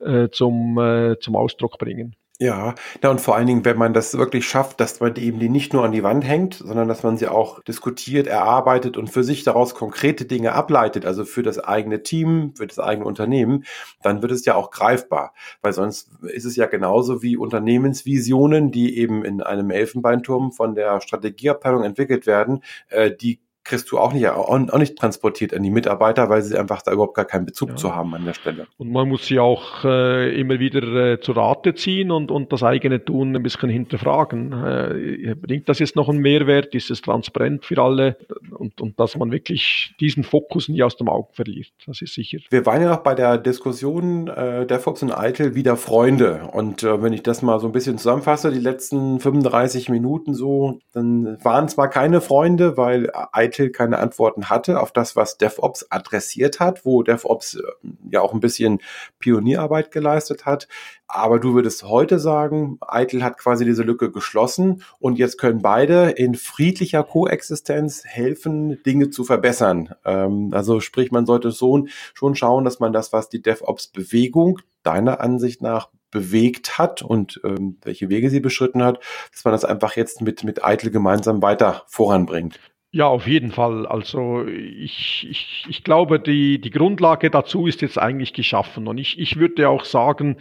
äh, 0.00 0.28
zum, 0.30 0.78
äh, 0.78 1.18
zum 1.20 1.36
Ausdruck 1.36 1.78
bringen. 1.78 2.14
Ja, 2.40 2.76
ja, 3.02 3.10
und 3.10 3.20
vor 3.20 3.34
allen 3.34 3.48
Dingen, 3.48 3.64
wenn 3.64 3.76
man 3.78 3.92
das 3.94 4.16
wirklich 4.16 4.46
schafft, 4.46 4.78
dass 4.78 5.00
man 5.00 5.12
die 5.12 5.24
eben 5.24 5.40
die 5.40 5.48
nicht 5.48 5.72
nur 5.72 5.84
an 5.84 5.90
die 5.90 6.04
Wand 6.04 6.24
hängt, 6.24 6.54
sondern 6.54 6.86
dass 6.86 7.02
man 7.02 7.16
sie 7.16 7.26
auch 7.26 7.60
diskutiert, 7.64 8.28
erarbeitet 8.28 8.96
und 8.96 9.08
für 9.10 9.24
sich 9.24 9.42
daraus 9.42 9.74
konkrete 9.74 10.24
Dinge 10.24 10.52
ableitet, 10.52 11.04
also 11.04 11.24
für 11.24 11.42
das 11.42 11.58
eigene 11.58 12.04
Team, 12.04 12.52
für 12.54 12.68
das 12.68 12.78
eigene 12.78 13.06
Unternehmen, 13.06 13.64
dann 14.02 14.22
wird 14.22 14.30
es 14.30 14.44
ja 14.44 14.54
auch 14.54 14.70
greifbar. 14.70 15.34
Weil 15.62 15.72
sonst 15.72 16.10
ist 16.32 16.44
es 16.44 16.54
ja 16.54 16.66
genauso 16.66 17.22
wie 17.22 17.36
Unternehmensvisionen, 17.36 18.70
die 18.70 18.98
eben 18.98 19.24
in 19.24 19.42
einem 19.42 19.70
Elfenbeinturm 19.72 20.52
von 20.52 20.76
der 20.76 21.00
Strategieabteilung 21.00 21.82
entwickelt 21.82 22.26
werden, 22.28 22.62
äh, 22.90 23.10
die 23.10 23.40
kriegst 23.68 23.90
du 23.92 23.98
auch 23.98 24.12
nicht, 24.12 24.26
auch 24.28 24.78
nicht 24.78 24.96
transportiert 24.96 25.54
an 25.54 25.62
die 25.62 25.70
Mitarbeiter, 25.70 26.28
weil 26.28 26.42
sie 26.42 26.58
einfach 26.58 26.82
da 26.82 26.92
überhaupt 26.92 27.14
gar 27.14 27.26
keinen 27.26 27.44
Bezug 27.44 27.70
ja. 27.70 27.76
zu 27.76 27.94
haben 27.94 28.14
an 28.14 28.24
der 28.24 28.34
Stelle. 28.34 28.66
Und 28.78 28.90
man 28.90 29.08
muss 29.08 29.26
sie 29.26 29.38
auch 29.38 29.84
äh, 29.84 30.40
immer 30.40 30.58
wieder 30.58 30.82
äh, 30.82 31.20
zu 31.20 31.32
Rate 31.32 31.74
ziehen 31.74 32.10
und, 32.10 32.30
und 32.30 32.52
das 32.52 32.62
eigene 32.62 33.04
Tun 33.04 33.36
ein 33.36 33.42
bisschen 33.42 33.68
hinterfragen. 33.68 34.52
Äh, 34.52 35.34
bringt 35.34 35.68
das 35.68 35.78
jetzt 35.78 35.96
noch 35.96 36.08
einen 36.08 36.20
Mehrwert? 36.20 36.74
Ist 36.74 36.90
es 36.90 37.02
transparent 37.02 37.64
für 37.64 37.80
alle? 37.82 38.16
Und, 38.50 38.80
und 38.80 38.98
dass 38.98 39.16
man 39.16 39.30
wirklich 39.30 39.94
diesen 40.00 40.24
Fokus 40.24 40.68
nie 40.68 40.82
aus 40.82 40.96
dem 40.96 41.08
Auge 41.08 41.28
verliert. 41.32 41.68
Das 41.86 42.00
ist 42.00 42.14
sicher. 42.14 42.38
Wir 42.50 42.64
waren 42.66 42.82
ja 42.82 42.88
noch 42.88 43.02
bei 43.02 43.14
der 43.14 43.38
Diskussion 43.38 44.28
äh, 44.28 44.66
DevOps 44.66 45.02
und 45.02 45.12
Eitel 45.12 45.54
wieder 45.54 45.76
Freunde. 45.76 46.48
Und 46.52 46.82
äh, 46.82 47.02
wenn 47.02 47.12
ich 47.12 47.22
das 47.22 47.42
mal 47.42 47.60
so 47.60 47.66
ein 47.66 47.72
bisschen 47.72 47.98
zusammenfasse, 47.98 48.50
die 48.50 48.60
letzten 48.60 49.20
35 49.20 49.88
Minuten 49.90 50.34
so, 50.34 50.78
dann 50.92 51.38
waren 51.42 51.68
zwar 51.68 51.88
keine 51.88 52.20
Freunde, 52.20 52.76
weil 52.76 53.10
Eitel 53.32 53.57
Eitel 53.58 53.70
keine 53.70 53.98
Antworten 53.98 54.48
hatte 54.48 54.80
auf 54.80 54.92
das, 54.92 55.16
was 55.16 55.36
DevOps 55.36 55.86
adressiert 55.90 56.60
hat, 56.60 56.84
wo 56.84 57.02
DevOps 57.02 57.54
äh, 57.54 57.62
ja 58.10 58.20
auch 58.20 58.32
ein 58.32 58.40
bisschen 58.40 58.80
Pionierarbeit 59.18 59.90
geleistet 59.90 60.46
hat. 60.46 60.68
Aber 61.08 61.40
du 61.40 61.54
würdest 61.54 61.84
heute 61.84 62.18
sagen, 62.18 62.78
Eitel 62.80 63.24
hat 63.24 63.38
quasi 63.38 63.64
diese 63.64 63.82
Lücke 63.82 64.12
geschlossen 64.12 64.82
und 65.00 65.18
jetzt 65.18 65.38
können 65.38 65.60
beide 65.60 66.10
in 66.10 66.34
friedlicher 66.34 67.02
Koexistenz 67.02 68.04
helfen, 68.04 68.82
Dinge 68.84 69.10
zu 69.10 69.24
verbessern. 69.24 69.94
Ähm, 70.04 70.50
also 70.52 70.80
sprich, 70.80 71.10
man 71.10 71.26
sollte 71.26 71.50
so 71.50 71.86
schon 72.14 72.34
schauen, 72.34 72.64
dass 72.64 72.78
man 72.78 72.92
das, 72.92 73.12
was 73.12 73.28
die 73.28 73.42
DevOps-Bewegung 73.42 74.60
deiner 74.84 75.20
Ansicht 75.20 75.62
nach 75.62 75.88
bewegt 76.10 76.78
hat 76.78 77.02
und 77.02 77.40
ähm, 77.44 77.76
welche 77.82 78.08
Wege 78.08 78.30
sie 78.30 78.40
beschritten 78.40 78.82
hat, 78.82 79.00
dass 79.32 79.44
man 79.44 79.52
das 79.52 79.66
einfach 79.66 79.96
jetzt 79.96 80.22
mit, 80.22 80.42
mit 80.42 80.64
Eitel 80.64 80.90
gemeinsam 80.90 81.42
weiter 81.42 81.82
voranbringt. 81.86 82.58
Ja, 82.90 83.06
auf 83.06 83.26
jeden 83.26 83.52
Fall. 83.52 83.86
Also 83.86 84.46
ich, 84.46 85.26
ich, 85.28 85.66
ich 85.68 85.84
glaube, 85.84 86.18
die, 86.18 86.58
die 86.58 86.70
Grundlage 86.70 87.30
dazu 87.30 87.66
ist 87.66 87.82
jetzt 87.82 87.98
eigentlich 87.98 88.32
geschaffen. 88.32 88.88
Und 88.88 88.96
ich, 88.98 89.18
ich 89.18 89.36
würde 89.36 89.68
auch 89.68 89.84
sagen, 89.84 90.38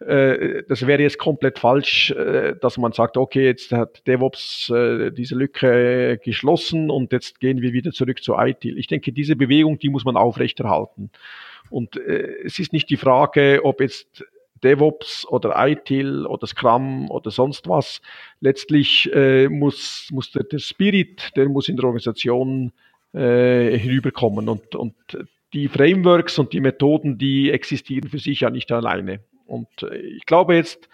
äh, 0.00 0.64
das 0.68 0.86
wäre 0.86 1.02
jetzt 1.02 1.18
komplett 1.18 1.60
falsch, 1.60 2.10
äh, 2.10 2.54
dass 2.60 2.76
man 2.76 2.92
sagt, 2.92 3.16
okay, 3.16 3.44
jetzt 3.44 3.70
hat 3.70 4.06
DevOps 4.06 4.68
äh, 4.70 5.12
diese 5.12 5.36
Lücke 5.36 6.18
geschlossen 6.24 6.90
und 6.90 7.12
jetzt 7.12 7.38
gehen 7.38 7.62
wir 7.62 7.72
wieder 7.72 7.92
zurück 7.92 8.22
zu 8.22 8.34
ITIL. 8.36 8.78
Ich 8.78 8.88
denke, 8.88 9.12
diese 9.12 9.36
Bewegung, 9.36 9.78
die 9.78 9.88
muss 9.88 10.04
man 10.04 10.16
aufrechterhalten. 10.16 11.10
Und 11.70 11.96
äh, 11.96 12.34
es 12.44 12.58
ist 12.58 12.72
nicht 12.72 12.90
die 12.90 12.96
Frage, 12.96 13.60
ob 13.62 13.80
jetzt 13.80 14.24
DevOps 14.62 15.26
oder 15.28 15.54
ITIL 15.56 16.26
oder 16.26 16.46
Scrum 16.46 17.10
oder 17.10 17.30
sonst 17.30 17.68
was. 17.68 18.00
Letztlich 18.40 19.10
äh, 19.12 19.48
muss, 19.48 20.08
muss 20.12 20.30
der, 20.32 20.44
der, 20.44 20.58
Spirit, 20.58 21.30
der 21.36 21.48
muss 21.48 21.68
in 21.68 21.76
der 21.76 21.84
Organisation 21.84 22.72
äh, 23.12 23.76
hinüberkommen 23.76 24.48
und, 24.48 24.74
und 24.74 24.94
die 25.52 25.68
Frameworks 25.68 26.38
und 26.38 26.52
die 26.52 26.60
Methoden, 26.60 27.18
die 27.18 27.50
existieren 27.50 28.08
für 28.08 28.18
sich 28.18 28.40
ja 28.40 28.50
nicht 28.50 28.70
alleine. 28.72 29.20
Und 29.46 29.82
äh, 29.82 29.96
ich 29.96 30.26
glaube 30.26 30.54
jetzt, 30.54 30.88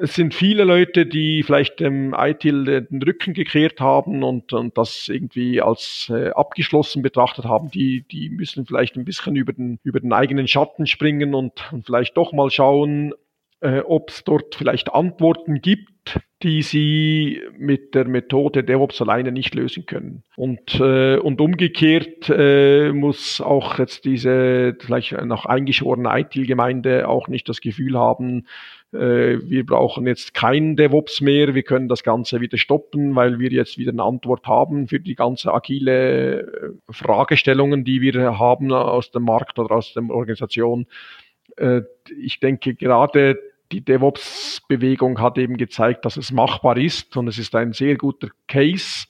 es 0.00 0.14
sind 0.14 0.34
viele 0.34 0.64
Leute, 0.64 1.06
die 1.06 1.42
vielleicht 1.42 1.80
dem 1.80 2.14
ITIL 2.16 2.86
den 2.90 3.02
Rücken 3.02 3.34
gekehrt 3.34 3.80
haben 3.80 4.22
und, 4.22 4.52
und 4.52 4.78
das 4.78 5.08
irgendwie 5.08 5.60
als 5.60 6.10
äh, 6.12 6.30
abgeschlossen 6.30 7.02
betrachtet 7.02 7.44
haben. 7.44 7.70
Die, 7.70 8.02
die 8.02 8.30
müssen 8.30 8.66
vielleicht 8.66 8.96
ein 8.96 9.04
bisschen 9.04 9.36
über 9.36 9.52
den, 9.52 9.78
über 9.82 10.00
den 10.00 10.12
eigenen 10.12 10.48
Schatten 10.48 10.86
springen 10.86 11.34
und, 11.34 11.72
und 11.72 11.86
vielleicht 11.86 12.16
doch 12.16 12.32
mal 12.32 12.50
schauen, 12.50 13.12
äh, 13.60 13.80
ob 13.80 14.10
es 14.10 14.24
dort 14.24 14.54
vielleicht 14.54 14.94
Antworten 14.94 15.60
gibt, 15.60 16.20
die 16.42 16.62
sie 16.62 17.42
mit 17.56 17.94
der 17.94 18.06
Methode 18.06 18.62
DevOps 18.62 19.02
alleine 19.02 19.32
nicht 19.32 19.54
lösen 19.54 19.84
können. 19.86 20.22
Und, 20.36 20.78
äh, 20.78 21.16
und 21.16 21.40
umgekehrt 21.40 22.30
äh, 22.30 22.92
muss 22.92 23.40
auch 23.40 23.78
jetzt 23.78 24.04
diese 24.04 24.76
vielleicht 24.78 25.12
noch 25.24 25.46
eingeschworene 25.46 26.08
ITIL-Gemeinde 26.20 27.08
auch 27.08 27.26
nicht 27.28 27.48
das 27.48 27.60
Gefühl 27.60 27.98
haben, 27.98 28.46
äh, 28.92 29.38
wir 29.42 29.66
brauchen 29.66 30.06
jetzt 30.06 30.32
kein 30.32 30.74
DevOps 30.74 31.20
mehr, 31.20 31.54
wir 31.54 31.62
können 31.62 31.88
das 31.88 32.02
Ganze 32.02 32.40
wieder 32.40 32.56
stoppen, 32.56 33.14
weil 33.14 33.38
wir 33.38 33.50
jetzt 33.50 33.76
wieder 33.76 33.92
eine 33.92 34.02
Antwort 34.02 34.46
haben 34.46 34.88
für 34.88 34.98
die 34.98 35.14
ganze 35.14 35.52
agile 35.52 36.40
äh, 36.40 36.72
Fragestellungen, 36.90 37.84
die 37.84 38.00
wir 38.00 38.38
haben 38.38 38.72
aus 38.72 39.10
dem 39.10 39.24
Markt 39.24 39.58
oder 39.58 39.74
aus 39.74 39.92
der 39.92 40.08
Organisation. 40.08 40.86
Äh, 41.56 41.82
ich 42.18 42.40
denke 42.40 42.74
gerade 42.74 43.38
die 43.72 43.84
DevOps-Bewegung 43.84 45.20
hat 45.20 45.36
eben 45.36 45.58
gezeigt, 45.58 46.06
dass 46.06 46.16
es 46.16 46.32
machbar 46.32 46.78
ist 46.78 47.14
und 47.18 47.28
es 47.28 47.38
ist 47.38 47.54
ein 47.54 47.74
sehr 47.74 47.96
guter 47.96 48.28
Case, 48.46 49.06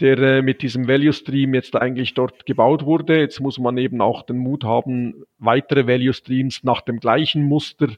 der 0.00 0.42
mit 0.42 0.62
diesem 0.62 0.88
Value 0.88 1.12
Stream 1.12 1.52
jetzt 1.52 1.76
eigentlich 1.76 2.14
dort 2.14 2.46
gebaut 2.46 2.86
wurde. 2.86 3.18
Jetzt 3.18 3.40
muss 3.40 3.58
man 3.58 3.76
eben 3.76 4.00
auch 4.00 4.22
den 4.22 4.38
Mut 4.38 4.64
haben, 4.64 5.24
weitere 5.38 5.86
Value 5.86 6.14
Streams 6.14 6.64
nach 6.64 6.80
dem 6.80 6.98
gleichen 6.98 7.42
Muster 7.42 7.88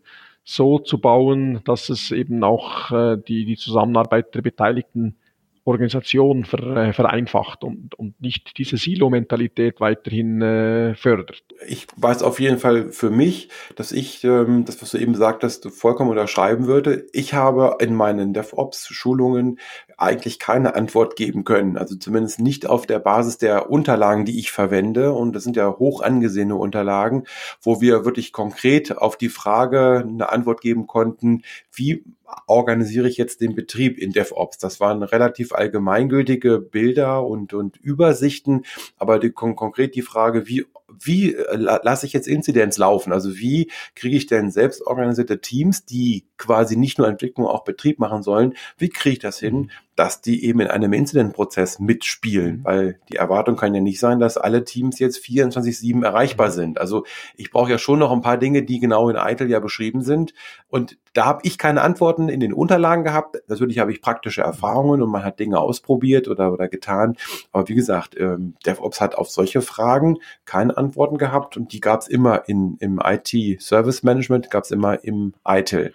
so 0.44 0.78
zu 0.78 1.00
bauen, 1.00 1.60
dass 1.64 1.88
es 1.88 2.10
eben 2.10 2.42
auch 2.44 2.90
äh, 2.90 3.16
die, 3.16 3.44
die 3.44 3.56
Zusammenarbeit 3.56 4.34
der 4.34 4.42
Beteiligten 4.42 5.16
Organisation 5.64 6.44
ver, 6.44 6.92
vereinfacht 6.92 7.62
und, 7.62 7.94
und 7.94 8.20
nicht 8.20 8.58
diese 8.58 8.76
Silo-Mentalität 8.76 9.80
weiterhin 9.80 10.42
äh, 10.42 10.96
fördert. 10.96 11.44
Ich 11.68 11.86
weiß 11.96 12.24
auf 12.24 12.40
jeden 12.40 12.58
Fall 12.58 12.90
für 12.90 13.10
mich, 13.10 13.48
dass 13.76 13.92
ich 13.92 14.24
ähm, 14.24 14.64
das, 14.64 14.82
was 14.82 14.90
du 14.90 14.98
eben 14.98 15.14
sagtest, 15.14 15.70
vollkommen 15.70 16.10
unterschreiben 16.10 16.66
würde. 16.66 17.06
Ich 17.12 17.34
habe 17.34 17.76
in 17.80 17.94
meinen 17.94 18.32
DevOps-Schulungen 18.32 19.60
eigentlich 19.98 20.38
keine 20.38 20.74
Antwort 20.74 21.16
geben 21.16 21.44
können. 21.44 21.76
Also 21.76 21.96
zumindest 21.96 22.40
nicht 22.40 22.66
auf 22.66 22.86
der 22.86 22.98
Basis 22.98 23.38
der 23.38 23.70
Unterlagen, 23.70 24.24
die 24.24 24.38
ich 24.38 24.52
verwende. 24.52 25.12
Und 25.12 25.34
das 25.34 25.44
sind 25.44 25.56
ja 25.56 25.78
hoch 25.78 26.02
angesehene 26.02 26.56
Unterlagen, 26.56 27.24
wo 27.60 27.80
wir 27.80 28.04
wirklich 28.04 28.32
konkret 28.32 28.96
auf 28.96 29.16
die 29.16 29.28
Frage 29.28 30.04
eine 30.06 30.30
Antwort 30.30 30.60
geben 30.60 30.86
konnten, 30.86 31.42
wie 31.72 32.04
organisiere 32.46 33.08
ich 33.08 33.16
jetzt 33.16 33.40
den 33.40 33.54
Betrieb 33.54 33.98
in 33.98 34.12
DevOps? 34.12 34.58
Das 34.58 34.80
waren 34.80 35.02
relativ 35.02 35.52
allgemeingültige 35.52 36.58
Bilder 36.58 37.26
und, 37.26 37.54
und 37.54 37.76
Übersichten, 37.76 38.64
aber 38.98 39.18
die, 39.18 39.30
kon 39.30 39.56
konkret 39.56 39.94
die 39.94 40.02
Frage, 40.02 40.46
wie, 40.48 40.64
wie 41.00 41.34
äh, 41.34 41.56
lasse 41.56 42.06
ich 42.06 42.12
jetzt 42.12 42.28
Inzidenz 42.28 42.78
laufen? 42.78 43.12
Also 43.12 43.36
wie 43.36 43.70
kriege 43.94 44.16
ich 44.16 44.26
denn 44.26 44.50
selbstorganisierte 44.50 45.40
Teams, 45.40 45.84
die 45.84 46.26
quasi 46.36 46.76
nicht 46.76 46.98
nur 46.98 47.08
Entwicklung, 47.08 47.46
auch 47.46 47.64
Betrieb 47.64 47.98
machen 47.98 48.22
sollen, 48.22 48.54
wie 48.78 48.88
kriege 48.88 49.14
ich 49.14 49.18
das 49.18 49.38
hin, 49.38 49.56
mhm 49.56 49.70
dass 49.96 50.22
die 50.22 50.44
eben 50.46 50.60
in 50.60 50.68
einem 50.68 50.92
Incident-Prozess 50.94 51.78
mitspielen, 51.78 52.60
weil 52.64 52.98
die 53.10 53.16
Erwartung 53.16 53.56
kann 53.56 53.74
ja 53.74 53.80
nicht 53.80 54.00
sein, 54.00 54.20
dass 54.20 54.38
alle 54.38 54.64
Teams 54.64 54.98
jetzt 54.98 55.22
24-7 55.22 56.02
erreichbar 56.02 56.48
mhm. 56.48 56.52
sind. 56.52 56.80
Also 56.80 57.04
ich 57.36 57.50
brauche 57.50 57.70
ja 57.70 57.78
schon 57.78 57.98
noch 57.98 58.10
ein 58.10 58.22
paar 58.22 58.38
Dinge, 58.38 58.62
die 58.62 58.80
genau 58.80 59.10
in 59.10 59.16
ITIL 59.16 59.50
ja 59.50 59.60
beschrieben 59.60 60.02
sind. 60.02 60.32
Und 60.68 60.98
da 61.12 61.26
habe 61.26 61.40
ich 61.42 61.58
keine 61.58 61.82
Antworten 61.82 62.30
in 62.30 62.40
den 62.40 62.54
Unterlagen 62.54 63.04
gehabt. 63.04 63.36
Natürlich 63.48 63.78
habe 63.78 63.92
ich 63.92 64.00
praktische 64.00 64.40
Erfahrungen 64.40 65.02
und 65.02 65.10
man 65.10 65.24
hat 65.24 65.38
Dinge 65.38 65.58
ausprobiert 65.58 66.26
oder, 66.26 66.52
oder 66.52 66.68
getan. 66.68 67.16
Aber 67.52 67.68
wie 67.68 67.74
gesagt, 67.74 68.18
ähm, 68.18 68.54
DevOps 68.64 69.00
hat 69.00 69.14
auf 69.14 69.28
solche 69.28 69.60
Fragen 69.60 70.18
keine 70.46 70.76
Antworten 70.76 71.18
gehabt 71.18 71.58
und 71.58 71.72
die 71.74 71.80
gab 71.80 72.00
es 72.00 72.08
immer 72.08 72.48
in, 72.48 72.76
im 72.80 72.98
IT-Service 73.04 74.02
Management, 74.02 74.50
gab 74.50 74.64
es 74.64 74.70
immer 74.70 75.04
im 75.04 75.34
ITIL. 75.46 75.92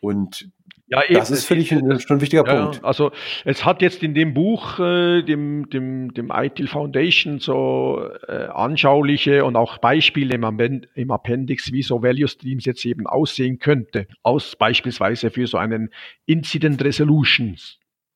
Und 0.00 0.50
ja, 0.90 1.04
eben, 1.04 1.14
das 1.14 1.30
ist, 1.30 1.44
finde 1.44 1.62
ich, 1.64 1.72
ein, 1.72 2.00
schon 2.00 2.16
ein 2.16 2.20
wichtiger 2.20 2.46
ja, 2.46 2.62
Punkt. 2.62 2.84
Also 2.84 3.12
es 3.44 3.64
hat 3.64 3.82
jetzt 3.82 4.02
in 4.02 4.14
dem 4.14 4.32
Buch, 4.32 4.78
äh, 4.78 5.22
dem, 5.22 5.68
dem, 5.68 6.14
dem 6.14 6.32
ITIL 6.32 6.66
Foundation, 6.66 7.40
so 7.40 8.08
äh, 8.26 8.46
anschauliche 8.46 9.44
und 9.44 9.56
auch 9.56 9.78
Beispiele 9.78 10.34
im, 10.34 10.82
im 10.94 11.10
Appendix, 11.10 11.72
wie 11.72 11.82
so 11.82 12.02
Value 12.02 12.28
Streams 12.28 12.64
jetzt 12.64 12.84
eben 12.86 13.06
aussehen 13.06 13.58
könnte. 13.58 14.06
Aus 14.22 14.56
beispielsweise 14.56 15.30
für 15.30 15.46
so 15.46 15.58
einen 15.58 15.90
Incident 16.24 16.82
Resolution 16.82 17.56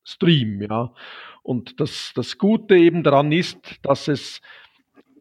Stream. 0.04 0.62
Ja. 0.62 0.92
Und 1.42 1.80
das, 1.80 2.12
das 2.14 2.38
Gute 2.38 2.76
eben 2.76 3.02
daran 3.02 3.32
ist, 3.32 3.58
dass 3.82 4.08
es 4.08 4.40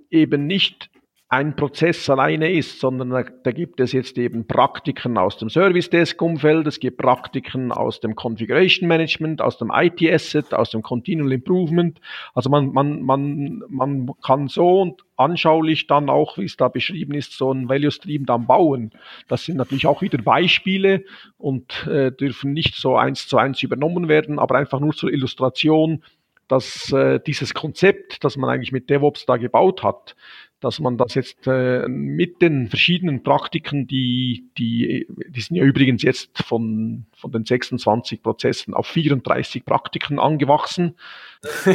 eben 0.10 0.48
nicht 0.48 0.91
ein 1.32 1.56
Prozess 1.56 2.10
alleine 2.10 2.52
ist, 2.52 2.82
sondern 2.82 3.10
da, 3.10 3.24
da, 3.24 3.52
gibt 3.54 3.80
es 3.80 3.94
jetzt 3.94 4.18
eben 4.18 4.48
Praktiken 4.48 5.18
aus 5.18 5.38
dem 5.38 5.50
Service 5.50 5.90
Desk 5.90 6.22
Umfeld, 6.22 6.68
es 6.68 6.78
gibt 6.78 6.98
Praktiken 6.98 7.72
aus 7.72 8.02
dem 8.02 8.16
Configuration 8.16 8.86
Management, 8.86 9.42
aus 9.42 9.58
dem 9.58 9.72
IT 9.74 10.02
Asset, 10.04 10.54
aus 10.54 10.72
dem 10.72 10.82
Continual 10.82 11.32
Improvement. 11.32 12.02
Also 12.34 12.50
man, 12.50 12.74
man, 12.74 13.02
man, 13.02 13.64
man 13.70 14.10
kann 14.22 14.50
so 14.50 14.82
und 14.82 15.06
anschaulich 15.16 15.88
dann 15.88 16.10
auch, 16.10 16.38
wie 16.38 16.44
es 16.44 16.58
da 16.58 16.68
beschrieben 16.68 17.14
ist, 17.14 17.38
so 17.38 17.54
ein 17.54 17.70
Value 17.70 17.92
Stream 17.92 18.26
dann 18.26 18.46
bauen. 18.46 18.92
Das 19.30 19.46
sind 19.46 19.56
natürlich 19.56 19.88
auch 19.88 20.02
wieder 20.02 20.18
Beispiele 20.18 21.06
und 21.38 21.88
äh, 21.88 22.12
dürfen 22.12 22.52
nicht 22.52 22.76
so 22.76 22.98
eins 22.98 23.30
zu 23.30 23.38
eins 23.38 23.64
übernommen 23.64 24.10
werden, 24.10 24.38
aber 24.38 24.56
einfach 24.56 24.82
nur 24.82 24.94
zur 24.94 25.10
Illustration, 25.14 26.04
dass 26.50 26.92
äh, 26.92 27.22
dieses 27.26 27.54
Konzept, 27.54 28.26
das 28.26 28.36
man 28.36 28.50
eigentlich 28.50 28.74
mit 28.74 28.90
DevOps 28.90 29.26
da 29.26 29.38
gebaut 29.38 29.84
hat, 29.84 30.18
dass 30.62 30.80
man 30.80 30.96
das 30.96 31.16
jetzt 31.16 31.48
äh, 31.48 31.88
mit 31.88 32.42
den 32.42 32.68
verschiedenen 32.68 33.24
Praktiken, 33.24 33.88
die, 33.88 34.46
die, 34.58 35.08
die 35.28 35.42
sind 35.42 35.58
ja 35.58 35.64
übrigens 35.64 36.04
jetzt 36.04 36.38
von, 36.44 37.08
von 37.14 37.32
den 37.32 37.46
26 37.46 38.22
Prozessen 38.22 38.76
auf 38.76 38.86
34 38.88 39.66
Praktiken 39.66 40.20
angewachsen, 40.20 40.96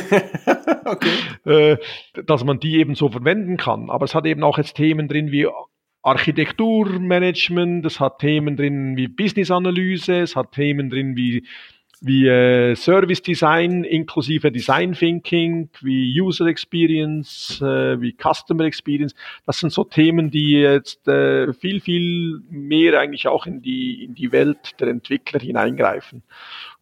okay. 0.85 1.11
äh, 1.45 1.77
dass 2.25 2.45
man 2.45 2.61
die 2.61 2.77
eben 2.77 2.95
so 2.95 3.11
verwenden 3.11 3.57
kann. 3.57 3.91
Aber 3.91 4.05
es 4.05 4.15
hat 4.15 4.25
eben 4.25 4.45
auch 4.45 4.57
jetzt 4.57 4.77
Themen 4.77 5.09
drin 5.09 5.33
wie 5.33 5.49
Architekturmanagement, 6.03 7.85
es 7.85 7.99
hat 7.99 8.21
Themen 8.21 8.57
drin 8.57 8.97
wie 8.97 9.09
Business-Analyse, 9.09 10.21
es 10.21 10.37
hat 10.37 10.53
Themen 10.53 10.91
drin 10.91 11.17
wie 11.17 11.45
wie 12.01 12.27
äh, 12.27 12.75
Service 12.77 13.23
Design 13.23 13.85
inklusive 13.85 14.53
Design 14.53 14.93
Thinking, 14.93 15.71
wie 15.81 16.21
User 16.21 16.47
Experience, 16.47 17.61
äh, 17.61 18.01
wie 18.01 18.15
Customer 18.15 18.65
Experience. 18.65 19.15
Das 19.47 19.59
sind 19.59 19.73
so 19.73 19.85
Themen, 19.85 20.31
die 20.31 20.53
jetzt 20.53 21.07
äh, 21.09 21.53
viel, 21.55 21.81
viel 21.81 22.41
mehr 22.51 23.01
eigentlich 23.01 23.29
auch 23.29 23.47
in 23.47 23.63
die, 23.63 24.05
in 24.05 24.15
die 24.15 24.33
Welt 24.33 24.79
der 24.81 24.89
Entwickler 24.89 25.41
hineingreifen. 25.41 26.23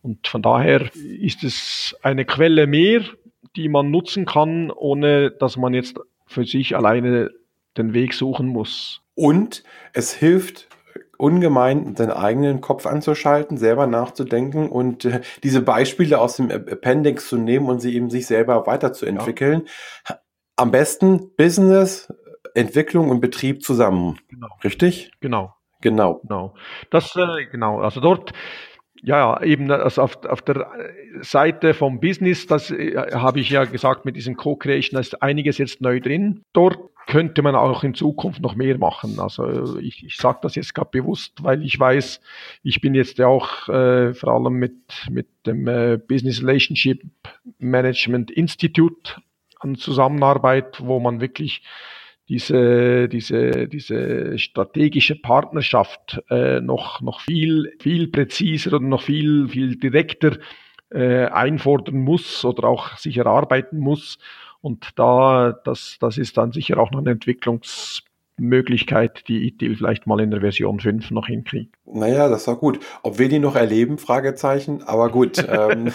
Und 0.02 0.26
von 0.26 0.42
daher 0.42 0.90
ist 0.94 1.44
es 1.44 1.96
eine 2.02 2.24
Quelle 2.24 2.66
mehr, 2.66 3.02
die 3.56 3.68
man 3.68 3.90
nutzen 3.90 4.26
kann, 4.26 4.70
ohne 4.70 5.30
dass 5.30 5.56
man 5.56 5.74
jetzt 5.74 5.98
für 6.26 6.44
sich 6.44 6.76
alleine 6.76 7.30
den 7.76 7.94
Weg 7.94 8.14
suchen 8.14 8.46
muss. 8.46 9.00
Und 9.14 9.62
es 9.92 10.12
hilft 10.12 10.68
ungemein, 11.18 11.96
seinen 11.96 12.10
eigenen 12.10 12.60
Kopf 12.60 12.86
anzuschalten, 12.86 13.56
selber 13.56 13.86
nachzudenken 13.86 14.68
und 14.68 15.04
äh, 15.04 15.20
diese 15.42 15.62
Beispiele 15.62 16.20
aus 16.20 16.36
dem 16.36 16.50
Appendix 16.50 17.28
zu 17.28 17.36
nehmen 17.36 17.68
und 17.68 17.80
sie 17.80 17.94
eben 17.94 18.10
sich 18.10 18.26
selber 18.26 18.66
weiterzuentwickeln. 18.66 19.68
Ja. 20.08 20.18
Am 20.56 20.70
besten 20.70 21.34
Business, 21.36 22.12
Entwicklung 22.54 23.10
und 23.10 23.20
Betrieb 23.20 23.62
zusammen. 23.62 24.18
Genau. 24.28 24.48
Richtig? 24.62 25.10
Genau. 25.20 25.54
Genau. 25.80 26.20
Genau. 26.22 26.54
Das, 26.90 27.14
äh, 27.16 27.46
genau. 27.50 27.80
Also 27.80 28.00
dort, 28.00 28.32
ja, 29.04 29.42
eben 29.42 29.70
also 29.70 30.02
auf, 30.02 30.24
auf 30.24 30.42
der 30.42 30.66
Seite 31.20 31.74
vom 31.74 32.00
Business, 32.00 32.46
das 32.46 32.70
äh, 32.70 32.96
habe 33.12 33.40
ich 33.40 33.50
ja 33.50 33.64
gesagt 33.64 34.04
mit 34.04 34.16
diesem 34.16 34.36
Co-Creation, 34.36 34.98
ist 34.98 35.22
einiges 35.22 35.58
jetzt 35.58 35.80
neu 35.80 36.00
drin. 36.00 36.42
Dort 36.52 36.78
könnte 37.06 37.42
man 37.42 37.54
auch 37.54 37.84
in 37.84 37.92
Zukunft 37.92 38.40
noch 38.40 38.54
mehr 38.54 38.78
machen. 38.78 39.20
Also 39.20 39.78
ich, 39.78 40.04
ich 40.04 40.16
sage 40.16 40.38
das 40.42 40.54
jetzt 40.54 40.74
gerade 40.74 40.88
bewusst, 40.90 41.42
weil 41.42 41.62
ich 41.62 41.78
weiß, 41.78 42.20
ich 42.62 42.80
bin 42.80 42.94
jetzt 42.94 43.18
ja 43.18 43.26
auch 43.26 43.68
äh, 43.68 44.14
vor 44.14 44.32
allem 44.32 44.54
mit, 44.54 44.74
mit 45.10 45.28
dem 45.44 45.68
äh, 45.68 45.98
Business 45.98 46.40
Relationship 46.42 47.02
Management 47.58 48.30
Institute 48.30 49.20
an 49.60 49.74
Zusammenarbeit, 49.76 50.80
wo 50.80 50.98
man 50.98 51.20
wirklich 51.20 51.62
diese, 52.28 53.08
diese, 53.08 53.68
diese 53.68 54.38
strategische 54.38 55.16
Partnerschaft 55.16 56.22
äh, 56.30 56.60
noch, 56.60 57.00
noch 57.00 57.20
viel, 57.20 57.72
viel 57.80 58.08
präziser 58.08 58.74
und 58.74 58.88
noch 58.88 59.02
viel, 59.02 59.48
viel 59.48 59.76
direkter 59.76 60.38
äh, 60.90 61.26
einfordern 61.26 61.96
muss 61.96 62.44
oder 62.44 62.64
auch 62.64 62.96
sich 62.96 63.18
erarbeiten 63.18 63.78
muss. 63.78 64.18
Und 64.60 64.98
da, 64.98 65.52
das, 65.64 65.98
das 66.00 66.16
ist 66.16 66.38
dann 66.38 66.52
sicher 66.52 66.78
auch 66.78 66.90
noch 66.90 67.00
eine 67.00 67.16
Entwicklungsmöglichkeit, 68.36 69.28
die 69.28 69.46
ITIL 69.46 69.76
vielleicht 69.76 70.06
mal 70.06 70.20
in 70.20 70.30
der 70.30 70.40
Version 70.40 70.80
5 70.80 71.10
noch 71.10 71.26
hinkriegt. 71.26 71.74
Naja, 71.86 72.28
das 72.28 72.46
war 72.46 72.56
gut. 72.56 72.80
Ob 73.02 73.18
wir 73.18 73.28
die 73.28 73.38
noch 73.38 73.56
erleben, 73.56 73.98
Fragezeichen, 73.98 74.82
aber 74.82 75.10
gut. 75.10 75.38
ähm, 75.48 75.90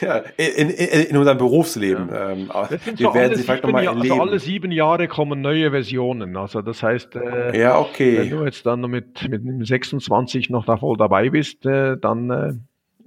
ja, 0.00 0.18
in, 0.36 0.70
in, 0.70 1.02
in, 1.04 1.16
unserem 1.16 1.38
Berufsleben. 1.38 2.08
Ja. 2.08 2.30
Ähm, 2.30 2.48
wir 2.48 2.96
so 2.96 3.14
werden 3.14 3.36
sie 3.36 3.42
vielleicht 3.42 3.64
nochmal 3.64 3.84
erleben. 3.84 4.12
Also 4.12 4.22
alle 4.22 4.38
sieben 4.38 4.70
Jahre 4.70 5.08
kommen 5.08 5.40
neue 5.40 5.70
Versionen. 5.70 6.36
Also 6.36 6.62
das 6.62 6.82
heißt, 6.82 7.16
äh, 7.16 7.58
ja, 7.58 7.78
okay. 7.78 8.18
wenn 8.18 8.30
du 8.30 8.44
jetzt 8.44 8.64
dann 8.66 8.80
mit, 8.82 9.28
mit 9.28 9.66
26 9.66 10.50
noch 10.50 10.64
da 10.64 10.76
voll 10.76 10.96
dabei 10.96 11.30
bist, 11.30 11.66
äh, 11.66 11.96
dann, 11.96 12.30
äh, 12.30 12.52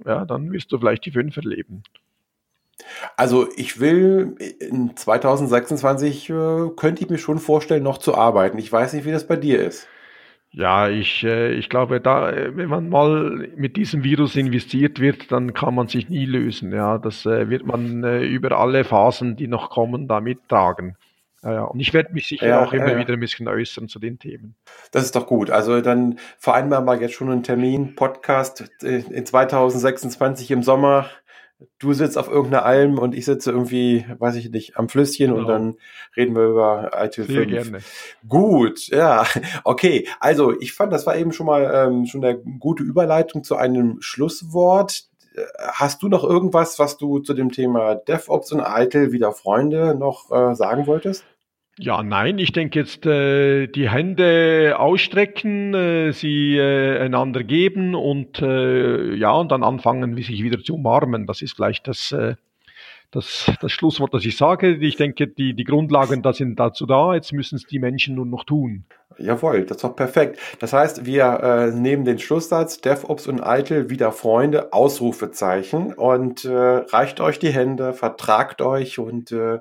ja, 0.06 0.24
dann 0.24 0.52
wirst 0.52 0.72
du 0.72 0.78
vielleicht 0.78 1.06
die 1.06 1.10
fünf 1.10 1.36
erleben. 1.36 1.82
Also 3.16 3.48
ich 3.56 3.80
will 3.80 4.36
in 4.60 4.96
2026 4.96 6.30
äh, 6.30 6.32
könnte 6.76 7.02
ich 7.02 7.10
mir 7.10 7.18
schon 7.18 7.38
vorstellen, 7.38 7.82
noch 7.82 7.98
zu 7.98 8.14
arbeiten. 8.14 8.58
Ich 8.58 8.70
weiß 8.72 8.92
nicht, 8.92 9.04
wie 9.04 9.12
das 9.12 9.26
bei 9.26 9.36
dir 9.36 9.60
ist. 9.64 9.86
Ja, 10.52 10.88
ich, 10.88 11.22
äh, 11.22 11.52
ich 11.52 11.68
glaube, 11.68 12.00
da, 12.00 12.30
äh, 12.30 12.56
wenn 12.56 12.68
man 12.68 12.88
mal 12.88 13.48
mit 13.54 13.76
diesem 13.76 14.02
Virus 14.02 14.34
investiert 14.34 14.98
wird, 14.98 15.30
dann 15.30 15.54
kann 15.54 15.76
man 15.76 15.86
sich 15.86 16.08
nie 16.08 16.26
lösen. 16.26 16.72
Ja, 16.72 16.98
das 16.98 17.24
äh, 17.24 17.48
wird 17.48 17.64
man 17.64 18.02
über 18.24 18.58
alle 18.58 18.82
Phasen, 18.82 19.36
die 19.36 19.46
noch 19.46 19.70
kommen, 19.70 20.08
da 20.08 20.20
mittragen. 20.20 20.96
Ja, 21.42 21.62
und 21.64 21.80
ich 21.80 21.94
werde 21.94 22.12
mich 22.12 22.26
sicher 22.26 22.48
ja, 22.48 22.62
auch 22.62 22.72
immer 22.74 22.98
wieder 22.98 23.14
ein 23.14 23.20
bisschen 23.20 23.48
äußern 23.48 23.88
zu 23.88 23.98
den 23.98 24.18
Themen. 24.18 24.56
Das 24.90 25.04
ist 25.04 25.16
doch 25.16 25.26
gut. 25.26 25.50
Also 25.50 25.80
dann 25.80 26.18
vereinbaren 26.38 26.84
wir 26.84 27.00
jetzt 27.00 27.14
schon 27.14 27.30
einen 27.30 27.42
Termin, 27.42 27.94
Podcast 27.94 28.70
in 28.82 29.24
2026 29.24 30.50
im 30.50 30.62
Sommer 30.62 31.08
du 31.78 31.92
sitzt 31.92 32.18
auf 32.18 32.28
irgendeiner 32.28 32.64
Alm 32.64 32.98
und 32.98 33.14
ich 33.14 33.24
sitze 33.24 33.50
irgendwie, 33.50 34.04
weiß 34.18 34.36
ich 34.36 34.50
nicht, 34.50 34.76
am 34.76 34.88
Flüsschen 34.88 35.28
genau. 35.28 35.38
und 35.40 35.48
dann 35.48 35.74
reden 36.16 36.34
wir 36.34 36.44
über 36.44 36.90
ITIL 36.94 37.24
5. 37.24 37.48
Gerne. 37.48 37.78
Gut, 38.28 38.88
ja, 38.88 39.24
okay. 39.64 40.06
Also 40.20 40.58
ich 40.60 40.72
fand, 40.72 40.92
das 40.92 41.06
war 41.06 41.16
eben 41.16 41.32
schon 41.32 41.46
mal 41.46 41.70
ähm, 41.72 42.06
schon 42.06 42.24
eine 42.24 42.38
gute 42.38 42.82
Überleitung 42.82 43.44
zu 43.44 43.56
einem 43.56 44.00
Schlusswort. 44.00 45.04
Hast 45.58 46.02
du 46.02 46.08
noch 46.08 46.24
irgendwas, 46.24 46.78
was 46.78 46.96
du 46.96 47.20
zu 47.20 47.34
dem 47.34 47.52
Thema 47.52 47.94
DevOps 47.94 48.52
und 48.52 48.60
ITIL 48.60 49.12
wieder 49.12 49.32
Freunde 49.32 49.94
noch 49.94 50.30
äh, 50.30 50.54
sagen 50.54 50.86
wolltest? 50.86 51.24
Ja, 51.82 52.02
nein, 52.02 52.38
ich 52.38 52.52
denke 52.52 52.78
jetzt 52.78 53.06
äh, 53.06 53.66
die 53.66 53.88
Hände 53.88 54.76
ausstrecken, 54.78 55.72
äh, 55.72 56.12
sie 56.12 56.58
äh, 56.58 56.98
einander 56.98 57.42
geben 57.42 57.94
und 57.94 58.42
äh, 58.42 59.14
ja, 59.14 59.32
und 59.32 59.50
dann 59.50 59.64
anfangen, 59.64 60.14
sich 60.16 60.42
wieder 60.42 60.62
zu 60.62 60.74
umarmen. 60.74 61.26
Das 61.26 61.40
ist 61.40 61.54
vielleicht 61.56 61.88
das, 61.88 62.12
äh, 62.12 62.34
das, 63.10 63.50
das 63.60 63.72
Schlusswort, 63.72 64.14
das 64.14 64.24
ich 64.24 64.36
sage. 64.36 64.76
Ich 64.76 64.96
denke, 64.96 65.26
die, 65.26 65.54
die 65.54 65.64
Grundlagen 65.64 66.22
da 66.22 66.32
sind 66.32 66.58
dazu 66.58 66.86
da. 66.86 67.14
Jetzt 67.14 67.32
müssen 67.32 67.56
es 67.56 67.66
die 67.66 67.78
Menschen 67.78 68.14
nur 68.14 68.26
noch 68.26 68.44
tun. 68.44 68.84
Jawohl, 69.18 69.64
das 69.64 69.78
ist 69.78 69.84
doch 69.84 69.96
perfekt. 69.96 70.38
Das 70.60 70.72
heißt, 70.72 71.04
wir 71.04 71.24
äh, 71.42 71.70
nehmen 71.72 72.04
den 72.04 72.18
Schlusssatz 72.18 72.80
DevOps 72.80 73.26
und 73.26 73.42
Eitel 73.42 73.90
wieder 73.90 74.12
Freunde, 74.12 74.72
Ausrufezeichen 74.72 75.92
und 75.92 76.44
äh, 76.44 76.50
reicht 76.50 77.20
euch 77.20 77.38
die 77.38 77.50
Hände, 77.50 77.92
vertragt 77.92 78.62
euch 78.62 78.98
und 78.98 79.32
äh, 79.32 79.58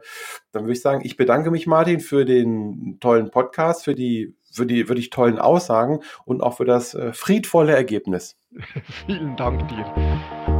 dann 0.51 0.63
würde 0.63 0.73
ich 0.73 0.81
sagen, 0.81 1.01
ich 1.03 1.17
bedanke 1.17 1.51
mich, 1.51 1.67
Martin, 1.67 1.99
für 1.99 2.25
den 2.25 2.97
tollen 2.99 3.31
Podcast, 3.31 3.83
für 3.83 3.95
die, 3.95 4.35
für 4.51 4.65
die 4.65 4.87
wirklich 4.87 5.09
tollen 5.09 5.39
Aussagen 5.39 5.99
und 6.25 6.41
auch 6.41 6.57
für 6.57 6.65
das 6.65 6.93
äh, 6.93 7.11
friedvolle 7.11 7.75
Ergebnis. 7.75 8.37
Vielen 9.05 9.35
Dank 9.35 9.67
dir. 9.67 10.58